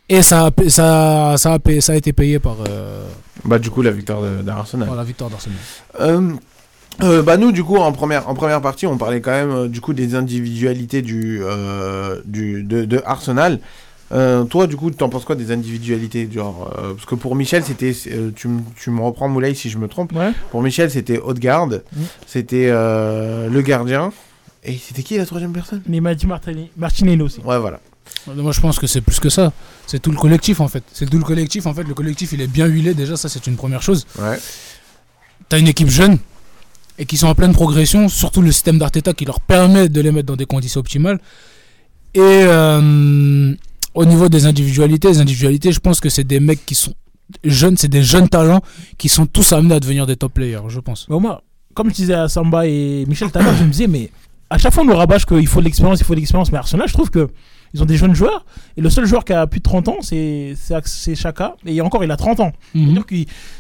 [0.09, 3.05] Et ça a, pa- ça, ça a, payé- ça a été payé par euh,
[3.44, 4.88] Bah, du coup, la victoire d'Arsenal.
[4.96, 5.57] la victoire d'Arsenal.
[6.01, 6.32] Euh,
[7.05, 9.68] euh, bah nous du coup en première en première partie on parlait quand même euh,
[9.68, 13.61] du coup des individualités du euh, du de, de Arsenal.
[14.11, 17.94] Toi du coup t'en penses quoi des individualités genre parce que pour Michel c'était
[18.34, 20.12] tu, tu me reprends Moulay si je me trompe.
[20.12, 20.32] Ouais.
[20.51, 22.01] Pour Michel c'était Haute-Garde, Mm.
[22.26, 24.12] c'était le gardien
[24.62, 25.82] et c'était qui la troisième personne?
[25.86, 27.40] Mais il m'a dit Martinelli, Martinelli aussi.
[27.40, 27.80] Ouais voilà.
[28.26, 29.52] Moi je pense que c'est plus que ça.
[29.86, 30.84] C'est tout le collectif en fait.
[30.92, 31.66] C'est tout le collectif.
[31.66, 34.06] En fait, le collectif il est bien huilé déjà, ça c'est une première chose.
[34.18, 34.38] Ouais.
[35.48, 36.18] T'as une équipe jeune
[36.98, 40.12] et qui sont en pleine progression, surtout le système d'Arteta qui leur permet de les
[40.12, 41.18] mettre dans des conditions optimales.
[42.12, 43.54] Et euh,
[43.95, 46.92] au niveau des individualités, les individualités, je pense que c'est des mecs qui sont
[47.45, 48.61] jeunes, c'est des jeunes talents
[48.99, 51.07] qui sont tous amenés à devenir des top players, je pense.
[51.08, 51.41] Mais moins,
[51.72, 54.11] comme je disais à Samba et Michel tout à l'heure, je me disais, mais
[54.50, 56.50] à chaque fois on nous rabâche qu'il faut de l'expérience, il faut de l'expérience.
[56.52, 57.28] Mais Arsenal, je trouve que
[57.72, 58.44] ils ont des jeunes joueurs.
[58.76, 60.56] Et le seul joueur qui a plus de 30 ans, c'est
[61.14, 61.54] Chaka.
[61.64, 62.52] Et encore, il a 30 ans.
[62.74, 63.04] Mhm.
[63.04, 63.14] Que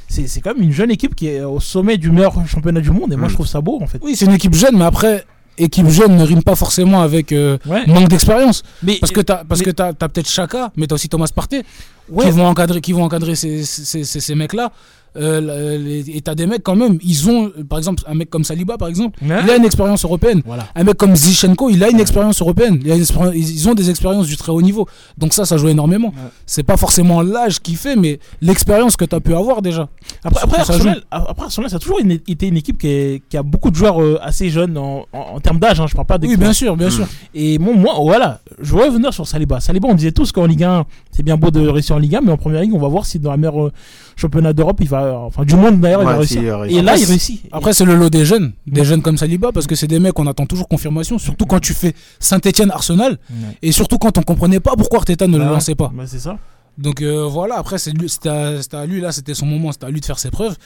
[0.08, 2.90] c'est c'est quand même une jeune équipe qui est au sommet du meilleur championnat du
[2.90, 3.12] monde.
[3.12, 4.00] Et moi, je trouve ça beau, en fait.
[4.02, 5.24] Oui, c'est une équipe jeune, mais après,
[5.58, 7.86] équipe jeune ne rime pas forcément avec euh, Ouais.
[7.86, 8.64] manque d'expérience.
[8.82, 11.28] Mais- Parce que t'as, parce mais- que t'as, t'as peut-être Chaka, mais t'as aussi Thomas
[11.32, 11.62] Partey
[12.10, 12.24] Ouais.
[12.24, 14.72] qui vont encadrer, qui vont encadrer ces, ces, ces, ces mecs-là.
[15.16, 18.30] Euh, les- et t'as des mecs quand même, ils ont, euh, par exemple, un mec
[18.30, 19.38] comme Saliba, par exemple, Ouais.
[19.42, 20.42] il a une expérience européenne.
[20.46, 20.66] Voilà.
[20.74, 22.80] Un mec comme Zichenko, il a une expérience européenne.
[22.84, 24.86] Il a une expérience- ils ont des expériences du très haut niveau.
[25.18, 26.12] Donc ça, ça joue énormément.
[26.46, 29.88] C'est pas forcément l'âge qui fait, mais l'expérience que t'as pu avoir déjà.
[30.24, 33.22] Après, après, Ça Arsenal, après, Arsenal, ça a toujours une- été une équipe qui, est-
[33.28, 35.80] qui a beaucoup de joueurs euh, assez jeunes en, en- en termes d'âge.
[35.80, 36.40] hein, je parle pas Oui, d'expérience.
[36.40, 37.06] bien sûr, bien sûr.
[37.34, 39.60] Et bon, moi, voilà, je voudrais revenir sur Saliba.
[39.60, 42.20] Saliba, on disait tous qu'en Ligue 1, c'est bien beau de réussir en Ligue 1,
[42.20, 43.72] mais en Première Ligue, on va voir si dans la meilleure euh,
[44.20, 46.42] championnat d'Europe, il va, enfin du monde d'ailleurs, il Ouais, va si, réussir.
[46.42, 46.78] il va réussir.
[46.78, 47.42] Et là, Après, il réussit.
[47.52, 50.18] Après, c'est le lot des jeunes, des jeunes comme Saliba, parce que c'est des mecs,
[50.18, 53.18] on attend toujours confirmation, surtout quand tu fais Saint-Etienne-Arsenal,
[53.62, 55.90] et surtout quand on comprenait pas pourquoi Arteta ne le Bah lançait pas.
[55.94, 56.38] Bah, c'est ça.
[56.78, 58.28] Donc euh, voilà, après, à, c'était
[58.76, 60.56] à lui, là, c'était son moment, c'était à lui de faire ses preuves.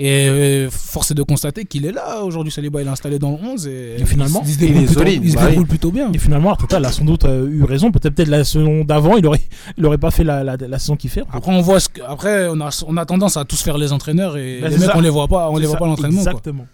[0.00, 2.52] Et euh, force est de constater qu'il est là aujourd'hui.
[2.52, 4.86] Saliba, il est installé dans le 11 et, Et finalement, il se il débrouille est
[4.86, 5.48] plutôt, solide, il se bah oui.
[5.50, 6.12] débrouille plutôt bien.
[6.12, 7.90] Et finalement, Arteta, il a sans doute euh, eu raison.
[7.90, 9.40] Peut-être peut-être la saison d'avant, il aurait,
[9.76, 11.24] il aurait pas fait la, la, la saison qu'il fait.
[11.32, 13.92] Après, on voit ce que- après, on a, on a tendance à tous faire les
[13.92, 14.96] entraîneurs et Bah, les mecs, ça.
[14.96, 16.20] on les voit pas, on les voit ça, pas à l'entraînement.
[16.20, 16.66] Exactement.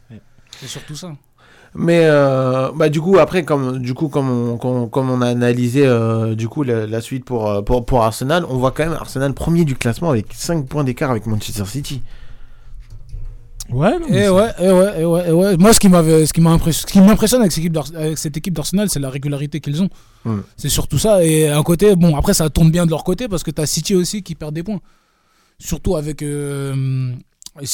[0.61, 1.13] C'est surtout ça.
[1.77, 5.27] Mais euh, bah du coup après comme du coup comme on, comme, comme on a
[5.27, 8.93] analysé euh, du coup la, la suite pour, pour pour Arsenal, on voit quand même
[8.93, 12.01] Arsenal premier du classement avec 5 points d'écart avec Manchester City.
[13.71, 15.57] Ouais, non, Et c'est- ouais, et ouais, et ouais, et ouais.
[15.57, 17.91] Moi, ce qui m'avait, ce qui m'a impressionné, ce qui m'impressionne avec, cette équipe d'Ars-
[17.97, 19.89] avec cette équipe d'Arsenal, c'est la régularité qu'ils ont.
[20.57, 21.25] C'est surtout ça.
[21.25, 23.95] Et un côté, bon, après, ça tourne bien de leur côté parce que t'as City
[23.95, 24.81] aussi qui perd des points.
[25.59, 27.13] Surtout avec euh,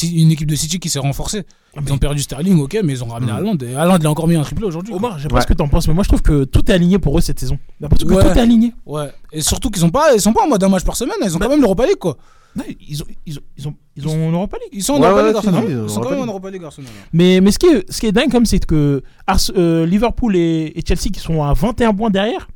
[0.02, 1.44] une équipe de City qui s'est renforcée.
[1.86, 3.36] Ils ont perdu Sterling, ok, mais ils ont ramené Mm.
[3.36, 3.57] Haaland.
[3.62, 4.93] Et Haaland, il a encore mis un triplé aujourd'hui.
[4.93, 5.39] Omar, je sais Ouais.
[5.39, 7.20] pas ce que t'en penses, mais moi je trouve que tout est aligné pour eux
[7.20, 7.59] cette saison.
[7.81, 8.23] Que Ouais.
[8.23, 8.74] tout est aligné.
[8.85, 9.11] Ouais.
[9.32, 11.15] Et surtout qu'ils sont pas, ils sont pas en mode un match par semaine.
[11.23, 12.16] Ils ont Bah- quand même l'Europa League, quoi.
[12.57, 14.70] Non, ils ont, ils ont, ils ont, ils ont en Europa League.
[14.73, 15.65] Ils sont en Ouais, Europa League, Arsenal.
[15.69, 16.27] ils ont Ils sont quand même en.
[16.27, 16.90] Europa League, Arsenal.
[17.12, 20.35] Mais, mais ce, qui est, ce qui est dingue, comme c'est que Ars- euh, Liverpool
[20.35, 22.48] et, et Chelsea qui sont à 21 points derrière,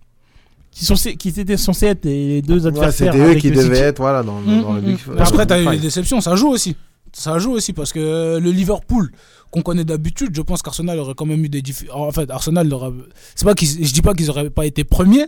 [0.73, 3.13] qui, sont, qui étaient censés être les deux Ouais, adversaires.
[3.15, 4.99] c'était eux qui devaient être voilà dans, dans le mm, big.
[5.07, 5.19] mm.
[5.19, 6.75] Après, t'as eu des déceptions, ça joue aussi.
[7.17, 9.11] Ça joue aussi parce que le Liverpool
[9.51, 11.95] qu'on connaît d'habitude, je pense qu'Arsenal aurait quand même eu des difficultés.
[11.97, 12.91] En fait, Arsenal aurait...
[13.37, 13.87] c'est pas qu'ils...
[13.87, 15.27] je dis pas qu'ils auraient pas été premiers,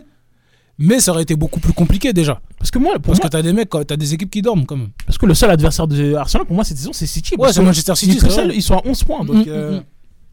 [0.77, 2.41] mais ça aurait été beaucoup plus compliqué déjà.
[2.59, 4.65] Parce que moi, pour Parce moi- que t'as des mecs, t'as des équipes qui dorment
[4.65, 4.89] quand même.
[5.05, 7.35] parce que le seul adversaire de Arsenal pour moi cette saison c'est City.
[7.37, 8.55] Ouais, c'est Manchester City, Ils, sont- vrai.
[8.55, 9.23] ils sont à 11 points.
[9.25, 9.83] Donc, Mm, euh, mm, mm.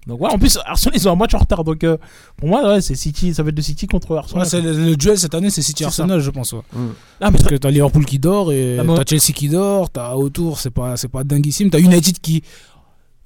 [0.07, 1.65] Donc voilà, en plus Arsenal ils ont un match en retard.
[1.65, 1.97] Donc euh,
[2.37, 4.43] pour moi, ouais, c'est City, ça va être de City contre Arsenal.
[4.45, 6.53] Ouais, c'est le, le duel cette année, c'est City Arsenal, je pense.
[6.53, 6.61] ouais.
[6.73, 6.79] Mm.
[7.21, 10.15] Ah, mais Parce que t'as Liverpool qui dort et Ah, t'as Chelsea qui dort, t'as
[10.15, 11.71] autour, c'est pas, c'est pas dinguissime.
[11.71, 12.43] T'as United qui,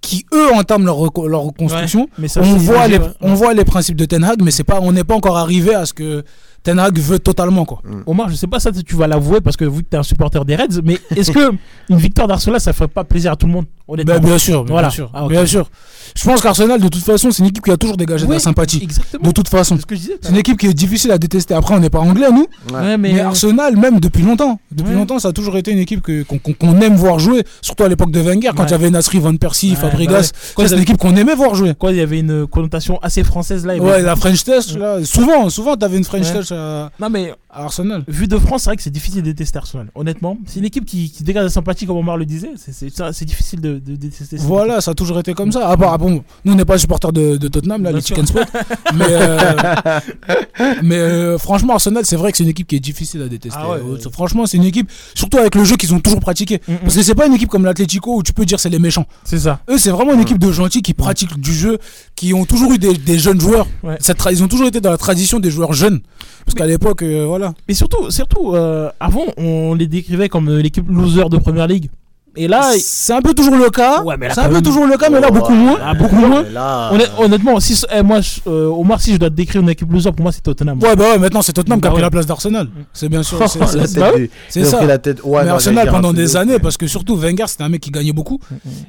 [0.01, 2.03] qui eux entament leur, leur reconstruction.
[2.03, 3.09] Ouais, mais ça, on, voit les, ouais.
[3.21, 5.75] on voit les principes de Ten Hag, mais c'est pas, on n'est pas encore arrivé
[5.75, 6.23] à ce que
[6.63, 7.65] Ten Hag veut totalement.
[7.65, 7.83] Quoi.
[8.07, 10.05] Omar, je sais pas ça, tu vas l'avouer parce que vu que tu es un
[10.05, 11.51] supporter des Reds, mais est-ce que
[11.89, 13.67] une victoire d'Arsenal ça ferait pas plaisir à tout le monde?
[13.89, 14.91] Honnêtement Bah, bien sûr, bien Voilà.
[14.91, 15.11] sûr.
[15.15, 15.69] Ah, bien sûr.
[16.17, 18.39] Je pense qu'Arsenal, de toute façon, c'est une équipe qui a toujours dégagé de la
[18.39, 18.81] sympathie.
[18.83, 19.29] Exactement.
[19.29, 19.75] De toute façon.
[19.77, 20.19] C'est ce que je disais.
[20.23, 21.55] C'est une équipe qui est difficile à détester.
[21.55, 22.47] Après, on n'est pas anglais, nous.
[22.73, 24.97] Ouais, Mais, mais, Arsenal, même depuis longtemps, depuis Ouais.
[24.97, 27.45] longtemps, ça a toujours été une équipe que- qu'on aime voir jouer.
[27.61, 28.71] Surtout à l'époque de Wenger, quand il Ouais.
[28.71, 30.33] y avait Nasri, Van Persie, Ouais, Fabregas.
[30.33, 31.75] bah Quand c'est une équipe qu'on aimait voir jouer.
[31.79, 33.77] quoi, il y avait une connotation assez française là.
[33.77, 35.05] Ouais, avait- la French Test, là.
[35.05, 36.33] Souvent, souvent, t'avais une French Ouais.
[36.33, 38.05] Test à, Non mais Arsenal.
[38.09, 39.89] vu de France, c'est vrai que c'est difficile de détester Arsenal.
[39.95, 42.51] Honnêtement, c'est une équipe qui, qui dégage la sympathie comme Omar le disait.
[42.57, 44.37] C'est- difficile de, de détester.
[44.39, 45.69] Voilà, ça a toujours été comme ça.
[45.71, 48.05] Ah, bah, ah bon, nous on n'est pas supporters de, de Tottenham, là, Bien les
[48.05, 48.17] sûr.
[48.17, 48.47] Chicken Spot.
[48.95, 50.01] mais euh,
[50.83, 53.59] mais euh, franchement, Arsenal, c'est vrai que c'est une équipe qui est difficile à détester.
[53.61, 53.99] Ah ouais, Euh, ouais.
[54.13, 56.61] Franchement, c'est une équipe, surtout avec le jeu qu'ils ont toujours pratiqué.
[56.67, 56.77] Mm, mm.
[56.83, 59.07] Parce que c'est pas une équipe comme l'Atlético où tu peux dire c'est les méchants.
[59.25, 59.61] C'est ça.
[59.71, 61.79] Eux, c'est vraiment une équipe de gentils qui pratiquent du jeu,
[62.17, 63.67] qui ont toujours eu des, des jeunes joueurs.
[64.01, 66.01] Cette ils ont toujours été dans la tradition des joueurs jeunes.
[66.45, 67.25] Parce qu'à l'époque, euh,
[67.69, 71.91] Et surtout, surtout euh, avant, on les décrivait comme euh, l'équipe loser de Première Ligue.
[72.41, 74.03] Et là, C'est un peu toujours le cas.
[74.03, 75.77] Ouais, mais là, c'est un peu même- toujours le cas, mais là, beaucoup moins.
[75.83, 76.43] Ah, beaucoup moins.
[76.45, 79.69] Là, Honnêt- honnêtement, si, eh, moi, je- euh, Omar, si je dois te décrire une
[79.71, 80.79] équipe loser, pour moi, c'est Tottenham.
[80.81, 82.07] Ouais, bah ouais, maintenant c'est Tottenham qui a Bah pris ouais.
[82.07, 82.69] la place d'Arsenal.
[82.93, 83.39] C'est bien sûr.
[83.49, 84.11] c'est- la c'est- tête bah
[84.55, 84.85] ils ont ça.
[84.87, 85.21] la tête.
[85.25, 86.63] Ouais, mais non, Arsenal pendant des de années, ouf.
[86.63, 88.39] parce que surtout Wenger, c'était un mec qui gagnait beaucoup.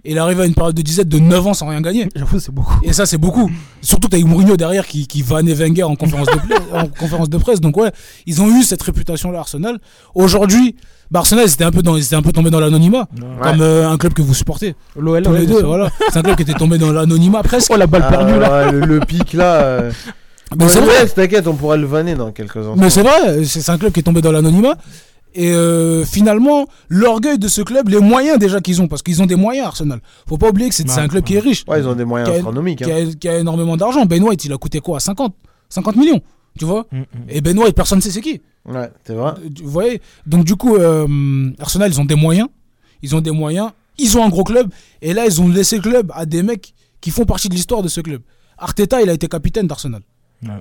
[0.05, 2.07] Et il arrive à une période de disette de 9 ans sans rien gagner.
[2.15, 2.75] J'avoue, c'est beaucoup.
[2.83, 3.49] Et ça, c'est beaucoup.
[3.81, 6.33] Surtout, t'as eu Mourinho derrière qui, qui vannait Wenger en conférence, de
[6.77, 7.59] en conférence de presse.
[7.61, 7.91] Donc, ouais,
[8.27, 9.79] ils ont eu cette réputation-là, Arsenal.
[10.13, 10.75] Aujourd'hui,
[11.11, 13.07] bah, Arsenal, ils étaient un peu, dans, ils étaient un peu tombés dans l'anonymat.
[13.41, 14.75] Comme euh, un club que vous supportez.
[14.97, 15.89] L'OL, Tous les deux, voilà.
[16.11, 17.71] C'est un club qui était tombé dans l'anonymat presque.
[17.73, 18.65] Oh, la balle Ah, perdue là.
[18.67, 19.55] ouais, le, le pic là.
[19.61, 19.91] euh.
[20.57, 21.01] Mais c'est vrai.
[21.01, 22.75] ouais, T'inquiète, on pourra le vanner dans quelques instants.
[22.75, 24.75] Mais c'est vrai, c'est un club qui est tombé dans l'anonymat.
[25.35, 29.27] Et euh, finalement, l'orgueil de ce club, les moyens déjà qu'ils ont, parce qu'ils ont
[29.27, 29.99] des moyens, Arsenal.
[30.27, 32.03] Faut pas oublier que c'est Ouais, un club qui est riche, Ouais, ils ont des
[32.03, 32.79] moyens Qui a- astronomiques.
[32.83, 33.07] qui hein.
[33.11, 34.05] a, qui a énormément d'argent.
[34.07, 34.99] Ben White, il a coûté quoi?
[34.99, 35.35] 50
[35.69, 36.19] 50 millions,
[36.57, 37.05] tu vois Mm, mm.
[37.29, 38.41] Et Ben White, personne ne sait c'est qui.
[38.65, 39.33] Ouais, c'est vrai.
[39.43, 42.47] Euh, Vous voyez Donc du coup, euh, Arsenal, ils ont des moyens.
[43.01, 43.71] Ils ont des moyens.
[43.97, 44.69] Ils ont un gros club.
[45.01, 47.81] Et là, ils ont laissé le club à des mecs qui font partie de l'histoire
[47.81, 48.21] de ce club.
[48.57, 50.01] Arteta, il a été capitaine d'Arsenal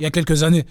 [0.01, 0.65] il y a quelques années.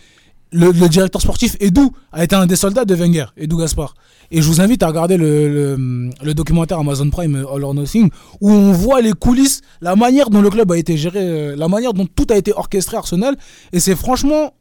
[0.51, 1.81] Le, le directeur sportif Edu
[2.13, 3.95] a été un des soldats de Wenger, Edu Gaspar.
[4.31, 7.73] Et je vous invite à regarder le, le- le documentaire Amazon Prime euh, All or
[7.73, 8.09] Nothing,
[8.41, 11.93] où on voit les coulisses, la manière dont le club a été géré, la manière
[11.93, 13.35] dont tout a été orchestré à Arsenal.
[13.73, 14.53] Et c'est franchement,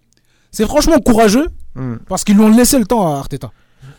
[0.57, 1.97] c'est franchement courageux Hmm.
[2.09, 3.51] parce qu'ils lui ont laissé le temps à Arteta.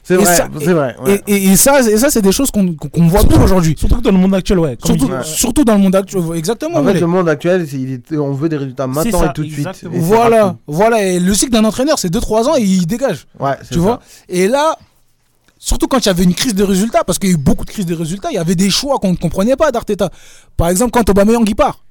[0.04, 1.22] C'est vrai, c'est vrai, ouais.
[1.28, 2.76] Et, et- et ça, et ça c'est des choses qu'on
[3.08, 3.76] voit plus aujourd'hui.
[3.78, 4.78] Surtout dans le monde actuel, ouais.
[4.84, 6.78] Surtout, surtout dans le monde actuel, exactement.
[6.80, 9.34] En fait, le monde actuel, c'est- il est- on veut des résultats maintenant ça, et
[9.34, 9.68] tout de suite.
[9.84, 11.04] Et Voilà, voilà.
[11.04, 13.28] Et le cycle d'un entraîneur, c'est 2-3 ans et il dégage.
[13.40, 13.80] Ouais, Tu ça.
[13.82, 14.00] vois?
[14.30, 14.78] Et là,
[15.60, 17.66] surtout quand il y avait une crise de résultats, parce qu'il y a eu beaucoup
[17.66, 20.10] de crises de résultats, il y avait des choix qu'on ne comprenait pas d'Arteta.
[20.56, 21.84] Par exemple, quand Aubameyang y part.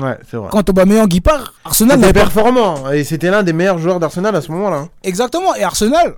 [0.00, 0.48] Ouais, c'est vrai.
[0.50, 2.12] Quand Aubameyang y part, Arsenal pas...
[2.12, 4.76] performant et c'était l'un des meilleurs joueurs d'Arsenal à ce moment-là.
[4.78, 4.88] hein.
[5.02, 5.54] Exactement.
[5.54, 6.14] Et Arsenal,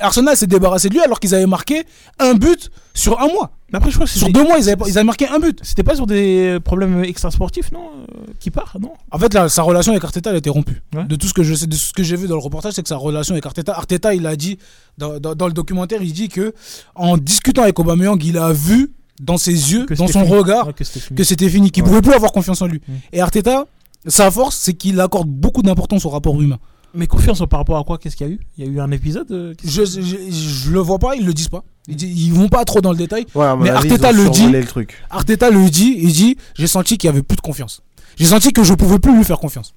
[0.00, 1.84] Arsenal s'est débarrassé de lui alors qu'ils avaient marqué
[2.18, 3.50] un but sur un mois.
[3.70, 5.58] Mais après, je crois que Sur deux mois, ils avaient, ils avaient marqué un but.
[5.62, 8.92] C'était pas sur des problèmes extrasportifs, non euh, Qui part, non?
[9.10, 10.80] En fait, là, sa relation avec Arteta, elle a été rompue.
[10.94, 11.04] Ouais.
[11.04, 12.82] De tout ce que je sais, de ce que j'ai vu dans le reportage, c'est
[12.82, 14.58] que sa relation avec Arteta, Arteta, il a dit
[14.96, 16.54] dans, dans- dans le documentaire, il dit que
[16.94, 20.32] en discutant avec Aubameyang, il a vu dans ses yeux, Que dans son fini.
[20.36, 20.84] regard, Ouais, que
[21.24, 21.70] c'était fini.
[21.70, 21.88] qu'il Ouais.
[21.88, 22.80] pouvait plus avoir confiance en lui.
[23.12, 23.66] Et Arteta,
[24.06, 26.58] sa force, c'est qu'il accorde beaucoup d'importance au rapport humain.
[26.94, 27.98] Mais confiance par rapport à quoi?
[27.98, 28.40] Qu'est-ce qu'il y a eu?
[28.56, 31.48] Il y a eu un épisode euh, Je, je, le vois pas, ils le disent
[31.50, 31.62] pas.
[31.86, 33.26] Ils, ils vont pas trop dans le détail.
[33.34, 34.38] Ouais, mais Arteta le dit.
[34.38, 34.94] survolé le truc.
[35.10, 37.82] Arteta le dit, il dit, j'ai senti qu'il y avait plus de confiance.
[38.16, 39.74] J'ai senti que je pouvais plus lui faire confiance.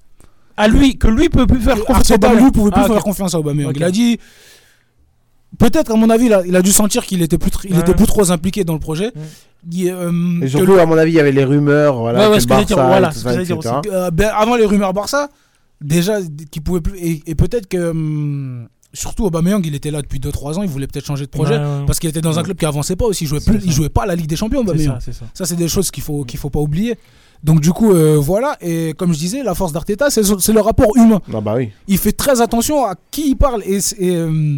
[0.56, 2.12] À lui, que lui peut plus faire confiance.
[2.12, 2.44] à Arteta, Aubameyang.
[2.46, 3.74] lui, pouvait plus Ah, faire confiance à Aubameyang.
[3.76, 4.18] Il a dit.
[5.58, 7.74] Peut-être, à mon avis, il a, il a dû sentir qu'il était plus, tr- il
[7.76, 7.82] Ouais.
[7.82, 9.12] était plus trop impliqué dans le projet.
[9.72, 12.20] Il, euh, Et que surtout, le- à mon avis, il y avait les rumeurs, voilà,
[12.20, 13.94] Ouais, ouais, que ce que j'allais dire, Barça, voilà, ça, dire.
[13.94, 15.30] Euh, ben, avant les rumeurs Barça,
[15.82, 16.20] déjà,
[16.52, 16.98] qu'il pouvait plus.
[17.00, 17.90] Et, et peut-être que.
[17.92, 21.58] hum, surtout Aubameyang, il était là depuis 2-3 ans, il voulait peut-être changer de projet.
[21.58, 21.86] Ouais, ouais.
[21.88, 23.24] Parce qu'il était dans un club qui avançait pas aussi.
[23.24, 24.94] Il jouait, plus, il jouait pas à la Ligue des Champions, C'est Aubameyang.
[24.96, 25.26] ça, c'est ça.
[25.34, 26.96] Ça, c'est des choses qu'il faut, qu'il faut pas oublier.
[27.44, 28.58] Donc, du coup, euh, voilà.
[28.62, 31.22] Et comme je disais, la force d'Arteta, c'est c'est le rapport humain.
[31.34, 31.70] Ah bah oui.
[31.88, 34.58] Il fait très attention à qui il parle et, euh,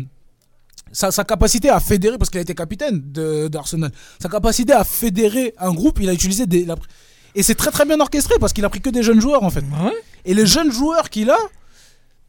[0.94, 3.02] sa, sa capacité à fédérer, parce qu'il a été capitaine
[3.50, 3.92] d'Arsenal,
[4.22, 6.70] sa capacité à fédérer un groupe, il a utilisé des.
[6.70, 6.76] a
[7.36, 9.50] et c'est très très bien orchestré parce qu'il a pris que des jeunes joueurs en
[9.50, 9.66] fait.
[10.24, 11.38] Et les jeunes joueurs qu'il a,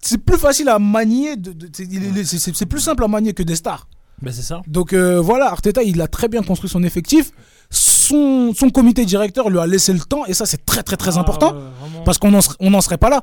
[0.01, 1.69] c'est plus facile à manier, de- de-
[2.25, 3.87] c'est- plus simple à manier que des stars.
[4.23, 4.63] Ben, c'est ça.
[4.67, 7.33] Donc euh, voilà, Arteta, il a très bien construit son effectif.
[7.71, 11.17] Son, son comité directeur lui a laissé le temps, et ça c'est très très très
[11.17, 11.55] Ah, important,
[12.05, 13.23] parce qu'on n'en on serait pas là.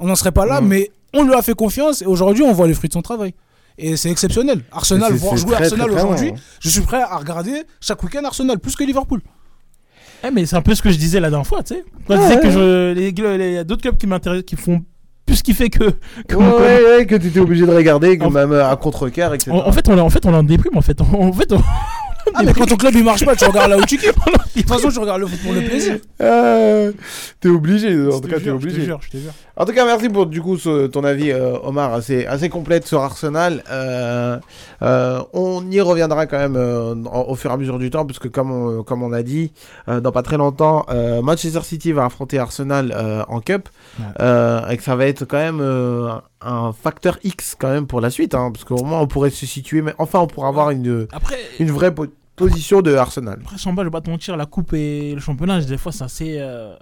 [0.00, 0.66] On n'en serait pas là, Ouais.
[0.66, 3.34] mais on lui a fait confiance, et aujourd'hui on voit les fruits de son travail.
[3.78, 4.62] Et c'est exceptionnel.
[4.72, 6.40] Arsenal, voir jouer très, Arsenal aujourd'hui, hein.
[6.60, 9.20] je suis prêt à regarder chaque week-end Arsenal, plus que Liverpool.
[10.26, 11.84] Eh, mais c'est un peu ce que je disais la dernière fois, tu sais.
[12.08, 12.42] Quand je Ouais, disais ouais.
[12.42, 14.82] que je, les, les- il y a d'autres clubs qui m'intéressent, qui font
[15.26, 15.84] plus kiffer que.
[16.28, 19.32] que Ouais, ouais, ouais, que tu étais obligé de regarder, que En- même à contre-cœur,
[19.34, 19.52] etc.
[19.52, 21.00] En, en fait, on, en fait, on en déprime, en fait.
[21.12, 21.62] En fait, on-
[22.34, 24.12] Ah, mais quand ton club il marche pas, tu regardes là où tu kiffes.
[24.56, 25.98] De toute façon, tu regardes le foot pour le plaisir.
[26.20, 26.92] Euh,
[27.40, 28.84] t'es obligé, en tout cas, t'es jure, je te obligé.
[28.84, 29.32] jure, je te jure.
[29.60, 32.86] En tout cas, merci pour du coup ce- ton avis, euh, Omar, assez, assez complète
[32.86, 33.64] sur Arsenal.
[33.68, 34.38] Euh,
[34.82, 38.52] euh, on y reviendra quand même au fur et à mesure du temps, puisque comme
[38.52, 39.52] on, comme on a dit,
[39.88, 40.86] dans pas très longtemps,
[41.22, 42.94] Manchester City va affronter Arsenal
[43.28, 43.68] en Cup,
[43.98, 44.04] Ouais.
[44.70, 45.60] et que ça va être quand même
[46.40, 49.44] un facteur X quand même pour la suite, hein, parce qu'au moins on pourrait se
[49.44, 52.06] situer, mais enfin on pourra avoir une, Après, une vraie po-
[52.36, 53.40] position de Arsenal.
[53.44, 56.04] après Chamba, je vais pas te mentir, la coupe et le championnat, des fois, c'est
[56.04, 56.36] assez.
[56.38, 56.74] euh,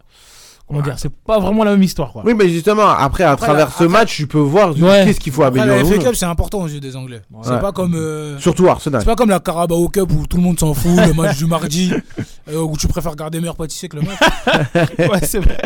[0.66, 2.22] comment dire C'est pas vraiment la même histoire, quoi.
[2.24, 5.04] Oui, mais justement, après, à Après, travers la- ce après- match, tu peux voir Ouais.
[5.04, 5.82] qu'est-ce qu'il faut Après, améliorer.
[5.82, 6.04] la FA.
[6.08, 7.22] Cup, c'est important aux yeux des Anglais.
[7.42, 7.94] C'est pas comme.
[7.94, 9.00] euh, Surtout Arsenal.
[9.00, 11.46] C'est pas comme la Carabao Cup où tout le monde s'en fout, le match du
[11.46, 11.92] mardi,
[12.50, 14.18] euh, où tu préfères garder meilleur pâtissier que le match.
[14.98, 15.58] ouais, c'est vrai.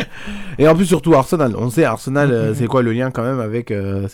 [0.57, 1.55] Et en plus, surtout Arsenal.
[1.57, 2.33] On sait, Arsenal, Mm-hmm.
[2.33, 4.07] euh, c'est quoi le lien quand même avec, euh,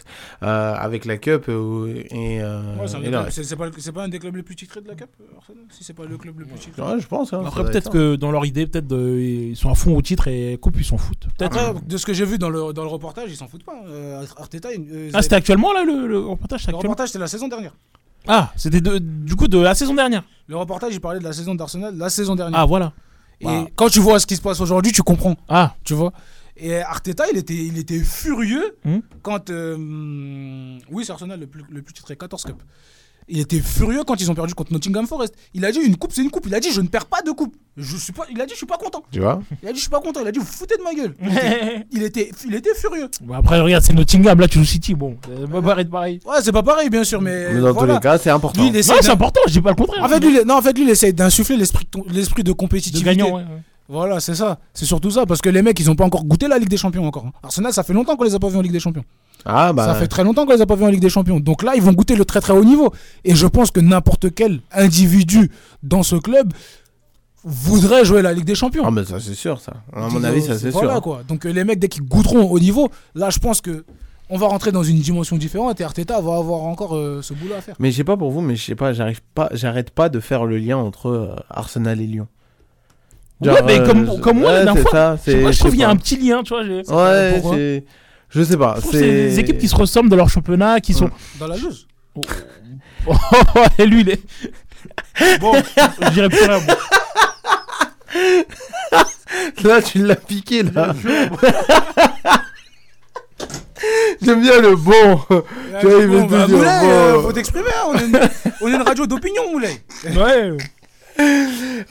[0.43, 2.87] euh, avec la Cup et, euh, Ouais,
[3.29, 5.63] c'est pas, le- c'est pas un des clubs les plus titrés de la Cup, Arsenal?
[5.69, 6.81] Si c'est pas le club le plus titré.
[6.81, 7.33] Ouais, je pense.
[7.33, 10.01] hein, Après, peut-être être que dans leur idée, peut-être de- ils sont à fond au
[10.01, 11.27] titre et coupe, ils s'en foutent.
[11.37, 11.57] Peut-être.
[11.57, 13.81] Après, de ce que j'ai vu dans le, dans le reportage, ils s'en foutent pas.
[13.87, 17.19] euh, Arteta, ils- euh, Ah, c'était actuellement là le, le reportage le actuellement reportage, c'était
[17.19, 17.75] la saison dernière.
[18.27, 20.23] Ah, c'était de- du coup de la saison dernière.
[20.47, 22.59] Le reportage, il parlait de la saison d'Arsenal, la saison dernière.
[22.59, 22.93] Ah, voilà.
[23.39, 23.65] Et Bah.
[23.75, 25.35] quand tu vois ce qui se passe aujourd'hui, tu comprends.
[25.47, 26.11] Ah, Tu vois
[26.59, 28.97] Et Arteta, il était, il était furieux Hmm.
[29.21, 29.51] quand.
[29.51, 29.77] euh,
[30.89, 32.61] oui, c'est Arsenal le plus, le plus titré, 14 Cup.
[33.29, 35.33] Il était furieux quand ils ont perdu contre Nottingham Forest.
[35.53, 36.45] Il a dit une coupe, c'est une coupe.
[36.47, 37.55] Il a dit je ne perds pas de coupe.
[37.75, 38.23] Je suis pas.
[38.31, 39.03] Il a dit je suis pas content.
[39.11, 40.21] Tu vois Il a dit je suis pas content.
[40.21, 41.13] Il a dit vous foutez de ma gueule.
[41.21, 43.09] Il était, il était, il était furieux.
[43.21, 44.95] Bah, après, regarde, c'est Nottingham, là tu joues City.
[44.95, 46.19] Bon, euh, pas pareil de pareil.
[46.25, 47.53] Ouais, c'est pas pareil bien sûr, mais.
[47.53, 47.95] Mais dans voilà.
[47.95, 48.61] tous les cas, c'est important.
[48.61, 50.03] Lui, il essaie Ouais, c'est important, je dis pas le contraire.
[50.03, 52.53] En fait, lui, il- non, en fait, lui, il essaie d'insuffler l'esprit, l'esprit de de
[52.53, 53.03] compétitivité.
[53.03, 53.43] gagnant, ouais.
[53.43, 53.61] ouais.
[53.89, 54.59] Voilà, c'est ça.
[54.73, 56.77] C'est surtout ça, parce que les mecs, ils ont pas encore goûté la Ligue des
[56.77, 57.25] Champions encore.
[57.27, 57.31] hein.
[57.43, 59.05] Arsenal, ça fait longtemps qu'on les a pas vus en Ligue des Champions.
[59.45, 59.85] Ah, bah.
[59.85, 61.39] Ça fait très longtemps qu'on les a pas vus en Ligue des Champions.
[61.39, 62.91] Donc là, ils vont goûter le très très haut niveau.
[63.23, 65.51] Et je pense que n'importe quel individu
[65.83, 66.51] dans ce club
[67.43, 68.83] voudraient jouer la Ligue des Champions.
[68.85, 69.73] Ah, mais ça, c'est sûr, ça.
[69.93, 70.79] À mon avis, ça, c'est sûr.
[70.81, 71.01] voilà, hein.
[71.01, 71.21] quoi.
[71.27, 73.85] Donc euh, les mecs, dès qu'ils goûteront au niveau, là, je pense que
[74.29, 77.53] on va rentrer dans une dimension différente et Arteta va avoir encore euh, ce boulot
[77.57, 77.75] à faire.
[77.79, 80.19] Mais je sais pas pour vous, mais je sais pas, j'arrive pas, j'arrête pas de
[80.19, 82.27] faire le lien entre euh, Arsenal et Lyon.
[83.39, 85.83] Ouais, mais comme, comme moi, la ouais, dernière c'est fois, ça, je trouve qu'il y
[85.83, 86.63] a un petit lien, tu vois.
[86.63, 87.83] j'ai- Ouais, Pourquoi c'est.
[88.29, 88.77] Je sais pas.
[88.91, 91.09] C'est des équipes qui se ressemblent dans leur championnat, qui sont.
[91.39, 91.87] Dans la loose.
[93.77, 94.21] et lui, il est.
[95.39, 95.53] Bon,
[96.01, 96.59] je dirais plus rien.
[96.59, 96.73] bon.
[99.63, 100.93] Là, tu l'as piqué, là.
[104.21, 105.19] J'aime bien le bon.
[105.79, 106.89] Tu vois, il veut Bon, bah, dire Moulay, bon.
[106.89, 108.19] euh, faut t'exprimer, hein, on, est une,
[108.61, 109.79] on est une radio d'opinion, Moulay.
[110.15, 110.57] Ouais.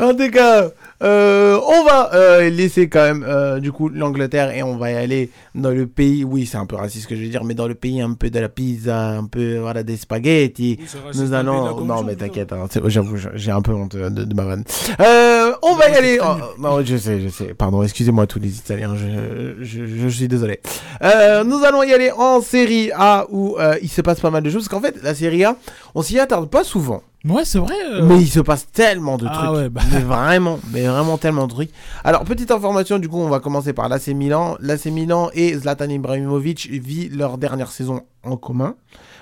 [0.01, 0.69] En tout cas,
[1.03, 4.95] euh, on va euh, laisser quand même euh, du coup l'Angleterre et on va y
[4.95, 6.25] aller dans le pays.
[6.25, 8.15] Oui, c'est un peu raciste ce que je veux dire, mais dans le pays un
[8.15, 10.79] peu de la pizza, un peu voilà des spaghettis.
[11.05, 11.81] raciste Nous allons.
[11.85, 14.65] Non, mais t'inquiète, hein, j'avoue, j'ai un peu honte de, de ma vanne.
[15.01, 16.19] Euh, on va y aller.
[16.23, 17.55] oh, non, je sais, je sais.
[17.55, 18.95] Pardon, excusez-moi tous les Italiens.
[18.97, 20.61] Je, je, je suis désolé.
[21.03, 24.43] Euh, nous allons y aller en Série A où euh, il se passe pas mal
[24.43, 24.69] de choses.
[24.69, 25.57] Parce qu'en fait, la Série A,
[25.95, 27.03] on s'y attarde pas souvent.
[27.29, 27.75] Ouais, c'est vrai.
[27.93, 28.03] euh.
[28.05, 29.51] Mais il se passe tellement de Ah trucs.
[29.57, 29.81] ouais, bah.
[29.93, 31.71] Mais vraiment, mais vraiment tellement de trucs.
[32.05, 34.57] Alors, petite information, du coup, on va commencer par l'AC Milan.
[34.61, 38.75] L'AC Milan et Zlatan Ibrahimovic vivent leur dernière saison en commun.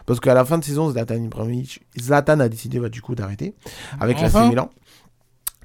[0.07, 3.55] Parce qu'à la fin de saison, Zlatan Ibrahimovic, Zlatan a décidé bah, du coup d'arrêter
[4.01, 4.41] avec Enfin.
[4.41, 4.71] l'AC Milan.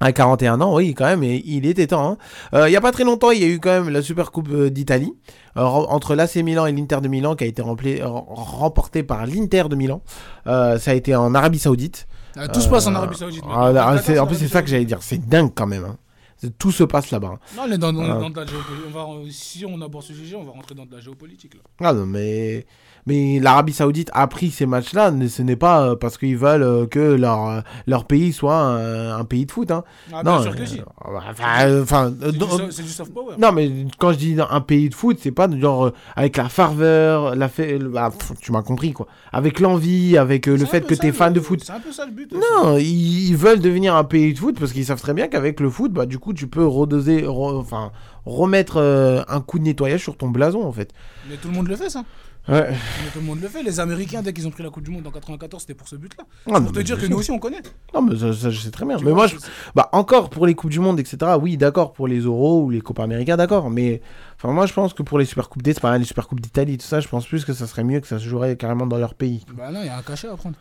[0.02, 2.12] À 41 ans, oui, quand même, et il était temps.
[2.12, 2.16] hein.
[2.54, 4.32] Euh, Il y a pas très longtemps, il y a eu quand même la Super
[4.32, 5.12] Coupe euh, d'Italie
[5.58, 9.02] euh, re- entre l'AC Milan et l'Inter de Milan qui a été rempli- euh, remporté
[9.02, 10.00] par l'Inter de Milan.
[10.46, 12.06] Euh, ça a été en Arabie Saoudite.
[12.36, 14.62] Ah, tout se passe en Arabie Saoudite, ah, là, D'accord, c'est- en plus, c'est ça
[14.62, 15.02] que j'allais dire.
[15.02, 15.84] C'est dingue quand même.
[15.84, 15.96] hein.
[16.36, 17.32] C'est- Tout se passe là-bas.
[17.34, 17.38] hein.
[17.56, 18.18] Non, on est dans, Ah.
[18.18, 18.86] dans de la géopolitique.
[18.94, 21.54] On va, si on aborde ce sujet, on va rentrer dans de la géopolitique.
[21.54, 21.60] Là.
[21.80, 22.66] Ah non, mais,
[23.06, 25.12] mais l'Arabie Saoudite a pris ces matchs-là.
[25.28, 29.18] Ce n'est pas euh, parce qu'ils veulent euh, que leur, euh, leur pays soit un,
[29.18, 29.70] un pays de foot.
[29.70, 29.84] hein.
[30.12, 30.80] Ah, bien non, sûr que si.
[31.00, 33.34] Enfin, enfin, C'est dans- du so- c'est du soft power.
[33.38, 37.34] Non, mais quand je dis un pays de foot, c'est pas genre avec la ferveur,
[37.36, 38.10] la fait, bah,
[38.40, 39.06] tu m'as compris quoi.
[39.32, 41.60] Avec l'envie, avec le fait que tu es fan de foot.
[41.64, 42.32] C'est un peu ça le but.
[42.32, 45.60] Non, ils, ils veulent devenir un pays de foot parce qu'ils savent très bien qu'avec
[45.60, 47.92] le foot, bah, du coup, tu peux redoser, re- enfin,
[48.26, 50.92] remettre euh, un coup de nettoyage sur ton blason en fait.
[51.28, 52.04] Mais tout le monde le fait, ça.
[52.48, 52.70] Ouais.
[52.70, 53.62] Mais tout le monde le fait.
[53.62, 55.94] Les Américains, dès qu'ils ont pris la Coupe du Monde en 94, c'était pour ce
[55.96, 56.24] but-là.
[56.46, 57.60] Ah, C'est pour te dire que nous aussi, on connaît.
[57.94, 58.96] Non, mais ça, ça, je sais très bien.
[58.96, 59.36] Tu mais vois, moi, je
[59.74, 61.18] bah, encore pour les Coupes du Monde, etc.
[61.40, 63.70] Oui, d'accord, pour les Euros ou les Coupes américaines, d'accord.
[63.70, 64.00] Mais
[64.36, 66.86] enfin, moi, je pense que pour les Super Coupes d'Espagne, les Super Coupes d'Italie, tout
[66.86, 69.14] ça, je pense plus que ça serait mieux que ça se jouerait carrément dans leur
[69.14, 69.44] pays.
[69.56, 70.56] Bah non, il y a un cachet à prendre.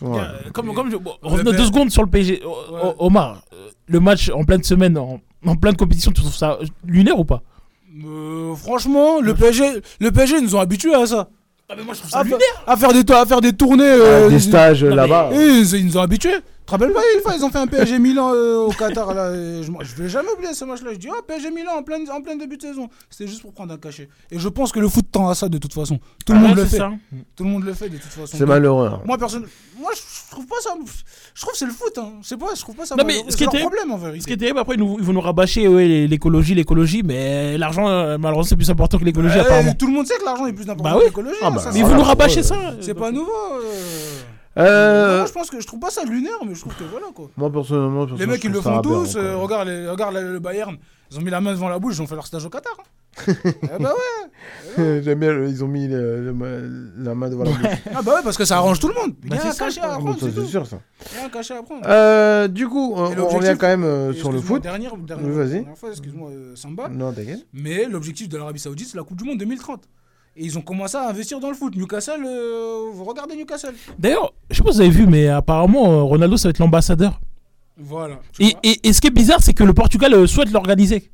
[0.00, 0.20] Ouais.
[0.52, 2.42] Comme, comme je- bon, Le revenons deux secondes sur le PSG.
[2.98, 7.18] Omar, euh, le match en pleine semaine, en, en pleine compétition, tu trouves ça lunaire
[7.18, 7.42] ou pas?
[8.06, 9.64] Euh, franchement, le PSG,
[10.00, 11.28] le PSG ils nous ont habitués à ça.
[11.68, 12.36] Ah, mais moi je trouve à, fa-
[12.66, 13.84] à faire des, à faire des tournées.
[13.84, 15.30] euh, des stages, mais- là-bas.
[15.32, 16.36] Ils, ils nous ont habitués.
[16.70, 19.12] Tu te rappelles pas, une fois, ils ont fait un PSG Milan euh, au Qatar.
[19.12, 20.90] Là, et je, je vais jamais oublier ce match-là.
[20.92, 22.88] Je dis, oh, PSG Milan en plein, en plein début de saison.
[23.08, 24.08] C'était juste pour prendre un cachet.
[24.30, 25.98] Et je pense que le foot tend à ça de toute façon.
[26.24, 26.76] Tout le Ah monde ouais, le fait.
[26.76, 26.90] ça.
[27.34, 28.36] Tout le monde le fait de toute façon.
[28.36, 29.00] C'est malheureux, hein.
[29.04, 29.46] Moi, personne.
[29.80, 30.70] Moi, je trouve pas ça.
[31.34, 31.98] Je trouve que c'est le foot.
[31.98, 32.12] Hein.
[32.22, 34.26] Je sais pas, je trouve pas ça Non, mais ce qui terrible- problème en Ce
[34.26, 37.88] qui est terrible, après, ils, nous- ils vont nous rabâcher ouais, l'écologie, l'écologie, mais l'argent,
[37.88, 39.74] euh, malheureusement, c'est plus important que l'écologie, apparemment.
[39.74, 41.04] tout le monde sait que l'argent est plus important Bah que oui.
[41.06, 41.36] l'écologie.
[41.42, 42.56] Ah hein, bah, mais ils vont nous rabâcher ça.
[42.80, 43.32] C'est pas nouveau.
[44.60, 45.16] Euh.
[45.18, 47.30] Moi, je pense que je trouve pas ça lunaire, mais je trouve que voilà quoi.
[47.36, 49.16] Moi, personnellement, Les mecs, ils le font tous.
[49.16, 50.76] euh, regarde, les- regarde le, Bayern.
[51.10, 52.72] Ils ont mis la main devant la bouche, ils ont fait leur stage au Qatar.
[52.78, 52.84] hein.
[53.26, 53.92] eh bah
[54.78, 55.02] ouais.
[55.02, 57.66] J'aime bien, ils ont mis le- le- la main devant la bouche.
[57.92, 59.14] Ah bah ouais, parce que ça arrange tout le monde.
[59.24, 60.78] Il y Bah, a c'est un cachet à prendre, c'est sûr, ça.
[61.12, 61.82] Il y a un cachet à prendre.
[61.86, 64.62] Euh, du coup, on, revient quand même sur le foot.
[64.62, 66.88] Dernière, dernière, Oui, dernière fois, excuse-moi, Samba.
[66.88, 67.44] Non, t'inquiète.
[67.52, 69.82] Mais l'objectif de l'Arabie Saoudite, c'est la Coupe du Monde 2030.
[70.42, 71.76] Et ils ont commencé à investir dans le foot.
[71.76, 73.74] Newcastle, euh, vous regardez Newcastle.
[73.98, 76.58] D'ailleurs, je sais pas si vous avez vu, mais apparemment, euh, Ronaldo, ça va être
[76.60, 77.20] l'ambassadeur.
[77.78, 78.20] Voilà.
[78.38, 81.10] Et, et, et ce qui est bizarre, c'est que le Portugal euh, souhaite l'organiser,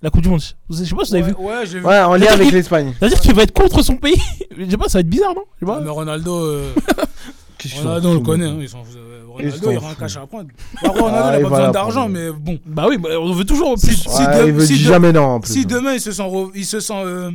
[0.00, 0.40] la Coupe du Monde.
[0.70, 1.34] Je sais pas si vous avez Ouais, vu.
[1.44, 1.84] ouais, j'ai vu.
[1.84, 2.94] Ouais, en lien avec l'Espagne.
[2.98, 4.16] C'est-à-dire qu'il va être contre son pays.
[4.56, 5.44] Je sais pas, ça va être bizarre, non?
[5.60, 5.80] Je sais pas.
[5.80, 6.72] Mais Ronaldo, euh,
[7.76, 8.46] Ronaldo, on le connaît.
[8.46, 8.78] hein, ils sont-
[9.38, 10.48] Ils Ronaldo, il aura un cash à prendre.
[10.82, 12.58] Bah, Ronaldo, Ah, il a pas besoin d'argent, mais bon.
[12.66, 13.94] Bah oui, bah, on veut toujours plus.
[13.96, 15.52] Si, Ouais, de- il veut si dire de- jamais non, en plus.
[15.52, 17.30] Si demain il se sent, re- il se sent euh,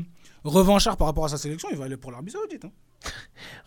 [0.49, 2.65] revanchard par rapport à sa sélection, il va aller pour l'Arabie Saoudite.
[2.65, 2.71] hein.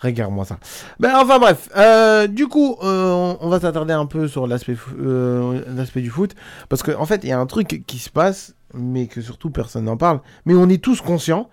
[0.00, 0.58] Regarde-moi ça.
[0.98, 4.76] Ben, enfin bref, euh, du coup, euh, on, on va s'attarder un peu sur l'aspect
[4.98, 6.34] euh, du foot,
[6.68, 9.50] parce qu'en en fait, il y a un truc qui se passe, mais que surtout
[9.50, 11.48] personne n'en parle, mais on est tous conscients,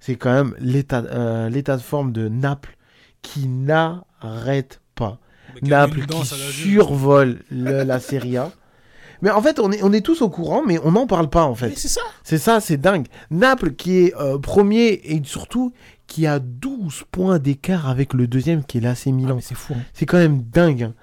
[0.00, 2.76] c'est quand même l'état de forme de Naples
[3.22, 5.18] qui n'arrête pas.
[5.62, 6.26] Naples qui
[6.74, 8.50] survole le- la Serie A.
[9.22, 11.44] Mais en fait, on est, on est tous au courant, mais on n'en parle pas
[11.44, 11.68] en fait.
[11.68, 12.00] Mais c'est ça.
[12.24, 13.06] C'est ça, c'est dingue.
[13.30, 15.72] Naples qui est euh, premier et surtout
[16.06, 19.36] qui a 12 points d'écart avec le deuxième qui est l'AC Milan.
[19.38, 19.74] Ah, c'est fou.
[19.76, 19.82] hein.
[19.94, 20.82] C'est quand même dingue.
[20.84, 20.94] hein.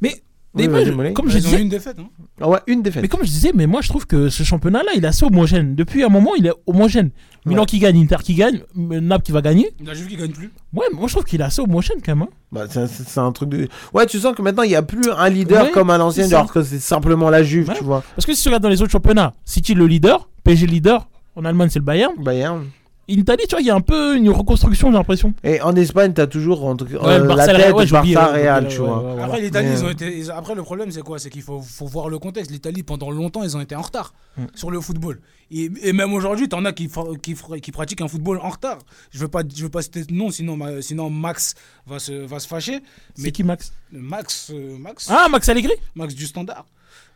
[0.00, 0.22] Mais Mais
[0.56, 1.12] Oui, moi, vas-y, je- Mollet.
[1.12, 1.96] comme je disais, une défaite.
[1.98, 2.06] hein.
[2.40, 3.02] Ah ouais, une défaite.
[3.02, 5.74] mais comme je disais, mais moi je trouve que ce championnat-là, il est assez homogène.
[5.74, 7.10] Depuis un moment, il est homogène.
[7.46, 9.70] Milan qui gagne, Inter qui gagne, Naples qui va gagner.
[9.84, 10.50] La Juve qui gagne plus.
[10.72, 12.22] Ouais, moi je trouve qu'il est assez homogène quand même.
[12.28, 12.32] hein.
[12.52, 13.68] Bah, c'est un truc de.
[13.92, 16.32] Ouais, tu sens que maintenant il n'y a plus un leader Ouais, comme à l'ancienne,
[16.32, 17.74] alors que c'est simplement la Juve, Ouais.
[17.76, 18.02] tu vois.
[18.14, 21.08] Parce que si tu regardes dans les autres championnats, City le leader, PSG le leader,
[21.36, 22.12] en Allemagne c'est le Bayern.
[22.22, 22.64] Bayern.
[23.06, 25.34] En Italie, tu vois, il y a un peu une reconstruction, j'ai l'impression.
[25.44, 28.68] Et en Espagne, t'as toujours entre- Ouais, euh, la tête ouais, Barça ouais, Real, ouais,
[28.70, 29.02] tu vois.
[29.04, 30.30] ouais, ouais, Après, l'Italie, ils ont été.
[30.30, 31.18] Après, le problème, c'est quoi?
[31.18, 32.50] C'est qu'il faut, faut voir le contexte.
[32.50, 34.44] L'Italie, pendant longtemps, ils ont été en retard Mm.
[34.54, 35.20] sur le football.
[35.50, 38.78] Et, et même aujourd'hui, t'en as qui, pratiquent un football en retard.
[39.10, 41.54] Je veux pas, je veux pas citer de nom, sinon, ma- sinon Max
[41.86, 42.80] va se, va se fâcher.
[43.14, 43.72] C'est qui Max?
[43.92, 45.08] Max, euh, Max.
[45.10, 46.64] Ah, Max Allegri Max du Standard.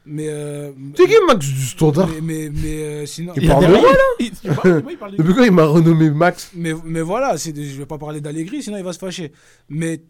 [0.09, 0.27] Mais.
[0.29, 3.33] euh, C'est qui Max du Standard Mais, mais, mais, euh, sinon.
[3.37, 4.81] Il parle de moi, là
[5.19, 8.63] Depuis quand il m'a renommé Max Mais, mais voilà, c'est, je vais pas parler d'Allegri,
[8.63, 9.33] sinon il va se fâcher.
[9.69, 10.01] Mais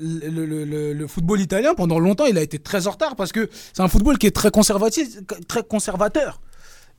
[0.00, 3.32] le, le- le- le football italien, pendant longtemps, il a été très en retard parce
[3.32, 5.08] que c'est un football qui est très conservatif,
[5.48, 6.40] très conservateur.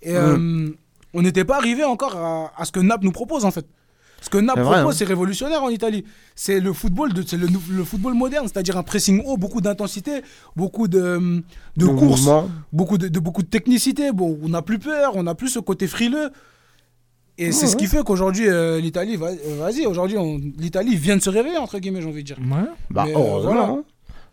[0.02, 0.70] Et euh,
[1.14, 3.66] on n'était pas arrivé encore à, à ce que Naples nous propose en fait.
[4.22, 4.98] Ce que Naples C'est propose, hein.
[4.98, 6.04] c'est révolutionnaire en Italie.
[6.36, 7.48] C'est le football, de, c'est le,
[7.84, 10.22] football moderne, c'est-à-dire un pressing haut, beaucoup d'intensité,
[10.56, 11.44] beaucoup de, de
[11.78, 12.28] De courses,
[12.74, 14.12] beaucoup de, de- beaucoup de technicité.
[14.12, 16.30] Bon, on n'a plus peur, on n'a plus ce côté frileux.
[17.38, 20.96] Et c'est Ouais, ce qui fait qu'aujourd'hui, euh, l'Italie, va- euh, vas-y, aujourd'hui, on- l'Italie
[20.96, 22.38] vient de se réveiller, entre guillemets, j'ai envie de dire.
[22.90, 23.52] Bah, Mais, euh, heureusement.
[23.54, 23.64] voilà.
[23.70, 23.84] hein.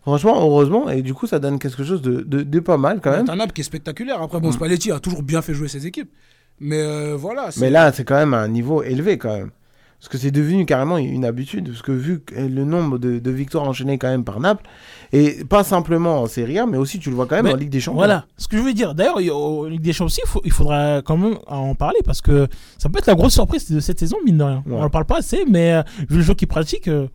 [0.01, 0.89] Franchement, heureusement.
[0.89, 3.25] Et du coup, ça donne quelque chose de, de, de pas mal quand même.
[3.25, 4.21] T'as un Naples qui est spectaculaire.
[4.21, 4.53] Après, bon, Mm.
[4.53, 6.11] Spalletti a toujours bien fait jouer ses équipes.
[6.59, 7.51] Mais euh, voilà.
[7.51, 9.51] c'est- Mais là, c'est quand même un niveau élevé quand même.
[9.99, 11.69] Parce que c'est devenu carrément une habitude.
[11.69, 14.63] Parce que vu le nombre de, de victoires enchaînées quand même par Naples,
[15.13, 17.57] et pas simplement en Serie A, mais aussi tu le vois quand même Mais en
[17.57, 17.97] Ligue des Champions.
[17.97, 18.93] Voilà, ce que je veux dire.
[18.93, 22.21] D'ailleurs, en Ligue des Champions aussi, il, faut- il faudra quand même en parler parce
[22.21, 22.47] que
[22.77, 24.63] ça peut être la grosse surprise de cette saison, mine de rien.
[24.67, 24.75] Ouais.
[24.75, 27.07] On en parle pas assez, mais euh, vu le jeu qu'ils pratiquent, euh,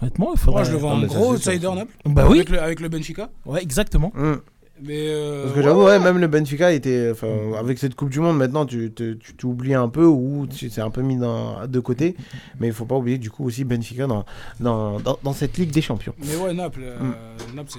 [0.00, 0.60] honnêtement, il faudra.
[0.62, 1.70] Moi, je le vois Ah, en gros outsider.
[1.76, 1.92] Naples.
[2.06, 2.38] Bah oui.
[2.38, 3.30] Avec le, avec le Benfica.
[3.46, 4.10] Ouais, exactement.
[4.16, 4.34] Mm.
[4.80, 5.06] Mais.
[5.08, 7.12] euh, Parce que j'avoue, ouais, même le Benfica était.
[7.58, 8.90] Avec cette Coupe du Monde, maintenant, tu
[9.36, 12.16] t'oublies un peu ou tu c'est un peu mis dans, de côté.
[12.58, 14.24] Mais il faut pas oublier, du coup, aussi Benfica dans,
[14.60, 16.14] dans, dans, dans cette Ligue des Champions.
[16.18, 17.56] Mais ouais, Naples, euh, Mm.
[17.56, 17.70] Naples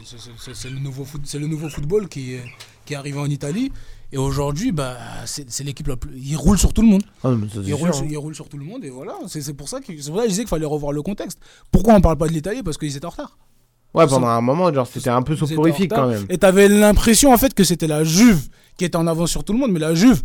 [0.53, 2.43] c'est- le, nouveau foot- le nouveau football qui, est-
[2.85, 3.71] qui est arrivé en Italie.
[4.11, 4.95] Et aujourd'hui, bah,
[5.25, 6.11] c'est l'équipe la plus.
[6.15, 7.03] Il roule sur tout le monde.
[7.23, 8.07] Ah, mais ça, c'est il, roule sûr, sur, hein.
[8.11, 8.85] il roule sur tout le monde.
[8.85, 10.91] Et voilà, c'est pour, ça que- c'est pour ça que je disais qu'il fallait revoir
[10.91, 11.39] le contexte.
[11.71, 12.61] Pourquoi on parle pas de l'Italie?
[12.61, 13.37] Parce qu'ils étaient en retard.
[13.93, 16.25] Ouais, pendant un moment, genre, c'était un peu soporifique quand même.
[16.29, 19.53] Et t'avais l'impression en fait que c'était la Juve qui était en avance sur tout
[19.53, 19.71] le monde.
[19.71, 20.21] Mais la Juve,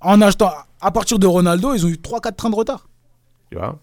[0.00, 0.50] en achetant.
[0.80, 2.88] À partir de Ronaldo, ils ont eu 3-4 trains de retard.
[3.50, 3.80] Tu vois?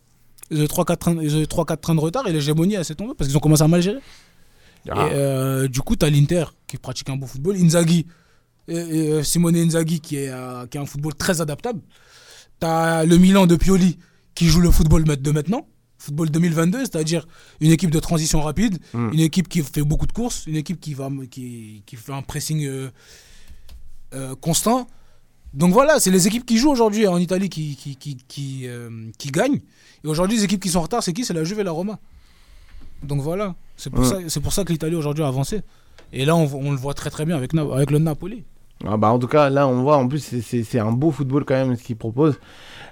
[0.52, 2.86] Ils ont eu 3-4 trains, ils ont eu 3-4 trains de retard et l'hégémonie elle
[2.86, 4.00] s'est tombée parce qu'ils ont commencé à mal gérer.
[4.90, 5.08] Ah.
[5.08, 8.06] Et euh, du coup, tu as l'Inter qui pratique un beau football, Inzaghi,
[8.68, 11.82] et- et, euh, Simone Inzaghi qui est, euh, qui a un football très adaptable.
[12.62, 13.98] Tu as le Milan de Pioli
[14.36, 15.68] qui joue le football de maintenant,
[16.06, 17.28] football 2022, c'est-à-dire
[17.60, 19.10] une équipe de transition rapide, Mm.
[19.14, 22.22] une équipe qui fait beaucoup de courses, une équipe qui, va, qui, qui fait un
[22.22, 22.90] pressing euh,
[24.14, 24.88] euh, constant.
[25.54, 28.90] Donc voilà, c'est les équipes qui jouent aujourd'hui en Italie qui, qui, qui, qui, euh,
[29.18, 29.62] qui gagnent.
[30.04, 31.24] Et aujourd'hui, les équipes qui sont en retard, c'est qui?
[31.26, 31.98] C'est la Juve et la Roma.
[33.04, 34.10] Donc voilà, c'est pour, Ouais.
[34.10, 35.62] ça, c'est pour ça que l'Italie aujourd'hui a avancé.
[36.14, 38.44] Et là, on, on le voit très très bien avec, avec le Napoli.
[38.86, 41.56] Ah bah en tout cas, là, on voit, en plus, c'est un beau football quand
[41.56, 42.38] même, ce qu'ils proposent.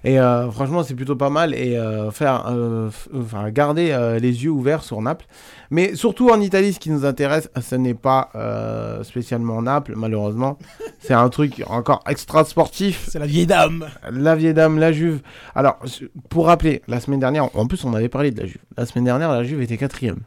[0.06, 1.54] Et euh, franchement, c'est plutôt pas mal.
[1.54, 5.26] Et euh, faire, euh, enfin, garder les yeux ouverts sur Naples.
[5.72, 8.30] Mais surtout en Italie, ce qui nous intéresse, ce n'est pas
[9.04, 10.58] spécialement Naples, malheureusement.
[11.00, 13.06] c'est un truc encore extra sportif.
[13.10, 13.86] C'est la vieille dame.
[14.12, 15.22] La vieille dame, la Juve.
[15.56, 15.80] Alors,
[16.30, 18.62] pour rappeler, la semaine dernière, en plus, on avait parlé de la Juve.
[18.78, 20.20] La semaine dernière, la Juve était quatrième.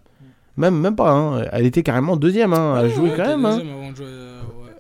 [0.56, 1.42] Même, même pas, hein.
[1.52, 2.54] elle était carrément deuxième.
[2.54, 2.78] Hein.
[2.80, 3.44] Elle jouait quand même.
[3.44, 3.58] hein.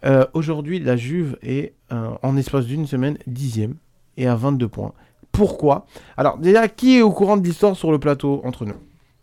[0.06, 3.74] Euh, Aujourd'hui, la Juve est, euh, en espace d'une semaine, dixième
[4.16, 4.92] et à 22 points.
[5.32, 5.86] Pourquoi?
[6.16, 8.74] Alors, déjà, qui est au courant de l'histoire sur le plateau entre nous?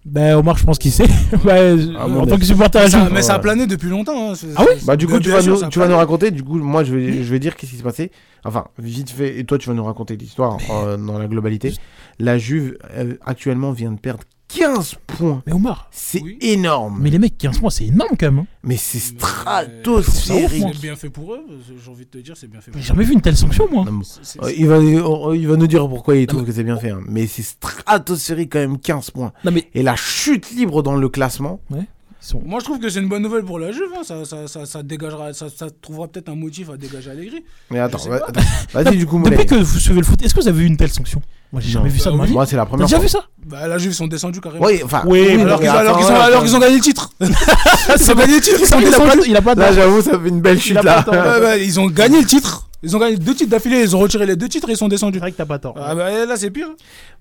[0.05, 1.05] Ben, Omar, je pense qu'il sait.
[1.45, 3.13] Bah, euh, Ah, en tant que supporter Mais ça, Juve.
[3.13, 4.33] mais ça a plané depuis longtemps.
[4.33, 4.35] hein.
[4.57, 6.29] Ah oui Bah, du coup, tu vas, sûr, nous, tu vas raconter.
[6.29, 8.11] Du coup, moi, je vais, je vais dire qu'est-ce qui s'est passé.
[8.43, 11.73] Enfin, vite fait, et toi, tu vas nous raconter l'histoire euh, dans la globalité.
[12.19, 14.25] La Juve, euh, actuellement, vient de perdre
[14.55, 15.41] 15 points.
[15.45, 15.87] Mais Omar.
[15.91, 16.99] C'est énorme.
[17.01, 18.39] Mais les mecs, 15 mois, c'est énorme quand même.
[18.39, 18.47] hein.
[18.63, 20.63] Mais c'est stratosphérique.
[20.73, 21.41] C'est bien fait pour eux,
[21.83, 23.67] j'ai envie de te dire, c'est bien fait pour J'ai jamais vu une telle sanction,
[23.71, 23.85] moi.
[24.41, 26.91] Euh, il, va, euh, il va nous dire pourquoi il trouve que c'est bien fait.
[26.91, 27.01] hein.
[27.07, 29.33] Mais c'est stratosphérique quand même, 15 points.
[29.73, 31.59] Et la chute libre dans le classement.
[32.45, 33.89] Moi, je trouve que c'est une bonne nouvelle pour la Juve.
[33.97, 34.03] hein.
[34.03, 37.43] Ça, ça, ça, ça dégagera, ça, ça trouvera peut-être un motif à dégager Allegri.
[37.69, 37.97] Mais attends,
[38.73, 39.21] vas-y du coup.
[39.21, 41.21] Depuis que vous suivez le foot, est-ce que vous avez vu une telle sanction?
[41.53, 42.33] Moi, j'ai jamais vu ça de ma vie.
[42.33, 43.21] moi, c'est la première T'as déjà fois.
[43.21, 44.65] vu ça Bah, la Juve, ils sont descendus carrément.
[44.65, 46.21] Oui, enfin, oui, oui, alors qu'ils ont, alors attends, qu'ils ont- attends.
[46.23, 47.09] alors qu'ils ont gagné le titre.
[47.21, 49.17] ils ont gagné le titre, ils sont Il a descendus.
[49.19, 51.05] pas- il a pas de- Là, j'avoue, ça fait une belle chute là.
[51.61, 52.67] ils ont gagné le titre.
[52.85, 54.89] Ils ont gagné deux titres d'affilée, ils ont retiré les deux titres et ils sont
[54.89, 55.13] descendus.
[55.17, 55.73] C'est vrai que t'as pas tort.
[55.79, 56.67] Ah bah, là, c'est pire.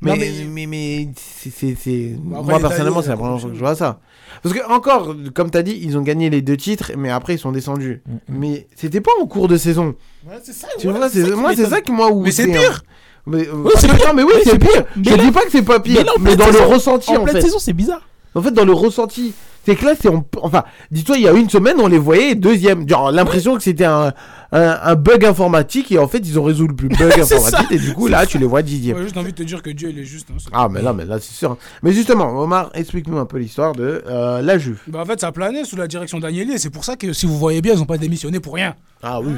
[0.01, 1.77] Mais, Non, mais, mais, mais c'est- c'est.
[1.81, 4.01] c'est- Bah, Moi, personnellement, c'est la première fois que je vois ça.
[4.43, 7.39] Parce que, encore, comme t'as dit, ils ont gagné les deux titres, mais après, ils
[7.39, 8.03] sont descendus.
[8.29, 9.95] Mais c'était pas en cours de saison.
[10.27, 10.67] Ouais, c'est ça.
[10.81, 12.83] Tu ouais, vois, c'est moi, c'est ça qui moi où Mais c'est un- pire.
[13.27, 14.15] Mais, euh, c'est non, pire.
[14.15, 14.85] mais oui, c'est pire.
[14.97, 17.43] Je dis pas que c'est pas pire, Mais dans le ressenti En en pleine fait.
[17.43, 18.03] saison, c'est bizarre.
[18.35, 19.33] En fait, dans le ressenti,
[19.65, 22.35] c'est que là, c'est on- enfin, dis-toi, il y a une semaine, on les voyait
[22.35, 22.89] deuxième.
[22.89, 24.13] Genre, l'impression que c'était un,
[24.53, 27.75] un, un bug informatique et en fait, ils ont résolu le bug C'est informatique ça.
[27.75, 28.97] et du coup, là, tu les vois dixième.
[28.99, 30.29] Ouais, juste envie de te dire que Dieu, il est juste.
[30.31, 31.57] hein, Ah, mais là, mais là, c'est sûr.
[31.83, 34.81] Mais justement, Omar, explique-nous un peu l'histoire de euh, la Juve.
[34.89, 37.27] Bah, en fait, ça planait sous la direction d'Agnelli et c'est pour ça que si
[37.27, 38.75] vous voyez bien, ils n'ont pas démissionné pour rien.
[39.03, 39.33] Ah oui.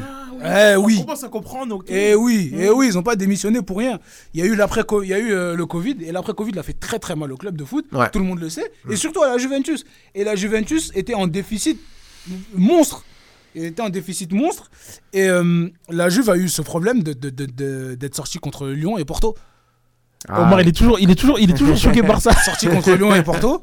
[0.44, 0.96] Eh oui.
[0.98, 1.84] On commence à comprendre, ok.
[1.88, 2.58] Eh oui, Mm.
[2.60, 3.98] eh oui, ils n'ont pas démissionné pour rien.
[4.34, 6.52] Il y a eu l'après, il y a eu euh, le Covid et l'après Covid
[6.52, 7.86] l'a fait très très mal au club de foot.
[7.92, 8.10] Ouais.
[8.10, 8.70] Tout le monde le sait.
[8.90, 9.84] Et surtout à la Juventus.
[10.14, 11.78] Et la Juventus était en déficit
[12.54, 13.04] monstre.
[13.54, 14.70] Il était en déficit monstre.
[15.12, 18.66] Et euh, la Juve a eu ce problème de, de- de- de- d'être sorti contre
[18.68, 19.34] Lyon et Porto.
[20.28, 20.42] Ah.
[20.42, 22.32] Omar, il est toujours, il est toujours, il est toujours choqué par ça.
[22.44, 23.60] Sorti contre Lyon et Porto.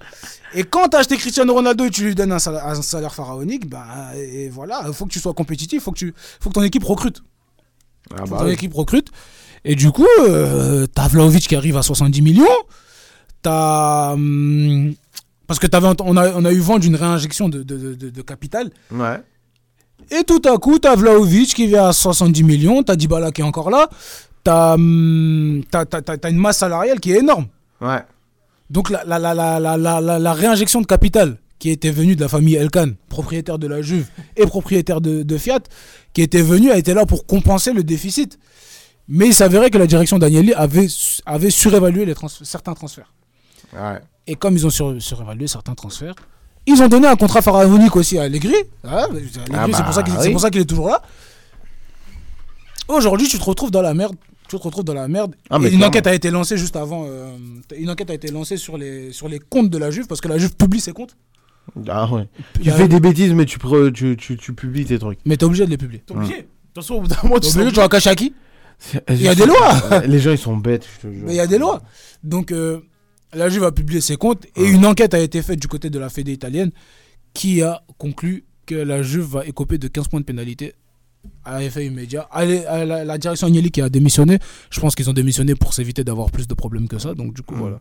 [0.53, 3.15] Et quand tu as acheté Cristiano Ronaldo et tu lui donnes un salaire, un salaire
[3.15, 6.49] pharaonique, bah, et voilà, il faut que tu sois compétitif, il faut, que tu- faut
[6.49, 7.23] que ton équipe recrute.
[8.13, 8.51] Ah Faut que bah ton oui.
[8.51, 9.09] équipe recrute.
[9.65, 12.45] Et du coup, euh, t'as Vlaovic qui arrive à 70 millions.
[13.41, 14.13] T'as.
[14.13, 14.93] hum,
[15.47, 18.09] parce que t'avais, on, a, on a eu vent d'une réinjection de, de, de- de-
[18.09, 18.69] de capital.
[18.91, 19.19] Ouais.
[20.09, 22.83] Et tout à coup, t'as Vlaovic qui vient à 70 millions.
[22.83, 23.89] T'as Dybala qui est encore là.
[24.43, 27.47] T'as, hum, t'as une masse salariale qui est énorme.
[27.79, 28.01] Ouais.
[28.69, 32.91] Donc la, la, la, la, réinjection de capital qui était venue de la famille Elkan,
[33.09, 35.59] propriétaire de la Juve et propriétaire de, de Fiat,
[36.13, 38.39] qui était venue, a été là pour compenser le déficit.
[39.07, 40.87] Mais il s'avérait que la direction d'Agnelli avait,
[41.25, 43.13] avait surévalué les trans- certains transferts.
[43.73, 43.99] Ouais.
[44.25, 46.15] Et comme ils ont sur- surévalué certains transferts,
[46.67, 48.53] ils ont donné un contrat pharaonique aussi à Allegri.
[48.83, 50.03] Allegri, Ah c'est bah pour ça
[50.49, 50.61] qu'il oui.
[50.61, 51.01] est toujours là.
[52.87, 54.15] Aujourd'hui, tu te retrouves dans la merde.
[54.49, 55.33] Tu te retrouves dans la merde.
[55.49, 55.85] Ah, une clairement.
[55.87, 57.05] enquête a été lancée juste avant.
[57.07, 57.35] euh,
[57.77, 60.27] une enquête a été lancée sur les, sur les comptes de la Juve parce que
[60.27, 61.15] la Juve publie ses comptes.
[61.87, 62.27] Ah ouais.
[62.61, 65.19] Tu fais des bêtises, mais tu, pre- tu, tu, tu publies tes trucs.
[65.25, 66.03] Mais t'es obligé de les publier.
[66.05, 66.33] T'es obligé.
[66.33, 67.57] De toute façon, au bout d'un moment, tu T'es sais.
[67.59, 68.33] obligé, tu vas cacher à qui
[69.09, 69.99] Il y a des lois.
[70.07, 71.23] Les gens, ils sont bêtes, je te jure.
[71.27, 71.81] Mais il y a des lois.
[72.23, 72.79] Donc, euh,
[73.33, 75.99] la Juve a publié ses comptes et une enquête a été faite du côté de
[75.99, 76.71] la Fédé italienne
[77.33, 80.73] qui a conclu que la Juve va écoper de 15 points de pénalité
[81.45, 82.27] à effet immédiat.
[82.31, 84.39] Allez, à la, la direction Agnelli qui a démissionné,
[84.69, 87.13] je pense qu'ils ont démissionné pour s'éviter d'avoir plus de problèmes que ça.
[87.13, 87.79] Donc, du coup, voilà.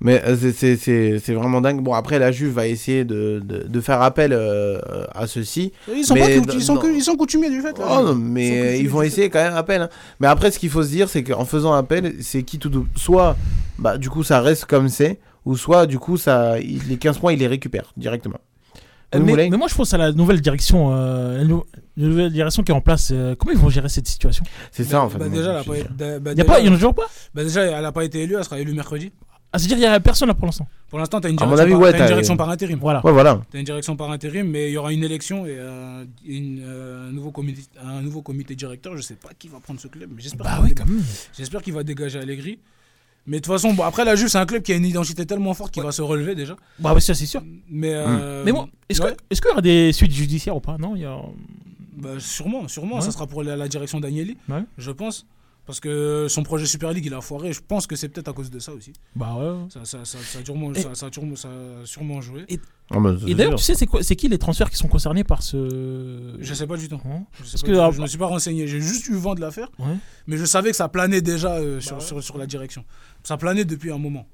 [0.00, 1.80] Mais euh, c'est- vraiment dingue.
[1.80, 4.80] Bon, après, la Juve va essayer de, de, de faire appel euh,
[5.14, 5.72] à ceci.
[5.94, 7.78] Ils sont, Mais pas, dans- ils, sont, ils sont coutumiers du fait.
[7.78, 7.86] là.
[7.88, 9.82] Oh, non, Ils mais ils vont essayer quand même appel.
[9.82, 9.88] hein.
[10.18, 12.86] Mais après, ce qu'il faut se dire, c'est qu'en faisant appel, c'est qui tout.
[12.96, 13.36] Soit,
[13.78, 17.32] bah, du coup, ça reste comme c'est, ou soit, du coup, ça, les 15 points,
[17.32, 18.38] il les récupère directement.
[19.14, 21.64] Euh, mais, moi, je pense à la nouvelle direction, euh, la nou-
[21.96, 23.10] la nouvelle direction qui est en place.
[23.12, 24.44] euh, comment ils vont gérer cette situation?
[24.70, 25.18] C'est ça, en fait.
[25.18, 26.94] Bah, moi, déjà, bah, bah, Il y a déjà- pas, il y en a toujours
[26.94, 27.06] pas?
[27.34, 29.12] bah, déjà, elle n'a pas été élue, elle sera élue mercredi.
[29.54, 30.66] Ah, c'est-à-dire qu'il y a personne là pour l'instant?
[30.88, 32.78] Pour l'instant, tu as une direction, avis, par, ouais, t'as une t'as- direction par intérim.
[32.80, 33.04] Voilà.
[33.04, 33.42] Ouais, voilà.
[33.50, 37.10] T'as une direction par intérim, mais il y aura une élection et euh, une, euh,
[37.10, 38.96] un, nouveau comité, un nouveau comité directeur.
[38.96, 40.72] Je sais pas qui va prendre ce club, mais j'espère Bah oui,
[41.62, 42.60] qu'il va dégager Allegri.
[43.26, 45.24] Mais de toute façon, bon, après la Juve, c'est un club qui a une identité
[45.26, 46.56] tellement forte qu'il va se relever déjà.
[46.78, 47.42] Bah, ouais, ça, c'est sûr.
[47.70, 49.14] Mais, euh, Mais bon, est-ce ouais.
[49.30, 50.76] qu'il y aura des suites judiciaires ou pas?
[50.78, 51.16] Non, il y a.
[51.96, 54.36] Bah, sûrement, sûrement, ça sera pour la, la direction d'Agnelli,
[54.78, 55.26] je pense.
[55.64, 57.52] Parce que son projet Super League, il a foiré.
[57.52, 58.92] Je pense que c'est peut-être à cause de ça aussi.
[59.14, 59.68] Bah ouais.
[59.72, 62.44] Ça, ça, ça, ça a, sûrement, Et- ça, ça a sûrement- ça a sûrement joué.
[62.48, 62.58] Et,
[62.90, 65.22] Ah, bah, et d'ailleurs, tu sais, c'est quoi- c'est qui les transferts qui sont concernés
[65.22, 66.34] par ce.
[66.40, 66.96] Je sais pas du tout.
[67.06, 67.92] Hein Je, sais Parce pas que, du tout.
[67.96, 68.66] je me suis pas renseigné.
[68.66, 69.70] J'ai juste eu vent de l'affaire.
[69.78, 69.96] Ouais.
[70.26, 72.06] Mais je savais que ça planait déjà euh, sur, Bah ouais.
[72.08, 72.84] sur, sur la direction.
[73.22, 74.26] Ça planait depuis un moment.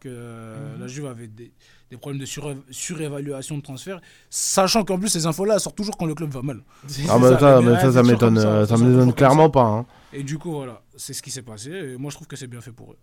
[0.00, 1.50] Que euh, la Juve avait des,
[1.90, 4.00] des problèmes de suré- surévaluation de transfert.
[4.30, 6.60] Sachant qu'en plus, ces infos-là sortent toujours quand le club va mal.
[7.08, 9.48] Ah, bah, ça, ça, ça m'étonne, euh, ça.
[9.48, 9.62] pas.
[9.64, 9.86] hein.
[10.12, 11.70] Et du coup, voilà, c'est ce qui s'est passé.
[11.70, 12.98] Et moi, je trouve que c'est bien fait pour eux.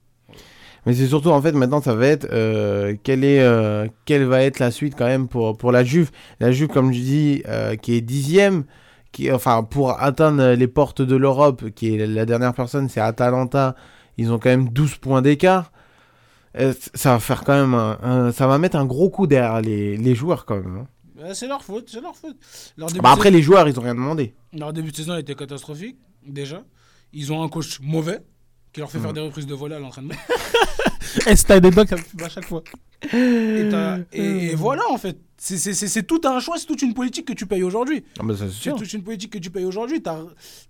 [0.87, 4.41] Mais c'est surtout en fait maintenant ça va être euh, quelle est euh, quelle va
[4.41, 6.09] être la suite quand même pour pour la Juve.
[6.39, 8.63] La Juve comme je dis euh, qui est dixième,
[9.11, 13.75] qui enfin pour atteindre les portes de l'Europe, qui est la dernière personne c'est Atalanta.
[14.17, 15.71] Ils ont quand même 12 points d'écart.
[16.93, 19.97] Ça va faire quand même un, un- ça va mettre un gros coup derrière les,
[19.97, 20.85] les joueurs quand même.
[21.19, 21.33] hein.
[21.33, 22.37] C'est leur faute, c'est leur faute.
[22.77, 24.33] Leur début, Bah, après les joueurs ils ont rien demandé.
[24.53, 26.63] leur début de saison été catastrophique, déjà.
[27.17, 28.19] Ils ont un coach mauvais,
[28.73, 29.13] qui leur fait faire Mm.
[29.13, 30.13] des reprises de volée à l'entraînement.
[31.27, 32.61] Et c'est fume à chaque fois.
[33.13, 33.69] Et,
[34.13, 35.17] et voilà, en fait.
[35.37, 38.03] C'est- tout un choix, c'est toute une politique que tu payes aujourd'hui.
[38.19, 40.01] Ah, bah, c'est toute une politique que tu payes aujourd'hui.
[40.01, 40.17] T'as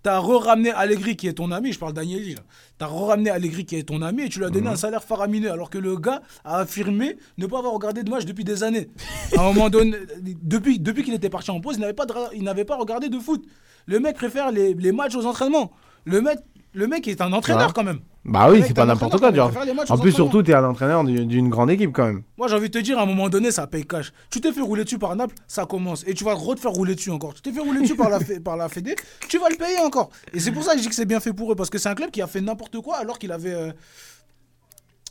[0.05, 2.41] as re-ramené Allegri qui est ton ami, je parle d'Agnelli là.
[2.79, 4.73] T'as re-ramené Allegri qui est ton ami et tu lui as donné Mhm.
[4.73, 8.25] un salaire faramineux alors que le gars a affirmé ne pas avoir regardé de match
[8.25, 8.89] depuis des années.
[9.37, 9.95] À un moment donné,
[10.43, 13.19] depuis, depuis qu'il était parti en pause, il n'avait pas, de il pas regardé de
[13.19, 13.45] foot.
[13.85, 15.71] Le mec préfère les, les matchs aux entraînements.
[16.05, 16.39] Le mec,
[16.73, 17.73] le mec est un entraîneur Ouais.
[17.75, 17.99] quand même.
[18.27, 19.31] Bah oui, c'est est pas n'importe quoi.
[19.31, 19.51] Genre.
[19.89, 22.23] En plus, surtout, t'es un entraîneur d'une grande équipe quand même.
[22.37, 24.11] Moi, j'ai envie de te dire, à un moment donné, ça paye cash.
[24.31, 26.03] Tu t'es fait rouler dessus par Naples, ça commence.
[26.07, 27.35] Et tu vas re te faire rouler dessus encore.
[27.35, 28.95] Tu t'es fait rouler dessus par la, par la Fédé,
[29.29, 30.09] tu vas le payer encore.
[30.33, 31.55] Et c'est pour ça que je dis que c'est bien fait pour eux.
[31.55, 33.71] Parce que c'est un club qui a fait n'importe quoi alors qu'il avait, euh,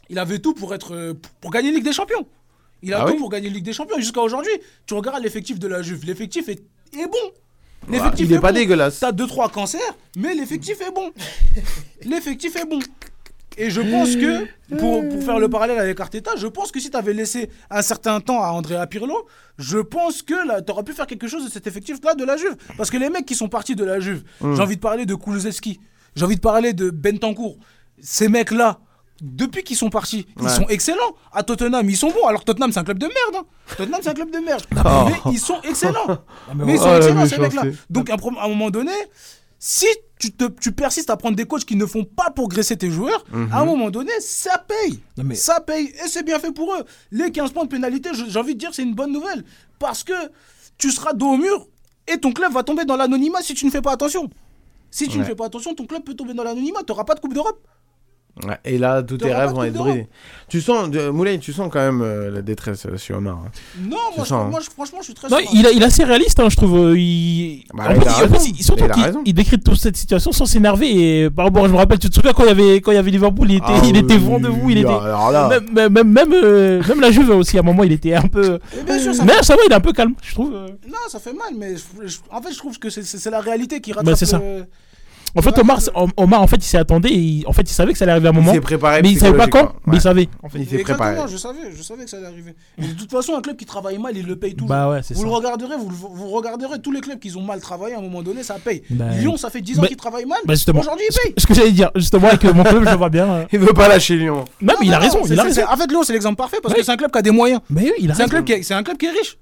[0.09, 2.27] il avait tout pour, être, euh, pour- gagner Ligue des Champions.
[2.83, 3.97] Il a Ah tout oui pour gagner Ligue des Champions.
[3.99, 4.53] Jusqu'à aujourd'hui,
[4.87, 6.05] tu regardes l'effectif de la Juve.
[6.05, 6.63] L'effectif est,
[6.93, 7.33] est bon.
[7.89, 9.01] Ouais, il est pas dégueulasse.
[9.01, 9.81] T'as 2-3 cancers,
[10.17, 11.13] mais l'effectif est bon.
[12.05, 12.79] l'effectif est bon.
[13.57, 14.47] Et je pense que,
[14.77, 17.83] pour, pour faire le parallèle avec Arteta, je pense que si tu avais laissé un
[17.83, 19.27] certain temps à Andrea Pirlo,
[19.59, 22.57] je pense que tu aurais pu faire quelque chose de cet effectif-là de la Juve.
[22.77, 24.57] Parce que les mecs qui sont partis de la Juve, Mm.
[24.57, 25.79] j'ai envie de parler de Kulusevski,
[26.17, 27.57] j'ai envie de parler de Bentancourt.
[28.01, 28.81] Ces mecs-là,
[29.25, 30.51] depuis qu'ils sont partis, ils Ouais.
[30.51, 31.15] sont excellents.
[31.33, 32.27] À Tottenham, ils sont bons.
[32.27, 33.37] Alors Tottenham, c'est un club de merde.
[33.45, 33.47] hein.
[33.77, 34.63] Tottenham, c'est un club de merde.
[34.85, 35.09] Oh.
[35.09, 36.07] Mais ils sont excellents.
[36.55, 37.63] mais mais ils oh, sont excellents, ces mecs-là.
[37.91, 38.93] Donc, à un moment donné,
[39.59, 39.87] si
[40.19, 43.25] tu, te, tu persistes à prendre des coachs qui ne font pas progresser tes joueurs,
[43.33, 43.49] Mhm.
[43.53, 45.01] à un moment donné, ça paye.
[45.17, 45.87] Non, mais- Ça paye.
[46.05, 46.85] Et c'est bien fait pour eux.
[47.11, 49.43] Les 15 points de pénalité, j'ai envie de dire, c'est une bonne nouvelle.
[49.79, 50.13] Parce que
[50.77, 51.67] tu seras dos au mur
[52.07, 54.29] et ton club va tomber dans l'anonymat si tu ne fais pas attention.
[54.91, 56.81] Si tu ne fais pas attention, ton club peut tomber dans l'anonymat.
[56.87, 57.61] Tu n'auras pas de Coupe d'Europe.
[58.43, 60.09] Ouais, et là, tous tes rêves de vont être brisés.
[60.49, 63.37] Tu sens, de, Moulay, tu sens quand même euh, la détresse euh, sur Omar.
[63.47, 63.51] hein.
[63.81, 64.49] Non, moi, je, sens, hein.
[64.51, 65.49] moi je- franchement, je suis très Non, serein.
[65.55, 66.77] il, a- il est assez réaliste, hein, je trouve.
[66.77, 67.63] euh, Il...
[67.73, 68.35] Bah, en il fait, a il- en raison.
[68.35, 69.23] fait, il- surtout Il a qu'il raison.
[69.25, 71.23] il décrit toute cette situation sans s'énerver.
[71.25, 72.97] Et par rapport, je me rappelle, tu te souviens quand il y avait, quand il
[72.97, 74.69] y avait Liverpool, il était, Ah il était oui, vent debout.
[74.71, 74.89] Il oui, était...
[74.91, 75.49] alors là.
[75.49, 78.23] Même, même, même, même, euh, même la Juve aussi, à un moment, il était un
[78.27, 78.59] peu.
[78.77, 80.53] Mais bien sûr, ça Mais fait- ça va, il est un peu calme, je trouve.
[80.55, 80.67] euh.
[80.89, 83.31] Non, ça fait mal, mais je- je- en fait, je trouve que c'est- c'est c'est
[83.31, 84.07] la réalité qui rattrape.
[84.07, 84.39] Bah, c'est ça.
[84.39, 84.65] le-
[85.37, 85.81] En fait, Omar,
[86.17, 87.11] Omar, en fait, il s'y attendait.
[87.11, 88.53] et il- en fait, il savait que ça allait arriver à un moment.
[88.53, 89.73] s'est préparé mais il savait pas quand.
[89.87, 90.29] Mais il savait.
[90.43, 90.59] En fait.
[90.59, 91.29] Il s'est Exactement, préparé.
[91.33, 92.55] je savais, je savais que ça allait arriver.
[92.79, 94.69] Et de toute façon, un club qui travaille mal, il le paye toujours.
[94.69, 95.27] Bah ouais, c'est vous ça.
[95.27, 98.43] le regarderez, vous, regarderez tous les clubs qui ont mal travaillé à un moment donné,
[98.43, 98.83] ça paye.
[98.91, 100.39] Bah, Lyon, ça fait 10 ans bah- qu'ils travaillent mal.
[100.45, 100.81] Bah, justement.
[100.81, 101.35] Aujourd'hui, ils payent.
[101.37, 103.29] Ce que j'allais dire, justement, avec euh, mon club, je le vois bien.
[103.31, 103.45] euh.
[103.53, 104.45] Il veut pas lâcher Lyon.
[104.63, 105.19] Non, mais il a Non, raison.
[105.29, 106.81] Il En fait, Lyon, c'est l'exemple parfait parce Ouais.
[106.81, 107.61] que c'est un club qui a des moyens.
[107.71, 108.29] Mais oui, il a raison.
[108.63, 109.37] c'est un club qui est riche.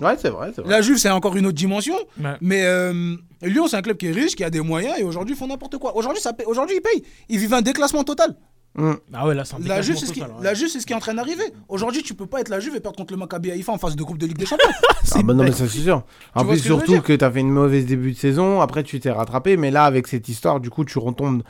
[0.00, 0.70] Ouais, c'est vrai, c'est vrai.
[0.70, 1.94] La Juve, c'est encore une autre dimension.
[2.22, 2.34] Ouais.
[2.40, 5.34] Mais euh, Lyon, c'est un club qui est riche, qui a des moyens et aujourd'hui,
[5.34, 5.96] ils font n'importe quoi.
[5.96, 7.02] Aujourd'hui, ça paye- aujourd'hui, ils payent.
[7.28, 8.36] Ils vivent un déclassement total.
[8.76, 8.96] Hum.
[9.12, 10.44] Ah ouais, là, c'est un La Juve, c'est ce, qui, total, ouais.
[10.44, 11.42] la Juve, c'est ce qui est en train d'arriver.
[11.68, 13.96] Aujourd'hui, tu peux pas être la Juve et perdre contre le Maccabi Haïfa en phase
[13.96, 14.68] de groupe de Ligue des Champions.
[15.14, 16.04] Ah bah non, mais ça c'est sûr.
[16.34, 19.10] En plus, que surtout que t'as fait une mauvaise début de saison, après tu t'es
[19.10, 21.42] rattrapé, mais là, avec cette histoire, du coup, tu retombes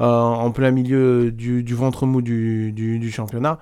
[0.00, 3.60] euh, en plein milieu du, du ventre mou du, du, du championnat.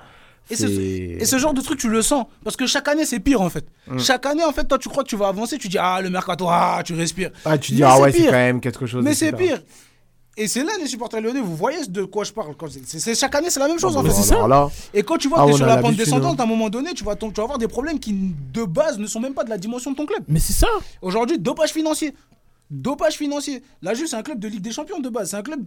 [0.50, 0.72] Et ce, C'est-
[1.20, 2.26] et ce genre de truc, tu le sens.
[2.44, 3.64] Parce que chaque année, c'est pire en fait.
[3.86, 3.98] Mm.
[3.98, 6.10] Chaque année, en fait, toi, tu crois que tu vas avancer, tu dis, ah, le
[6.10, 7.30] mercato, ah, tu respires.
[7.44, 9.02] Ah, tu dis, Mais ah c'est ouais, c'est quand même quelque chose.
[9.04, 9.62] Mais c'est pire.
[10.36, 12.54] Et c'est là les supporters lyonnais, vous voyez de quoi je parle.
[12.70, 14.34] c'est- c'est- c'est- chaque année, c'est la même chose Ah en bah fait.
[14.34, 16.40] alors là, Et quand tu vois Ah, que tu es sur a la pente descendante,
[16.40, 16.42] hein.
[16.42, 18.14] à un moment donné, tu vas, tu vas avoir des problèmes qui,
[18.52, 20.22] de base, ne sont même pas de la dimension de ton club.
[20.28, 20.68] Mais c'est ça.
[21.02, 22.14] Aujourd'hui, dopage financier.
[22.70, 23.62] Dopage financier.
[23.82, 25.30] La Juve, c'est un club de Ligue des Champions de base.
[25.30, 25.60] C'est un club.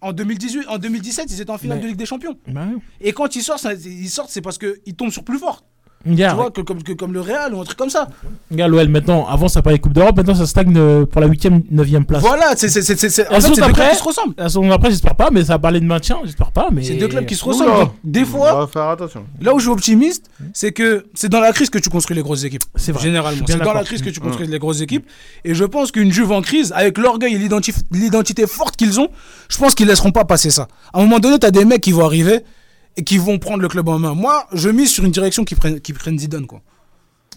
[0.00, 2.38] En, 2018, en 2017, ils étaient en finale Mais- de Ligue des Champions.
[2.46, 2.66] Bah.
[3.00, 5.64] Et quand ils sortent, ils sortent, c'est parce qu'ils tombent sur plus fort.
[6.06, 8.08] Regarde, tu vois, que, comme, que- comme le Real ou un truc comme ça.
[8.50, 9.26] regarde l'OL maintenant.
[9.26, 10.16] Avant, ça parlait Coupe d'Europe.
[10.16, 12.22] Maintenant, ça stagne euh, pour la 8ème, 9ème place.
[12.22, 12.94] Voilà, c'est c'est- c'est-
[13.28, 14.34] en fait, c'est deux clubs d'après, qui se ressemblent.
[14.38, 16.68] la saison d'après, j'espère pas, mais ça a parlé de maintien, j'espère pas.
[16.72, 16.84] Mais...
[16.84, 17.90] C'est deux clubs qui se ressemblent.
[18.04, 19.24] Des on fois, va faire attention.
[19.40, 22.22] là où je suis optimiste, c'est que c'est dans la crise que tu construis les
[22.22, 22.62] grosses équipes.
[22.76, 23.02] C'est vrai.
[23.02, 24.22] Généralement, c'est dans la crise que tu Mm.
[24.22, 25.04] construis les grosses équipes.
[25.44, 29.08] Et je pense qu'une Juve en crise, avec l'orgueil et l'identi- l'identité forte qu'ils ont,
[29.48, 30.68] je pense qu'ils laisseront pas passer ça.
[30.92, 32.40] À un moment donné, tu as des mecs qui vont arriver
[32.98, 34.12] et qui vont prendre le club en main.
[34.14, 36.46] Moi, je mise sur une direction qui prenne, qui prenne Zidane.
[36.46, 36.60] Quoi.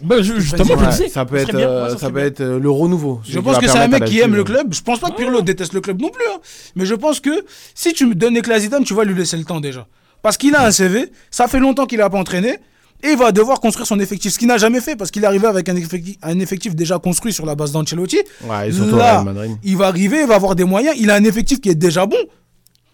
[0.02, 2.24] Bah, je- justement, Ouais, ça peut être, bien, euh, ouais, ça peut bien.
[2.24, 3.20] être euh, le renouveau.
[3.24, 4.74] Je pense que c'est un mec qui aime le club.
[4.74, 6.24] Je pense pas que Pirlo déteste le club non plus.
[6.34, 6.38] hein.
[6.74, 7.30] Mais je pense que
[7.74, 9.86] si tu me donnes Ekla Zidane, tu vas lui laisser le temps déjà.
[10.22, 12.58] Parce qu'il a un CV, ça fait longtemps qu'il a pas entraîné.
[13.04, 15.26] Et il va devoir construire son effectif, ce qu'il n'a jamais fait parce qu'il est
[15.26, 18.18] arrivé avec un effectif, un effectif déjà construit sur la base d'Ancelotti.
[18.44, 19.24] Ouais, Là,
[19.64, 20.94] il va arriver, il va avoir des moyens.
[20.98, 22.16] Il a un effectif qui est déjà bon.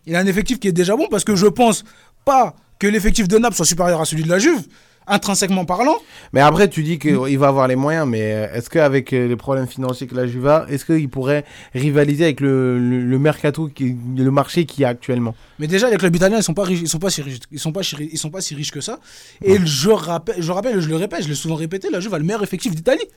[0.07, 1.85] Il a un effectif qui est déjà bon parce que je pense
[2.33, 4.63] pas que l'effectif de Naples soit supérieur à celui de la Juve,
[5.11, 5.97] intrinsèquement parlant.
[6.35, 9.37] Mais après, tu dis qu'il va avoir les moyens, mais euh, est-ce qu'avec euh, les
[9.37, 11.45] problèmes financiers que la Juve a, est-ce qu'il pourrait
[11.75, 13.97] rivaliser avec le, le, le mercato, qui,
[14.29, 15.35] le marché qu'il y a actuellement?
[15.59, 17.59] Mais déjà, les clubs italiens, ils sont pas riches, ils sont pas si riches, ils
[17.59, 19.01] sont pas, si ri- ils sont pas si riches que ça.
[19.43, 22.19] Et je rappelle, je rappelle, je le répète, je l'ai souvent répété, la Juve a
[22.19, 23.09] le meilleur effectif d'Italie.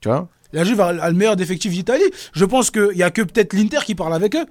[0.00, 0.28] Tu vois?
[0.52, 2.10] La Juve a, a le meilleur effectif d'Italie.
[2.32, 4.46] Je pense qu'il y a que peut-être l'Inter qui parle avec eux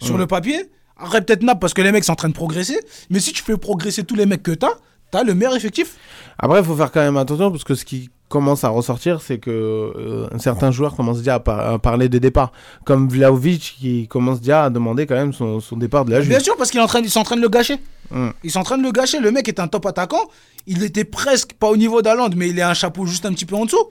[0.00, 0.70] sur le papier.
[1.02, 2.78] Arrête peut-être Naples parce que les mecs sont en train de progresser.
[3.10, 4.72] Mais si tu fais progresser tous les mecs que t'as,
[5.10, 5.96] t'as le meilleur effectif.
[6.38, 9.36] Après, il faut faire quand même attention parce que ce qui commence à ressortir, c'est
[9.38, 12.50] que euh, certains joueurs commencent déjà à, par- à parler de départ.
[12.86, 16.30] Comme Vlaovic qui commence déjà à demander quand même son, son départ de la Juve.
[16.30, 17.76] Bien sûr, parce qu'il est en train, ils sont en train de le gâcher.
[18.10, 18.28] Mm.
[18.44, 19.20] Ils sont en train de le gâcher.
[19.20, 20.30] Le mec est un top attaquant.
[20.66, 23.44] Il était presque pas au niveau d'Aland, mais il est un chapeau juste un petit
[23.44, 23.84] peu en dessous.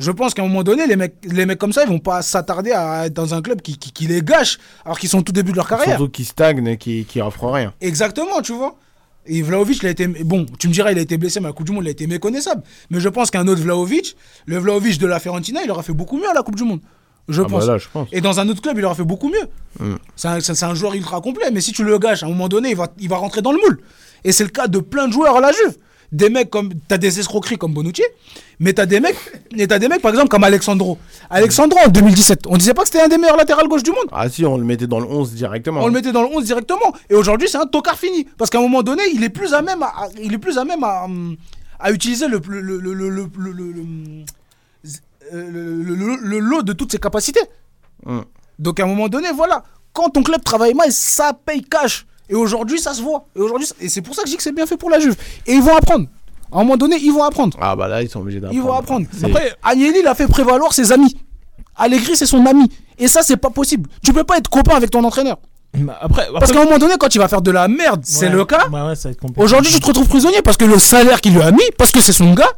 [0.00, 2.22] Je pense qu'à un moment donné, les mecs, les mecs comme ça, ils vont pas
[2.22, 5.22] s'attarder à être dans un club qui, qui, qui les gâche, alors qu'ils sont au
[5.22, 5.96] tout début de leur carrière.
[5.96, 7.72] Surtout qui stagne et qui, qui offre rien.
[7.80, 8.76] Exactement, tu vois.
[9.26, 10.06] Et Vlaovic, il a été.
[10.08, 11.90] Bon, tu me diras, il a été blessé, mais la Coupe du Monde, il a
[11.92, 12.62] été méconnaissable.
[12.88, 14.16] Mais je pense qu'un autre Vlaovic,
[14.46, 16.80] le Vlaovic de la Fiorentina, il aura fait beaucoup mieux à la Coupe du Monde.
[17.28, 17.66] Je Ah bah pense.
[17.66, 18.08] là, je pense.
[18.12, 19.48] Et dans un autre club, il aura fait beaucoup mieux.
[19.78, 19.96] Mm.
[20.16, 20.28] C'est
[20.64, 22.76] un, un joueur ultra complet, mais si tu le gâches, à un moment donné, il
[22.76, 23.80] va, il va rentrer dans le moule.
[24.24, 25.76] Et c'est le cas de plein de joueurs à la Juve.
[26.12, 26.70] Des mecs comme.
[26.88, 28.02] T'as des escroqueries comme Bonucci,
[28.58, 29.16] mais t'as des mecs.
[29.56, 30.98] Et t'as des mecs, par exemple, comme Alexandro.
[31.30, 34.06] Alexandro, en 2017, on disait pas que c'était un des meilleurs latérales gauche du monde.
[34.10, 35.82] Ah si, on le mettait dans le 11 directement.
[35.82, 36.92] On le mettait dans le 11 directement.
[37.08, 38.26] Et aujourd'hui, c'est un tocard fini.
[38.36, 40.64] Parce qu'à un moment donné, il est plus à même à, il est plus à,
[40.64, 41.36] même à, hum,
[41.78, 44.24] à utiliser le, le, le, le, le, le, le- le- le-
[45.32, 47.40] euh, le- le- le- le lot de toutes ses capacités.
[48.04, 48.20] Mm.
[48.58, 49.62] Donc à un moment donné, voilà.
[49.92, 52.06] Quand ton club travaille mal, ça paye cash.
[52.30, 53.26] Et aujourd'hui, ça se voit.
[53.36, 54.88] Et aujourd'hui, ça- et c'est pour ça que je dis que c'est bien fait pour
[54.88, 55.16] la Juve.
[55.46, 56.06] Et ils vont apprendre.
[56.52, 57.58] À un moment donné, ils vont apprendre.
[57.60, 58.60] Ah bah là, ils sont obligés d'apprendre.
[58.60, 59.06] Ils vont apprendre.
[59.12, 61.16] C'est- Après, Agnelli, il a fait prévaloir ses amis.
[61.76, 62.70] Allegri, c'est son ami.
[62.98, 63.88] Et ça, c'est pas possible.
[64.02, 65.38] Tu peux pas être copain avec ton entraîneur.
[66.00, 68.32] Après, Parce qu'à un moment donné, quand il va faire de la merde, c'est Ouais,
[68.32, 68.66] le cas.
[68.68, 69.40] bah ouais, ça va être compliqué.
[69.42, 72.00] Aujourd'hui, tu te retrouves prisonnier parce que le salaire qu'il lui a mis, parce que
[72.00, 72.50] c'est son gars,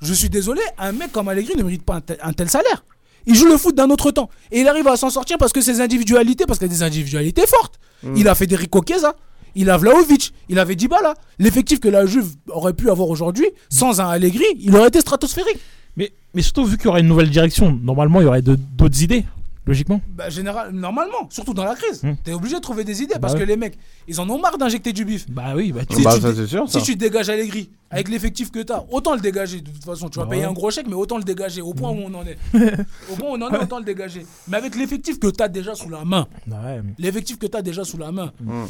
[0.00, 2.84] je suis désolé, un mec comme Allegri ne mérite pas un tel, un tel salaire.
[3.26, 4.30] Il joue le foot d'un autre temps.
[4.50, 7.46] Et il arrive à s'en sortir parce que ses individualités, parce qu'il a des individualités
[7.46, 7.78] fortes.
[8.02, 8.16] Mm.
[8.16, 9.14] Il a Federico Chiesa,
[9.54, 11.14] il a Vlaovic, il avait Dybala.
[11.38, 15.58] L'effectif que la Juve aurait pu avoir aujourd'hui, sans un Allegri, il aurait été stratosphérique.
[15.96, 19.02] Mais, mais surtout, vu qu'il y aurait une nouvelle direction, normalement, il y aurait d'autres
[19.02, 19.24] idées,
[19.68, 20.00] logiquement.
[20.08, 22.02] Bah, général, normalement, surtout dans la crise.
[22.24, 23.78] T'es obligé de trouver des idées Bah parce que les mecs,
[24.08, 25.30] ils en ont marre d'injecter du bif.
[25.30, 26.80] Bah oui, bah Si Bah, tu ça, c'est sûr, ça.
[26.80, 29.60] Si tu dégages Allegri avec l'effectif que tu as, autant le dégager.
[29.60, 30.48] De toute façon, tu vas Bah payer ouais.
[30.48, 32.36] un gros chèque, mais autant le dégager au point où on en est.
[33.12, 34.26] au point où on en est, autant le dégager.
[34.48, 36.82] Mais avec l'effectif que tu as déjà sous la main, Ouais.
[36.98, 38.64] l'effectif que tu as déjà sous la main, Mm.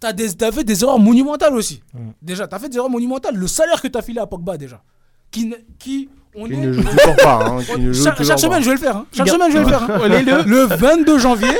[0.00, 0.06] tu
[0.44, 1.82] as, fait des erreurs monumentales aussi.
[2.20, 3.36] Déjà, tu as fait des erreurs monumentales.
[3.36, 4.82] Le salaire que tu as filé à Pogba, déjà.
[5.30, 8.16] Qui, ne- qui on Qui est- ne joue toujours pas, hein, qui ne joue chaque,
[8.16, 8.60] toujours chaque semaine, pas.
[8.60, 8.96] je vais le faire.
[8.96, 9.06] hein.
[9.12, 9.82] Chaque semaine, je vais le faire.
[9.82, 9.98] hein.
[10.46, 11.56] Le- Le 22 janvier,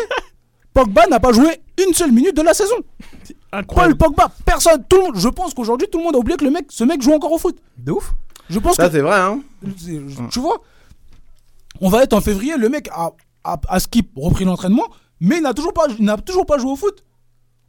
[0.74, 2.76] Pogba n'a pas joué une seule minute de la saison.
[3.68, 5.16] Paul Pogba, personne, tout le monde.
[5.16, 7.32] Je pense qu'aujourd'hui, tout le monde a oublié que le mec, ce mec joue encore
[7.32, 7.56] au foot.
[7.76, 8.12] De ouf.
[8.48, 8.92] Je pense Ça, que.
[8.92, 9.40] c'est vrai, hein.
[10.30, 10.56] Tu vois
[11.80, 13.10] On va être en février, le mec a,
[13.44, 14.86] a, a skip, repris l'entraînement,
[15.20, 17.04] mais il n'a toujours, pas- il n'a toujours pas joué au foot.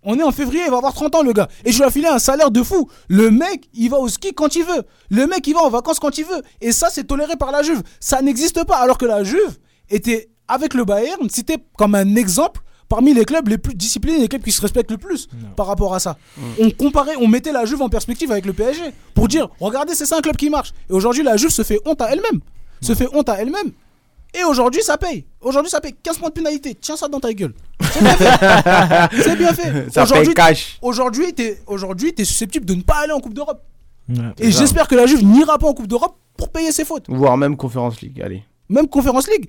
[0.05, 1.47] On est en février, il va avoir 30 ans, le gars.
[1.65, 2.89] Et je lui ai filé un salaire de fou.
[3.07, 4.83] Le mec, il va au ski quand il veut.
[5.09, 6.41] Le mec, il va en vacances quand il veut.
[6.61, 7.81] Et ça, c'est toléré par la Juve.
[7.99, 8.77] Ça n'existe pas.
[8.77, 9.57] Alors que la Juve
[9.89, 14.27] était, avec le Bayern, cité comme un exemple parmi les clubs les plus disciplinés, les
[14.27, 16.17] clubs qui se respectent le plus par rapport à ça.
[16.59, 20.05] On comparait, on mettait la Juve en perspective avec le PSG pour dire, regardez, c'est
[20.05, 20.73] ça un club qui marche.
[20.89, 22.41] Et aujourd'hui, la Juve se fait honte à elle-même.
[22.81, 23.71] Se fait honte à elle-même.
[24.33, 25.25] Et aujourd'hui, ça paye.
[25.41, 26.75] Aujourd'hui, ça paye 15 points de pénalité.
[26.79, 27.53] Tiens ça dans ta gueule.
[27.91, 29.09] C'est bien fait.
[29.23, 29.91] C'est bien fait.
[29.91, 30.77] Ça paye Aujourd'hui, cash.
[30.81, 33.61] Aujourd'hui, t'es aujourd'hui, t'es susceptible de ne pas aller en Coupe d'Europe.
[34.09, 34.15] Ouais.
[34.39, 37.05] Et j'espère que la Juve n'ira pas en Coupe d'Europe pour payer ses fautes.
[37.07, 38.43] Voire même Conférence League, allez.
[38.69, 39.47] Même Conférence League.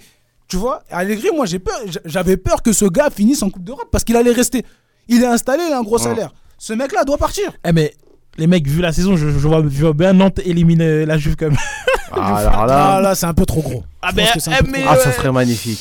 [0.49, 1.75] Tu vois, Allegri, moi, j'ai peur.
[2.05, 4.65] J'avais peur que ce gars finisse en Coupe d'Europe parce qu'il allait rester.
[5.09, 6.03] Il est installé, il a un gros Ouais.
[6.05, 6.35] salaire.
[6.59, 7.53] Ce mec-là doit partir.
[7.67, 7.95] Eh, mais
[8.37, 11.37] les mecs, vu la saison, je, je vois, je vois bien Nantes éliminer la Juve
[11.37, 11.57] quand même.
[12.17, 13.85] Ah, alors là, Ah, là, c'est un peu trop gros.
[14.03, 15.81] Ah, Je mais- pense que c'est un eh, peu mais- trop ah, ça serait magnifique.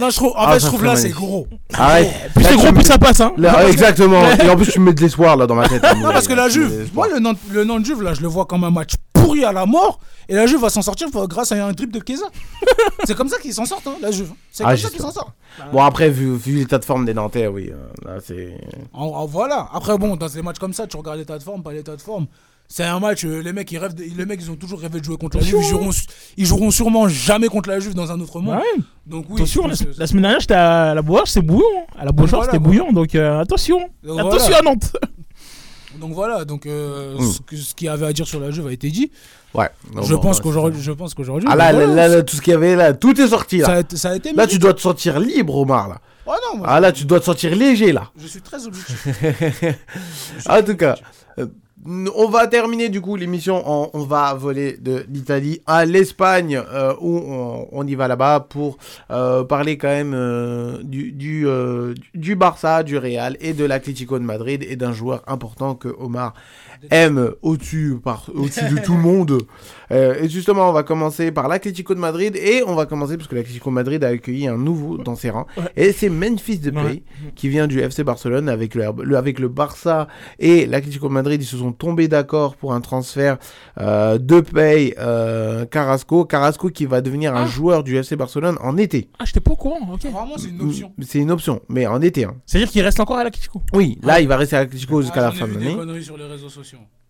[0.00, 1.24] Non, je trouve, en Ah, fait, je ça trouve serait là, c'est magnifique.
[1.26, 1.46] gros.
[1.74, 2.10] Arrête.
[2.34, 3.32] Plus Là, c'est gros, plus ça passe, hein.
[3.36, 4.22] Là, exactement.
[4.44, 5.82] Et en plus, tu me mets de l'espoir là dans ma tête.
[5.96, 8.46] Non, parce que la Juve, moi, le Nantes, le Nantes Juve, là, je le vois
[8.46, 9.98] comme un match pourri à la mort.
[10.28, 12.26] Et la Juve va s'en sortir grâce à un dribble de Chiesa.
[13.04, 14.30] c'est comme ça qu'ils s'en sortent, hein, la Juve.
[14.52, 15.34] C'est Ah, comme ça j'espère qu'ils s'en sortent.
[15.72, 17.70] Bon, après, vu, vu l'état de forme des Nantais, oui.
[17.70, 18.56] euh, Là, c'est.
[18.92, 19.68] En- en- voilà.
[19.74, 22.00] Après, bon, dans des matchs comme ça, tu regardes l'état de forme, pas l'état de
[22.00, 22.26] forme.
[22.74, 24.98] C'est un match, euh, les mecs, ils rêvent de- les mecs, ils ont toujours rêvé
[24.98, 25.58] de jouer contre la Juve.
[25.60, 25.90] Ils joueront,
[26.38, 28.54] ils joueront sûrement jamais contre la Juve dans un autre monde.
[28.56, 28.82] Ouais.
[29.06, 29.36] Donc, oui.
[29.36, 31.66] attention, je la, pense que- la semaine dernière, j'étais à la Beaujoire, c'est bouillant.
[31.98, 32.66] À la Beaujoire, voilà, c'était quoi.
[32.68, 33.78] bouillant, donc euh, attention.
[34.02, 34.58] Donc, attention voilà.
[34.58, 34.96] à Nantes.
[36.00, 37.30] Donc voilà, donc euh, Mm.
[37.30, 39.10] ce que- ce qu'il y avait à dire sur la Juve a été dit.
[39.52, 39.68] Ouais.
[39.94, 41.46] Non, je, bon, pense ouais, qu'aujourd'hui, je pense qu'aujourd'hui.
[41.52, 43.28] Ah là, bah, là, voilà, là, là, tout ce qu'il y avait là, tout est
[43.28, 43.66] sorti là.
[43.66, 44.52] ça, a été, ça a été Là, mis.
[44.52, 45.90] tu dois te sentir libre, Omar.
[45.90, 46.00] Là.
[46.24, 48.10] Oh non, moi, Ah là, tu dois te sentir léger là.
[48.16, 49.06] je suis très objectif.
[50.48, 50.96] en tout cas,
[51.38, 51.46] euh,
[51.84, 53.62] on va terminer du coup l'émission.
[53.94, 57.20] On, va voler de l'Italie à l'Espagne euh, où
[57.72, 58.78] on, y va là-bas pour
[59.10, 64.76] euh, parler quand même euh, du Barça, du Real et de l'Atlético de Madrid et
[64.76, 66.34] d'un joueur important que Omar
[66.90, 69.38] aime au-dessus par au-dessus de tout le monde.
[69.90, 73.28] Euh, et justement, on va commencer par l'Atlético de Madrid et on va commencer parce
[73.28, 75.46] que l'Atlético de Madrid a accueilli un nouveau dans ses rangs
[75.76, 77.02] et c'est Memphis Depay Ouais.
[77.34, 81.42] qui vient du FC Barcelone avec le, le- avec le Barça et l'Atlético de Madrid,
[81.42, 83.36] ils se sont tombés d'accord pour un transfert
[83.76, 89.10] euh, Depay euh, Carrasco, Carrasco qui va devenir un joueur du FC Barcelone en été.
[89.18, 90.00] Ah, j'étais pas au courant, ok.
[90.10, 90.92] Vraiment, c'est une option.
[91.02, 92.24] C'est une option, mais en été.
[92.24, 92.34] hein.
[92.46, 93.60] C'est-à-dire qu'il reste encore à l'Atlético?
[93.74, 95.76] Oui, là, il va rester à l'Atlético Ah, jusqu'à la fin de l'année.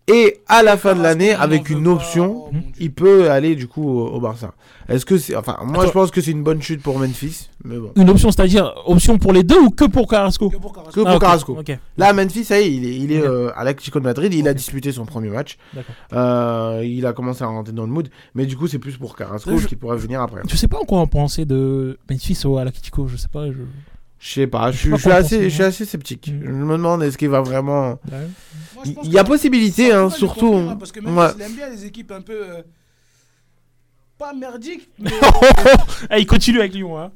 [0.09, 3.69] Et à la fin de l'année, avec une option, pas, oh il peut aller du
[3.69, 4.53] coup au, au Barça.
[4.89, 5.33] Est-ce que c'est.
[5.33, 5.87] Enfin, moi Attends.
[5.87, 7.93] je pense que c'est une bonne chute pour Memphis, mais bon.
[7.95, 10.49] Une option, c'est-à-dire option pour les deux ou que pour Carrasco?
[10.49, 10.91] Que pour Carrasco.
[10.99, 11.57] Que pour Ah, Carrasco.
[11.97, 13.27] Là, Memphis, ça y est, il est, il est Ok.
[13.29, 14.33] euh, à l'Atlético de Madrid.
[14.33, 15.57] Il a disputé son premier match.
[16.11, 18.09] Euh, il a commencé à rentrer dans le mood.
[18.35, 20.41] Mais du coup, c'est plus pour Carrasco Je- qui pourrait venir après.
[20.49, 23.47] Je sais pas en quoi en penser de Memphis au à l'Atlético, je sais pas.
[23.47, 23.59] Je...
[24.25, 26.29] Je sais pas, je, suis- assez, je suis assez sceptique.
[26.31, 26.45] Mm.
[26.45, 27.99] Je me demande est-ce qu'il va vraiment.
[28.09, 30.55] Moi, Il y a possibilité, hein, surtout.
[30.55, 31.29] hein, Parce que même Ouais.
[31.33, 32.31] s'il aime bien les équipes un peu.
[32.41, 32.61] euh,
[34.17, 35.11] pas merdiques, mais.
[36.09, 37.11] Ah, il continue avec Lyon, hein.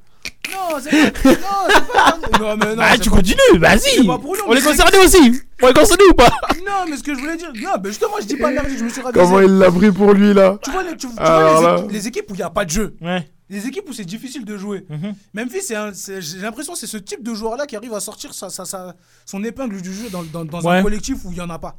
[0.51, 1.29] non, c'est pas.
[1.29, 1.37] Non,
[1.69, 2.39] c'est pas.
[2.41, 2.75] Non, mais non.
[2.75, 4.09] bah, tu pas- continues, vas-y
[4.45, 6.29] On est concernés aussi On est concernés ou pas?
[6.65, 7.53] Non, mais ce que je voulais dire.
[7.63, 9.23] Non, mais justement, je dis pas merdique, je me suis ravisé.
[9.23, 10.57] Comment il l'a pris pour lui là?
[10.61, 11.15] Tu vois, les, tu, vois
[11.61, 12.95] les, équipes, les équipes où il n'y a pas de jeu.
[12.99, 13.25] Ouais.
[13.49, 14.85] Les équipes où c'est difficile de jouer.
[14.89, 15.13] Mhm.
[15.33, 17.99] Memphis, c'est un- c'est- j'ai l'impression que c'est ce type de joueur-là qui arrive à
[18.01, 18.95] sortir sa, sa- sa-
[19.25, 20.77] son épingle du jeu dans, dans- dans Ouais.
[20.77, 21.77] un collectif où il n'y en a pas.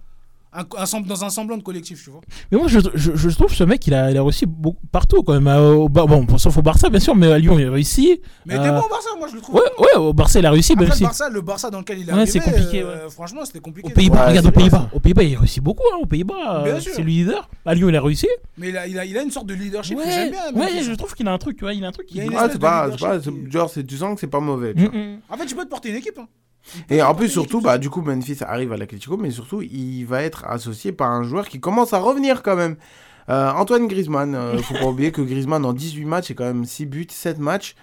[0.50, 2.22] Un, un sem- dans un semblant de collectif, tu vois.
[2.50, 5.22] Mais moi, je, je, je trouve ce mec, il a, il a réussi beaucoup, partout
[5.22, 5.46] quand même.
[5.46, 8.18] Euh, Au, bon, sauf au Barça, bien sûr, mais à Lyon, il a réussi.
[8.46, 9.56] Mais il Euh, était bon au Barça, moi je le trouve.
[9.56, 11.02] Ouais, ouais, au Barça, il a réussi, Après, même le si.
[11.02, 13.88] Barça, le Barça dans lequel il est Ouais, c'est compliqué, euh, franchement, c'était compliqué.
[13.90, 14.88] Aux Pays-Bas, Ouais, regarde aux Pays-Bas.
[14.94, 15.84] Aux Pays-Bas, il réussit beaucoup.
[15.92, 17.48] Hein, aux Pays-Bas, euh, c'est le leader.
[17.66, 18.28] À Lyon, il a réussi.
[18.56, 20.60] Mais il a, il, a, il a une sorte de leadership que Ouais, j'aime bien.
[20.62, 22.20] ouais, je trouve qu'il a un truc, tu vois, il a un truc a qui.
[22.34, 22.88] Ah, c'est pas,
[23.50, 24.74] genre, tu sens que c'est pas mauvais.
[25.28, 26.18] En fait, tu peux te porter une équipe.
[26.90, 30.22] Et en plus, surtout, bah, du coup, Memphis arrive à l'Atlético, mais surtout, il va
[30.22, 32.76] être associé par un joueur qui commence à revenir quand même.
[33.28, 36.64] Euh, Antoine Griezmann, euh, faut pas oublier que Griezmann, en 18 matchs, c'est quand même
[36.64, 37.74] 6 buts, 7 matchs.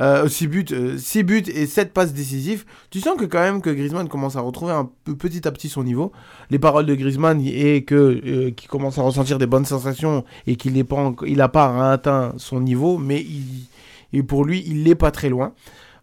[0.00, 2.64] Euh, 6 buts, euh, 6 buts et 7 passes décisives.
[2.90, 5.68] Tu sens que quand même que Griezmann commence à retrouver un peu petit à petit
[5.68, 6.12] son niveau.
[6.50, 10.54] Les paroles de Griezmann et que euh, qu'il commence à ressentir des bonnes sensations et
[10.54, 13.66] qu'il n'est pas enc- il a pas atteint son niveau, mais il,
[14.12, 15.52] et pour lui, il n'est pas très loin.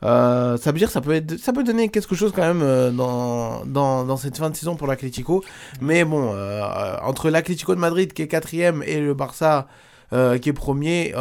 [0.03, 2.91] Euh, ça veut dire ça peut être ça peut donner quelque chose quand même euh,
[2.91, 5.43] dans, dans, dans cette fin de saison pour l'Atlético
[5.79, 9.67] mais bon euh, entre l'Atlético de Madrid qui est quatrième et le Barça
[10.11, 11.13] qui est premier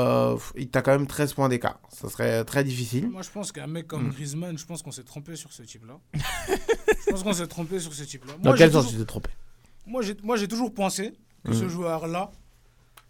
[0.57, 3.67] il t'as quand même 13 points d'écart ça serait très difficile Moi, je pense qu'un
[3.67, 4.11] mec comme Mm.
[4.11, 5.95] Griezmann, je pense qu'on s'est trompé sur ce type-là.
[6.49, 8.35] je pense qu'on s'est trompé sur ce type-là.
[8.41, 9.31] dans quel sens tu t'es trompé?
[9.87, 11.13] Moi, j'ai, moi, j'ai toujours pensé
[11.45, 11.69] que ce Mm.
[11.69, 12.31] joueur-là,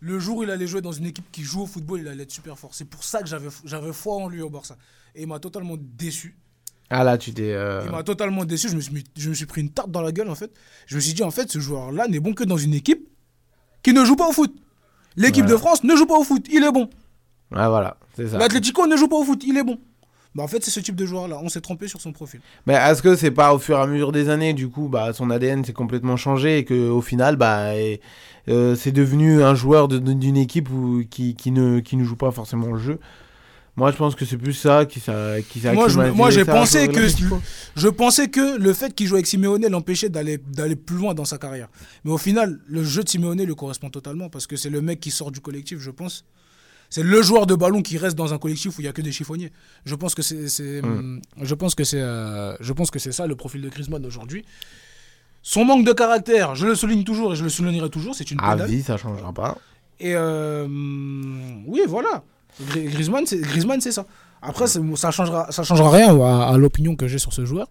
[0.00, 2.22] le jour où il allait jouer dans une équipe qui joue au football, il allait
[2.24, 2.70] être super fort.
[2.74, 4.76] C'est pour ça que j'avais, j'avais foi en lui au Barça.
[5.14, 6.36] Et il m'a totalement déçu.
[6.90, 8.68] ah là tu t'es euh, Il m'a totalement déçu.
[8.68, 10.50] Je me, suis, je me suis pris une tarte dans la gueule, en fait.
[10.86, 13.08] Je me suis dit, en fait, ce joueur-là n'est bon que dans une équipe
[13.82, 14.54] qui ne joue pas au foot.
[15.16, 15.50] L'équipe Ouais.
[15.52, 16.46] de France ne joue pas au foot.
[16.50, 16.90] Il est bon.
[17.54, 19.42] ah voilà c'est ça L'Atlético ne joue pas au foot.
[19.46, 19.78] Il est bon.
[20.34, 21.38] Bah, en fait, c'est ce type de joueur-là.
[21.40, 22.40] On s'est trompé sur son profil.
[22.66, 25.12] mais est-ce que c'est pas au fur et à mesure des années du coup bah
[25.12, 28.00] son ADN s'est complètement changé et que au final bah et,
[28.48, 32.16] euh, c'est devenu un joueur de- d'une équipe où, qui, qui ne qui ne joue
[32.16, 32.98] pas forcément le jeu?
[33.76, 36.84] Moi je pense que c'est plus ça qui ça qui Moi, je- moi, j'ai pensé
[36.84, 37.08] sur que
[37.76, 41.24] je pensais que le fait qu'il joue avec Simeone l'empêchait d'aller d'aller plus loin dans
[41.24, 41.68] sa carrière.
[42.04, 45.00] Mais au final, le jeu de Simeone lui correspond totalement parce que c'est le mec
[45.00, 46.24] qui sort du collectif, je pense.
[46.90, 49.02] C'est le joueur de ballon qui reste dans un collectif où il y a que
[49.02, 49.50] des chiffonniers.
[49.84, 51.20] Je pense que c'est c'est Mm.
[51.42, 54.44] je pense que c'est euh, je pense que c'est ça le profil de Griezmann aujourd'hui.
[55.42, 58.38] Son manque de caractère, je le souligne toujours et je le soulignerai toujours, c'est une
[58.40, 58.70] à pédale.
[58.70, 59.58] vie ça changera pas
[59.98, 60.66] Et euh,
[61.66, 62.22] oui, voilà.
[62.62, 63.26] Gri- Griezmann,
[63.80, 64.04] c'est ça.
[64.42, 67.66] Après, ça changera, ça changera rien à, à l'opinion que j'ai sur ce joueur.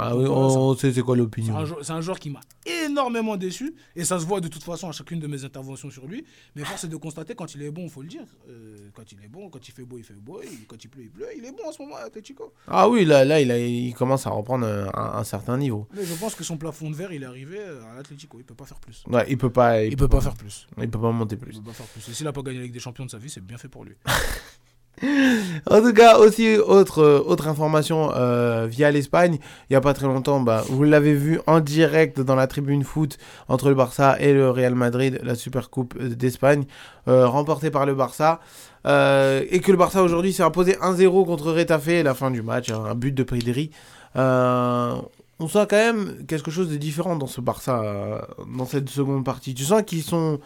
[0.00, 3.74] Ah oui Voilà, on sait c'est quoi l'opinion c'est un joueur qui m'a énormément déçu
[3.96, 6.24] et ça se voit de toute façon à chacune de mes interventions sur lui.
[6.54, 8.22] Mais force est de constater quand il est bon, il faut le dire.
[8.48, 10.40] Euh, quand il est bon, quand il fait beau, il fait beau.
[10.42, 11.26] et quand il pleut, il pleut.
[11.36, 12.52] Il est bon en ce moment à Atletico.
[12.66, 15.86] Ah oui, là, là il, a- il commence à reprendre un, certain niveau.
[15.94, 18.38] Mais je pense que son plafond de verre, il est arrivé à l'Atletico.
[18.38, 19.04] Il peut pas faire plus.
[19.08, 19.82] Ouais, il peut pas.
[19.82, 20.66] Il, peut pas faire plus.
[20.78, 21.56] Il peut pas monter plus.
[21.56, 22.08] Il peut pas faire plus.
[22.08, 23.84] Et s'il a pas gagné avec des champions de sa vie, c'est bien fait pour
[23.84, 23.94] lui.
[25.70, 29.38] En tout cas, aussi, autre, autre information euh, via l'Espagne,
[29.68, 32.84] il n'y a pas très longtemps, bah, vous l'avez vu en direct dans la tribune
[32.84, 33.18] foot
[33.48, 36.64] entre le Barça et le Real Madrid, la Super Coupe d'Espagne,
[37.08, 38.40] euh, remportée par le Barça.
[38.86, 42.70] euh, et que le Barça aujourd'hui s'est imposé 1-0 contre Retafe la fin du match,
[42.70, 43.70] hein, un but de Pedri.
[44.14, 48.26] On sent quand même quelque chose de différent dans ce Barça,
[48.56, 49.54] dans cette seconde partie.
[49.54, 50.40] Tu sens qu'ils sont,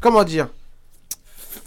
[0.00, 0.48] comment dire,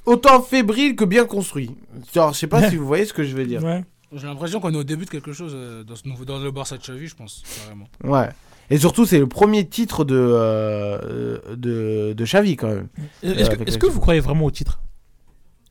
[0.08, 1.72] autant fébriles que bien construits.
[2.14, 3.64] Genre, je sais pas si vous voyez ce que je veux dire.
[3.64, 3.84] Ouais.
[4.14, 6.50] J'ai l'impression qu'on est au début de quelque chose euh, dans, ce nouveau, dans le
[6.50, 7.88] Barça de Xavi, je pense, carrément.
[8.04, 8.30] Ouais.
[8.70, 12.88] Et surtout, c'est le premier titre de, euh, de, de Xavi quand même.
[13.22, 14.80] Est-ce Euh, que, est-ce que vous croyez vraiment au titre?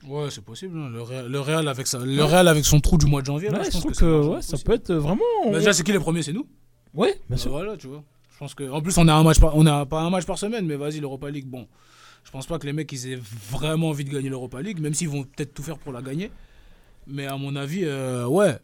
[0.07, 0.79] Ouais, c'est possible.
[0.79, 0.89] hein.
[0.93, 3.49] Le, Real, le Real avec ça, le Real avec son trou du mois de janvier.
[3.51, 5.23] là, Ouais, je je pense trouve que, ouais, ça peut être vraiment.
[5.51, 6.47] Bah, déjà, c'est qui les premiers C'est nous?
[6.95, 7.51] Ouais, bien Bah, sûr.
[7.51, 8.03] Voilà, tu vois.
[8.33, 9.57] Je pense que, en plus, on a un match, par...
[9.57, 11.47] on a pas un match par semaine, mais vas-y, l'Europa League.
[11.47, 11.67] Bon,
[12.27, 13.19] je pense pas que les mecs ils aient
[13.51, 16.31] vraiment envie de gagner l'Europa League, même s'ils vont peut-être tout faire pour la gagner.
[17.07, 18.59] Mais à mon avis, euh, ouais.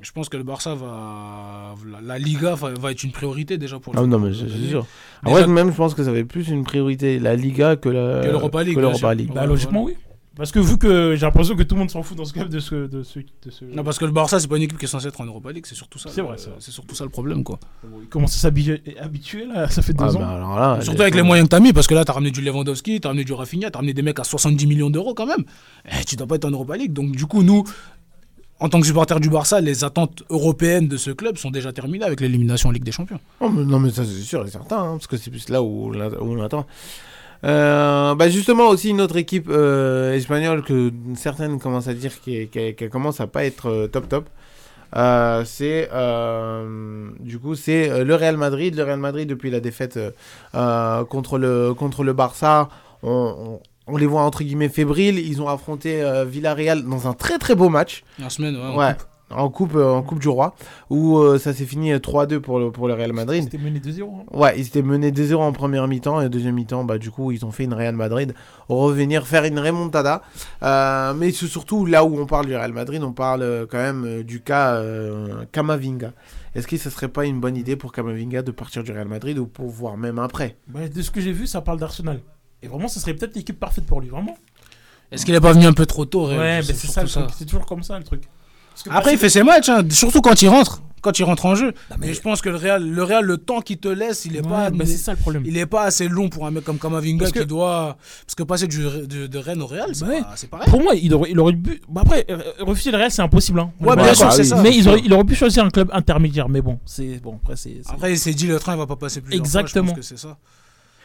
[0.00, 1.76] Je pense que le Barça va.
[1.90, 4.48] La, la Liga va, va être une priorité déjà pour Ah le non, mais c'est
[4.68, 4.84] sûr.
[5.24, 8.20] En vrai, même, je pense que ça avait plus une priorité la Liga que la-
[8.22, 9.14] Que l'Europa League, que.
[9.14, 9.30] League.
[9.32, 9.96] Bah, logiquement, oui.
[10.36, 12.48] Parce que vu que j'ai l'impression que tout le monde s'en fout dans ce club
[12.48, 12.74] de ce.
[12.88, 13.64] De ce, de ce...
[13.66, 15.52] Non, parce que le Barça, c'est pas une équipe qui est censée être en Europa
[15.52, 16.10] League, c'est surtout ça.
[16.12, 16.50] C'est le- vrai, c'est.
[16.58, 17.60] C'est surtout ça le problème, quoi.
[18.02, 20.18] Il commence à s'habituer habituer, là, ça fait deux Ah, ans.
[20.18, 22.14] bah, alors là, Surtout les- avec les moyens que t'as mis, parce que là, t'as
[22.14, 25.14] ramené du Lewandowski, t'as ramené du Rafinha, t'as ramené des mecs à 70 millions d'euros
[25.14, 25.44] quand même.
[25.86, 26.92] Eh, tu dois pas être en Europa League.
[26.92, 27.62] Donc, du coup, nous,
[28.58, 32.04] en tant que supporters du Barça, les attentes européennes de ce club sont déjà terminées
[32.04, 33.20] avec l'élimination en Ligue des Champions.
[33.38, 35.62] Oh, mais non, mais ça, c'est sûr et certain, hein, parce que c'est plus là
[35.62, 36.66] où, on l'a- où on l'attend.
[37.44, 42.48] Euh, bah justement aussi une autre équipe euh, espagnole que certaines commencent à dire qu'elle
[42.48, 44.28] qu'elle- qu'elle commence à pas être euh, top top.
[44.96, 45.88] Euh, c'est
[47.20, 48.74] du coup c'est le Real Madrid.
[48.74, 49.98] Le Real Madrid depuis la défaite
[50.52, 52.68] contre le contre le Barça,
[53.02, 55.18] on, on- on les voit entre guillemets fébriles.
[55.18, 58.02] Ils ont affronté euh, Villarreal dans un très très beau match.
[58.22, 58.94] En semaine, Ouais.
[59.30, 60.54] En coupe, euh, en coupe du roi,
[60.90, 63.42] où euh, ça s'est fini euh, 3-2 pour le, pour le Real Madrid.
[63.42, 64.02] C'était mené 2-0.
[64.02, 64.24] hein.
[64.32, 67.44] Ouais, ils étaient menés 2-0 en première mi-temps et deuxième mi-temps, bah, du coup, ils
[67.44, 68.34] ont fait une Real Madrid
[68.68, 70.22] revenir faire une remontada.
[70.62, 73.78] Euh, mais c'est surtout là où on parle du Real Madrid, on parle euh, quand
[73.78, 76.12] même euh, du cas euh, Kamavinga.
[76.54, 79.38] Est-ce que ce serait pas une bonne idée pour Kamavinga de partir du Real Madrid
[79.38, 80.56] ou pour voir même après?
[80.68, 82.20] Bah, de ce que j'ai vu, ça parle d'Arsenal.
[82.62, 84.36] Et vraiment, ça serait peut-être l'équipe parfaite pour lui, vraiment.
[85.10, 87.24] Est-ce qu'il est pas venu un peu trop tôt, Ouais, mais C'est c'est ça, truc.
[87.36, 88.22] C'est toujours comme ça, le truc.
[88.74, 90.82] Parce que Après, il fait ses matchs, hein, surtout quand il rentre.
[91.00, 91.74] Quand il rentre en jeu.
[91.98, 92.14] mais...
[92.14, 94.48] je pense que le Real, le Real, le temps qu'il te laisse, il est Ouais,
[94.48, 94.70] pas.
[94.70, 95.42] bah, c'est ça le problème.
[95.44, 97.98] Il est pas assez long pour un mec comme Kamavinga Parce que- qui doit.
[98.26, 100.22] Parce que passer du, de, de Rennes au Real, c'est Ouais.
[100.22, 100.66] pas- c'est pareil.
[100.70, 101.82] Pour moi, il aurait, il aurait pu.
[101.90, 103.60] Bah après, euh, refuser le Real, c'est impossible.
[103.60, 103.70] Hein.
[103.80, 104.56] Ouais, bien sûr, c'est ça.
[104.62, 105.06] Mais il aurait, sûr.
[105.06, 106.48] il aurait pu choisir un club intermédiaire.
[106.48, 107.38] Mais bon, c'est bon.
[107.42, 107.82] Après, c'est.
[107.90, 109.92] Après, il s'est dit le train, il va pas passer plus Exactement.
[109.92, 110.38] que c'est ça.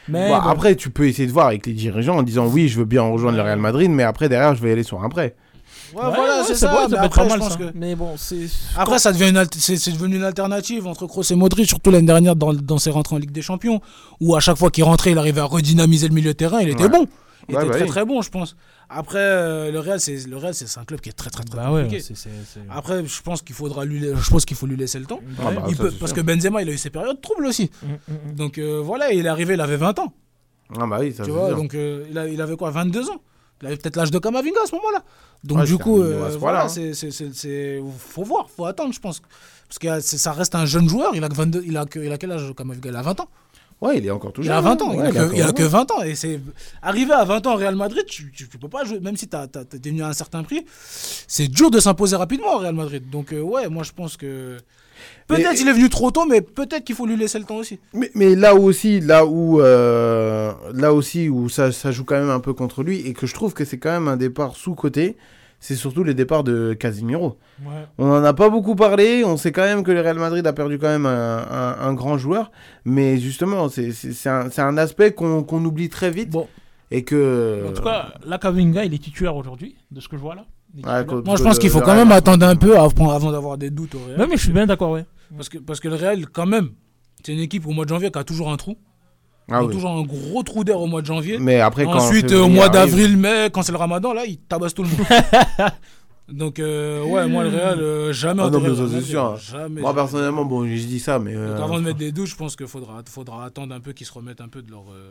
[0.08, 0.48] Mais Bah, bon.
[0.48, 3.02] Après, tu peux essayer de voir avec les dirigeants en disant oui, je veux bien
[3.02, 5.36] rejoindre le Real Madrid, mais après, derrière, je vais aller sur un prêt.
[5.94, 7.58] Ouais, voilà, c'est ça mais après, pas je mal, pense ça.
[7.58, 8.46] que- Mais bon, c'est.
[8.76, 12.06] Après, ça devient une c'est c'est devenu une alternative entre Kroos et Modric, surtout l'année
[12.06, 13.80] dernière dans, dans ses rentrées en Ligue des Champions,
[14.20, 16.60] où à chaque fois qu'il rentrait, il arrivait à redynamiser le milieu de terrain.
[16.60, 16.88] Il était Ouais.
[16.88, 17.06] bon.
[17.48, 17.88] Il Ouais, était bah très oui.
[17.90, 18.54] très bon, je pense.
[18.88, 21.56] Après, euh, le Real, c'est le Real, c'est un club qui est très très très
[21.56, 22.02] Bah ouais, compliqué.
[22.02, 24.98] c'est- c'est- c'est- Après, je pense qu'il faudra lui, je pense qu'il faut lui laisser
[25.00, 25.20] le temps.
[25.40, 26.22] Ah bah, Il ça, peut- c'est parce sûr.
[26.22, 27.70] que Benzema, il a eu ses périodes troubles aussi.
[27.82, 30.12] Mm, Donc euh, voilà, il est arrivé, il avait 20 ans.
[30.78, 31.56] Ah bah oui, ça Tu vois, sûr.
[31.56, 33.20] donc euh, il, a- il avait quoi 22 ans?
[33.60, 35.02] Il avait peut-être l'âge de Kamavinga à ce moment-là.
[35.44, 37.82] Donc Ouais, du coup, à euh, voilà, hein.
[37.98, 39.20] faut voir, faut attendre, je pense.
[39.68, 42.10] Parce que ça reste un jeune joueur, il a, que 22, il a, que, il
[42.12, 42.88] a quel âge Kamavinga?
[42.88, 43.28] Il a 20 ans.
[43.80, 45.62] Ouais, il est encore tout Il a 20 ans, il, a que, il a que
[45.62, 45.70] jeune.
[45.72, 46.02] 20 ans.
[46.02, 46.38] Et c'est
[46.82, 49.26] arrivé à 20 ans au Real Madrid, tu, tu, tu peux pas jouer, même si
[49.26, 50.66] tu as, devenu à un certain prix,
[51.26, 53.08] c'est dur de s'imposer rapidement au Real Madrid.
[53.08, 54.58] Donc euh, ouais, moi je pense que
[55.26, 57.56] peut-être Mais- il est venu trop tôt, mais peut-être qu'il faut lui laisser le temps
[57.56, 57.78] aussi.
[57.94, 62.30] Mais, mais là aussi, là où, euh, là aussi où ça, ça joue quand même
[62.30, 65.16] un peu contre lui et que je trouve que c'est quand même un départ sous-côté,
[65.60, 67.38] c'est surtout le départ de Casimiro.
[67.64, 67.84] Ouais.
[67.98, 70.52] On n'en a pas beaucoup parlé, on sait quand même que le Real Madrid a
[70.52, 72.50] perdu quand même un, un- un grand joueur,
[72.84, 76.48] mais justement, c'est un, aspect qu'on oublie très vite Bon.
[76.90, 77.66] et que...
[77.68, 80.46] En tout cas, là, Kavinga, il est titulaire aujourd'hui, de ce que je vois là.
[80.76, 83.94] Ouais, Moi je pense qu'il faut quand même attendre un peu avant, d'avoir des doutes
[83.96, 84.20] au Real.
[84.20, 85.04] Ouais, mais je suis bien d'accord, ouais.
[85.36, 86.70] Parce que, parce que le Real, quand même,
[87.24, 88.76] c'est une équipe au mois de janvier qui a toujours un trou.
[89.48, 89.72] Ah oui.
[89.74, 91.38] toujours un gros trou d'air au mois de janvier.
[91.38, 94.38] Mais après, quand Ensuite, février au mois d'avril, mai, quand c'est le ramadan, là, ils
[94.38, 95.06] tabassent tout le monde.
[96.28, 98.42] Donc, euh, ouais, moi, le Real, euh, jamais.
[98.44, 99.36] Ah non, mais ça le c'est sûr.
[99.36, 99.80] Jamais.
[99.80, 99.94] Moi jamais.
[100.02, 101.34] personnellement, bon, je dis ça, mais...
[101.34, 103.92] euh, Donc, avant de mettre des doutes, je pense qu'il faudra, faudra attendre un peu
[103.92, 104.84] qu'ils se remettent un peu de leur.
[104.92, 105.10] euh,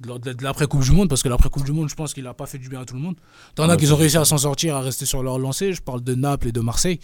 [0.00, 2.24] de leur- de de l'après-Coupe du Monde, parce que l'après-Coupe du Monde, je pense qu'il
[2.24, 3.16] n'a pas fait du bien à tout le monde.
[3.54, 5.72] T'en Ah, as bah, qui ont réussi à s'en sortir, à rester sur leur lancée.
[5.74, 7.00] Je parle de Naples et de Marseille.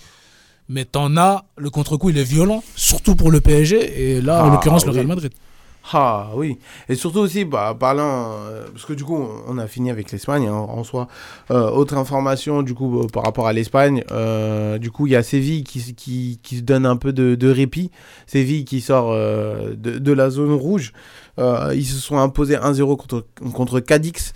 [0.70, 4.48] Mais t'en as, le contre-coup, il est violent, surtout pour le PSG, et là, en
[4.48, 4.96] Ah, l'occurrence, le oui.
[4.96, 5.32] Real Madrid.
[5.92, 6.58] Ah oui,
[6.88, 10.46] et surtout aussi, bah, parlant, euh, parce que du coup, on- a fini avec l'Espagne
[10.46, 11.08] hein, en soi.
[11.50, 15.16] Euh, autre information, du coup, euh, par rapport à l'Espagne, euh, du coup, il y
[15.16, 17.90] a Séville qui, qui, qui se donne un peu de, de répit.
[18.26, 20.92] Séville qui sort euh, de, de la zone rouge.
[21.38, 24.32] Euh, ils se sont imposés 1-0 contre, contre Cadix.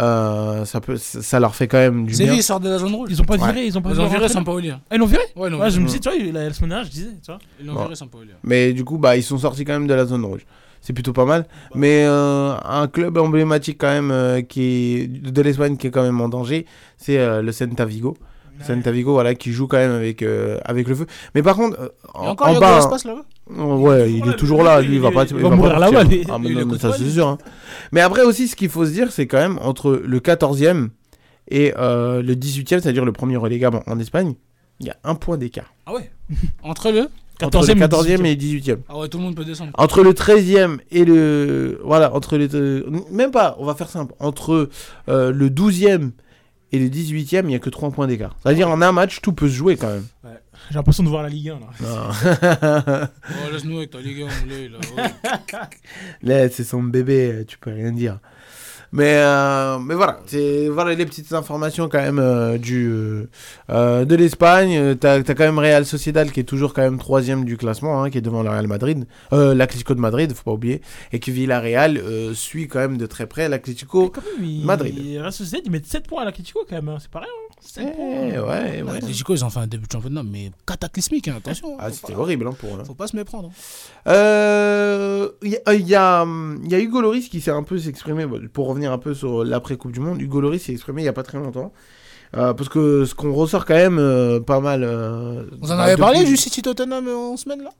[0.00, 2.42] Euh, ça, peut, ça leur fait quand même du Séville bien.
[2.42, 3.08] sort de la zone rouge.
[3.12, 3.46] Ils ont pas Ouais.
[3.52, 4.70] viré, ils ont pas Ils ont viré là Sampaoli.
[4.70, 4.80] hein.
[4.90, 5.80] Ah, ils l'ont viré Ouais, je viré.
[5.80, 7.38] me dis, tu vois, la, la semaine dernière, je disais, tu vois.
[7.60, 7.82] Ils l'ont Bon.
[7.82, 8.30] viré Sampaoli.
[8.32, 8.38] hein.
[8.42, 10.44] Mais du coup, bah, ils sont sortis quand même de la zone rouge.
[10.80, 11.46] C'est plutôt pas mal.
[11.74, 14.62] Mais euh, un club emblématique quand même euh, qui
[15.02, 18.16] est de l'Espagne qui est quand même en danger, c'est euh, le Celta Vigo.
[18.60, 20.24] Celta Vigo, voilà, qui joue quand même avec,
[20.64, 21.06] avec le feu.
[21.36, 23.24] Mais par contre, en, encore en bas, Aspas là-bas?
[23.76, 25.24] Ouais, il est toujours là, lui, il va pas.
[25.26, 26.02] il va mourir là-bas.
[26.28, 27.28] Ah, mais non, ça c'est sûr.
[27.28, 27.38] hein.
[27.92, 30.88] Mais après aussi, ce qu'il faut se dire, c'est quand même entre le 14e
[31.50, 34.34] et le 18e, c'est-à-dire le premier relégable en Espagne,
[34.80, 35.72] il y a un point d'écart.
[35.86, 36.10] Ah ouais?
[36.64, 37.08] Entre le
[37.42, 38.78] Entre le 14e et le 18e.
[38.88, 39.72] Ah ouais, tout le monde peut descendre.
[39.74, 41.80] Entre le 13e et le.
[41.84, 42.48] Voilà, entre les.
[43.10, 44.14] Même pas, on va faire simple.
[44.18, 44.68] Entre
[45.08, 46.10] euh, le 12e
[46.72, 48.36] et le 18e, il n'y a que 3 points d'écart.
[48.42, 50.06] C'est-à-dire en un match, tout peut se jouer quand même.
[50.70, 51.66] J'ai l'impression de voir la Ligue 1 là.
[51.80, 53.08] Non.
[53.30, 54.78] Oh, laisse-nous avec ta Ligue 1, moulé, là.
[54.96, 55.60] ouais.
[56.22, 58.18] Là, c'est son bébé, tu peux rien dire.
[58.90, 62.90] Mais, euh, mais voilà, c'est voilà les petites informations quand même euh, du,
[63.70, 64.96] euh, de l'Espagne.
[64.96, 68.08] T'as as quand même Real Sociedad qui est toujours quand même troisième du classement, hein,
[68.10, 70.80] qui est devant le Real Madrid, euh, l'Atlético de Madrid, faut pas oublier,
[71.12, 74.10] et que Villarreal euh, suit quand même de très près l'Atlético
[74.40, 74.94] Il- Madrid.
[74.98, 77.28] Il reste Sociedad, ils mettent 7 points à l'Atletico quand même, hein, c'est pas rien.
[77.28, 77.54] hein.
[77.60, 78.06] 7 points.
[78.32, 78.92] Eh, ouais, ouais.
[78.94, 81.76] L'Atlético, ils ont fait un début de championnat, mais cataclysmique, hein, attention.
[81.78, 82.82] Ah, c'était horrible hein, pour eux.
[82.86, 83.50] Faut pas se méprendre.
[84.06, 87.62] Euh, Il y, a- il y a, hum, y a Hugo Loris qui s'est un
[87.62, 91.02] peu exprimé, bon, pour revenir un peu sur l'après-Coupe du Monde, Hugo Loris s'est exprimé
[91.02, 91.72] il n'y a pas très longtemps.
[92.36, 94.84] Euh, parce que ce qu'on ressort quand même euh, pas mal.
[94.84, 97.70] euh, Vous en bah, avez parlé du City Tottenham euh, en semaine là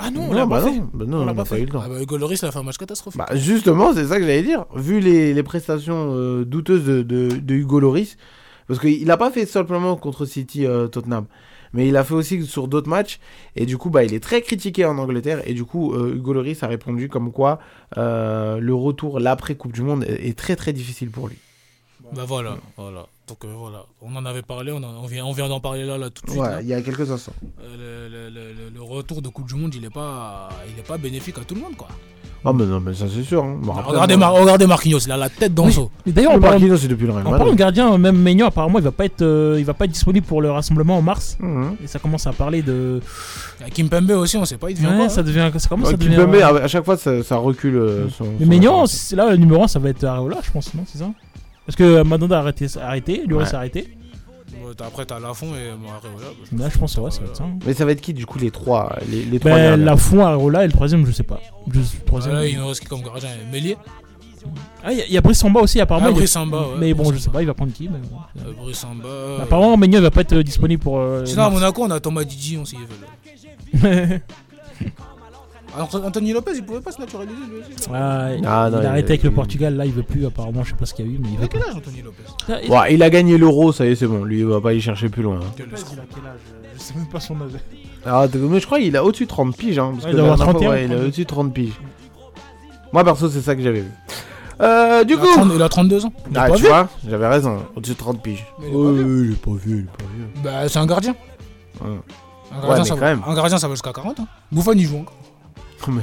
[0.00, 1.42] Ah non, Non, on l'a bah pas non, bah non, On on l'a n'a pas
[1.44, 1.62] pas fait.
[1.62, 1.82] eu le temps.
[1.84, 3.18] Ah bah Hugo Lloris, il a fait un match catastrophique.
[3.18, 4.64] Bah, justement, c'est ça que j'allais dire.
[4.76, 8.16] Vu les, les prestations euh, douteuses de, de, de Hugo Loris,
[8.68, 11.26] parce qu'il n'a pas fait simplement contre City euh, Tottenham,
[11.76, 13.20] mais il a fait aussi sur d'autres matchs,
[13.54, 16.32] et du coup, bah, il est très critiqué en Angleterre, et du coup, euh, Hugo
[16.32, 17.60] Loris a répondu comme quoi
[17.96, 21.36] euh, le retour, l'après-Coupe du Monde, est, est très très difficile pour lui.
[22.14, 23.06] Bah voilà, voilà.
[23.26, 25.84] Donc euh, voilà, on en avait parlé, on, en- on vient, on vient d'en parler
[25.84, 26.40] là, là tout de suite.
[26.42, 26.62] Ouais, là.
[26.62, 27.32] il y a quelques instants.
[27.60, 30.78] Euh, le, le- le- le- le retour de Coupe du Monde, il est pas, il
[30.78, 31.88] est pas bénéfique à tout le monde quoi.
[32.46, 33.42] Ah, mais non, mais ça c'est sûr.
[33.44, 33.56] hein.
[33.60, 35.74] Bon, après, regardez, moi- Mar- regardez Marquinhos, il a la tête dans le Oui.
[35.74, 35.90] seau.
[36.06, 37.58] Mais d'ailleurs, Marquinhos, c'est depuis le Real en parlant de Madrid.
[37.58, 40.40] gardien, même Maignan, apparemment, il va pas être, euh, il va pas être disponible pour
[40.40, 41.36] le rassemblement en mars.
[41.40, 41.76] Mhm.
[41.82, 43.00] Et ça commence à parler de.
[43.60, 45.24] Il y a Kimpembe aussi, on sait pas, il devient Ouais, quoi, ça hein.
[45.24, 46.18] devient, ça commence Ouais, à devenir.
[46.20, 47.76] Kimpembe, à à chaque fois, ça, ça recule.
[47.76, 50.50] euh, son- Mais son Maignan, c'est là le numéro 1, ça va être Areola, je
[50.50, 51.10] pense, non C'est ça?
[51.66, 53.54] Parce que Mandanda a arrêté, arrêté Lloris Ouais.
[53.54, 53.88] a arrêté.
[54.80, 56.26] Après t'as Lafont et Areola.
[56.52, 57.44] bah, Là, je pense, ouais, ça va être ça.
[57.44, 57.58] hein.
[57.66, 60.66] Mais ça va être qui, du coup, les trois les, les trois Ben, Areola et
[60.66, 61.40] le troisième, je sais pas.
[61.72, 62.34] Je- le troisième.
[62.34, 63.28] Voilà, il nous reste qui comme gardien?
[63.52, 63.76] Mélier.
[64.84, 66.06] Ah, il y a- il y a Brice Samba aussi, apparemment.
[66.06, 67.72] Ah, il est- Brice Samba, ouais, Mais bon, Brice je sais pas, il va prendre
[67.72, 67.88] qui.
[67.88, 68.16] Mais bon.
[68.48, 69.08] Euh, Brice Samba.
[69.42, 70.98] Apparemment, Maignan, il va pas être euh, disponible pour.
[71.00, 71.50] euh, Sinon, à.
[71.50, 73.82] Monaco, on a Thomas Didi, on s'y veut.
[73.82, 74.20] Alors,
[75.78, 77.88] Anthony Lopez, il pouvait pas se naturaliser lui aussi.
[77.92, 80.02] Ah, il Ah, non, il a il- arrêté avec il- le Portugal, là il veut
[80.02, 81.48] plus apparemment, je sais pas ce qu'il y a eu, mais il Il veut a
[81.48, 82.22] quel âge, Anthony Lopez
[82.72, 84.24] Ah, il- il a gagné l'euro, ça y est, c'est bon.
[84.24, 85.36] Lui, il va pas y chercher plus loin.
[85.36, 85.40] hein.
[85.58, 86.40] il a quel âge
[86.74, 87.50] Je sais même pas son âge.
[88.04, 89.78] Ah, mais je crois qu'il a au-dessus de 30 piges.
[89.78, 91.04] Hein, parce Ouais, que il fois, 31, ouais, il a 32.
[91.06, 91.80] au-dessus de 30 piges.
[92.92, 93.90] Moi, perso, c'est ça que j'avais vu.
[94.60, 95.26] Euh, du il, coup.
[95.26, 96.12] a 30 il a 32 ans.
[96.30, 98.46] Il a Ah, pas tu vois, j'avais raison, au-dessus de 30 piges.
[98.60, 99.24] Mais il est pas vieux.
[99.26, 100.28] il est pas vieux, il est pas vieux.
[100.42, 101.14] Bah, c'est un gardien.
[101.82, 101.88] Ouais.
[101.88, 101.98] Un Ouais,
[102.62, 103.22] gardien, mais ça, quand va, même.
[103.26, 104.20] un gardien ça va jusqu'à 40.
[104.20, 104.26] Hein.
[104.52, 105.16] Buffon, il joue encore.
[105.88, 106.02] Mais...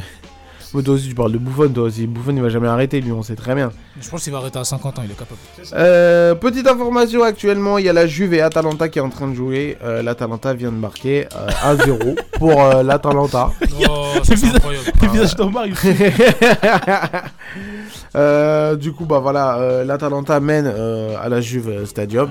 [0.74, 2.08] mais toi aussi, tu parles de Buffon, toi aussi.
[2.08, 3.72] Buffon, il va jamais arrêter, lui, on sait très bien.
[4.02, 5.40] Je pense qu'il va arrêter à 50 ans, il est capable.
[5.74, 9.28] Euh, petite information, actuellement, il y a la Juve et Atalanta qui est en train
[9.28, 9.78] de jouer.
[9.84, 13.52] Euh, L'Atalanta vient de marquer euh, 1-0 pour euh, l'Atalanta.
[13.88, 14.86] Oh, c'est incroyable.
[15.02, 15.76] le visage d'Omar, il
[18.16, 22.30] Euh, du coup, bah voilà, l'Atalanta mène à la Juve Stadium.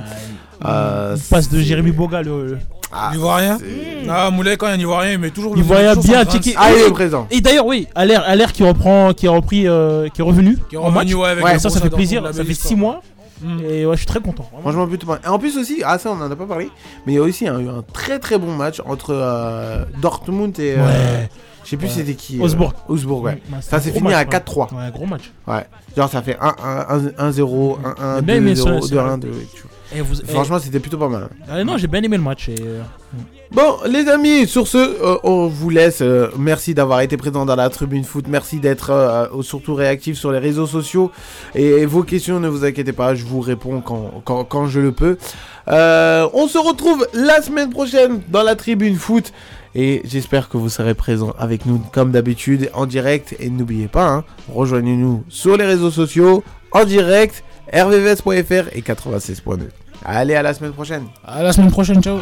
[0.64, 2.47] Euh, passe de Jérémy Boga, le.
[2.47, 2.59] le-
[2.94, 5.60] Ah, Ivoirien c'est- Ah, Moulay, quand il y a un Ivoirien, il met toujours le
[5.60, 6.55] Ivoirien bien checké.
[6.59, 7.26] Ah, il est présent.
[7.30, 10.59] Et d'ailleurs, oui, Allaire, Allaire qui reprend, qui a repris, euh, qui est revenu.
[10.68, 11.05] Qui est en match.
[11.06, 12.22] revenu, ouais, avec Ouais, ça, ça fait plaisir.
[12.26, 12.78] Ça fait belle 6 histoire.
[12.78, 13.02] mois.
[13.40, 13.59] Mm.
[13.68, 14.43] Et ouais, je suis très content.
[14.52, 14.60] vraiment.
[14.62, 15.18] Franchement, plutôt pas.
[15.24, 16.68] Et en plus aussi, ah ça on en a pas parlé,
[17.06, 20.56] mais il y a aussi un, eu un très très bon match entre euh, Dortmund
[20.60, 20.74] et...
[20.76, 21.28] euh, Ouais.
[21.64, 21.93] je sais plus Ouais.
[21.97, 22.39] c'était qui.
[22.39, 22.72] euh, Augsbourg.
[22.89, 23.43] Augsbourg, ouais.
[23.60, 24.40] C'était Ça s'est gros fini match, à ouais.
[24.66, 24.68] 4-3.
[24.74, 25.32] Ouais, gros match.
[25.48, 25.64] Ouais.
[25.97, 29.32] Genre ça fait 1-0, 1-1, J'ai bien aimé 2-0, ce- ce- 2-1, 2
[29.94, 31.28] Et vous, et- Franchement, c'était plutôt pas mal.
[31.51, 32.48] Ah, non, j'ai bien aimé le match.
[32.48, 32.55] Et...
[32.62, 32.82] euh,
[33.51, 36.01] Bon, les amis, sur ce, euh, on vous laisse.
[36.01, 38.24] euh, merci d'avoir été présent dans la tribune foot.
[38.28, 41.10] Merci d'être euh, surtout réactif sur les réseaux sociaux.
[41.55, 44.93] Et, vos questions, ne vous inquiétez pas, je vous réponds quand, quand, quand je le
[44.93, 45.19] peux.
[45.66, 49.32] On se retrouve la semaine prochaine dans la tribune foot.
[49.74, 53.35] Et j'espère que vous serez présents avec nous comme d'habitude en direct.
[53.40, 54.24] Et n'oubliez pas, hein,
[54.55, 56.43] rejoignez-nous sur les réseaux sociaux
[56.73, 57.43] en direct,
[57.73, 59.60] rvvs.fr et 96.2.
[60.04, 61.06] Allez, à la semaine prochaine.
[61.26, 62.18] À la semaine prochaine, ciao.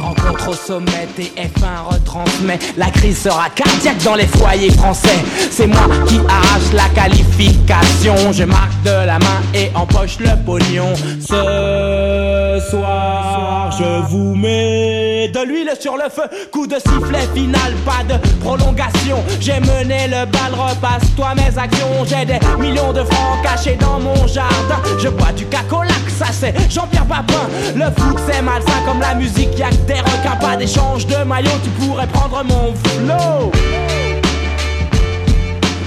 [0.00, 2.58] Rencontre au sommet, TF1 retransmet.
[2.76, 5.18] La crise sera cardiaque dans les foyers français.
[5.50, 8.32] C'est moi qui arrache la qualification.
[8.32, 10.94] Je marque de la main et empoche le pognon.
[11.20, 16.28] Ce soir, je vous mets de l'huile sur le feu.
[16.52, 19.18] Coup de sifflet final, pas de prolongation.
[19.40, 22.04] J'ai mené le bal, repasse-toi mes actions.
[22.06, 24.80] J'ai des millions de francs cachés dans mon jardin.
[24.98, 27.48] Je bois du cacolac ça c'est Jean-Pierre Papin.
[27.74, 31.50] Le foot c'est malsain comme la musique, y'a que des requins, pas d'échange de maillot,
[31.64, 33.50] tu pourrais prendre mon flow.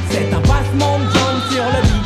[0.09, 2.00] C'est un passement de jambes sur le beat.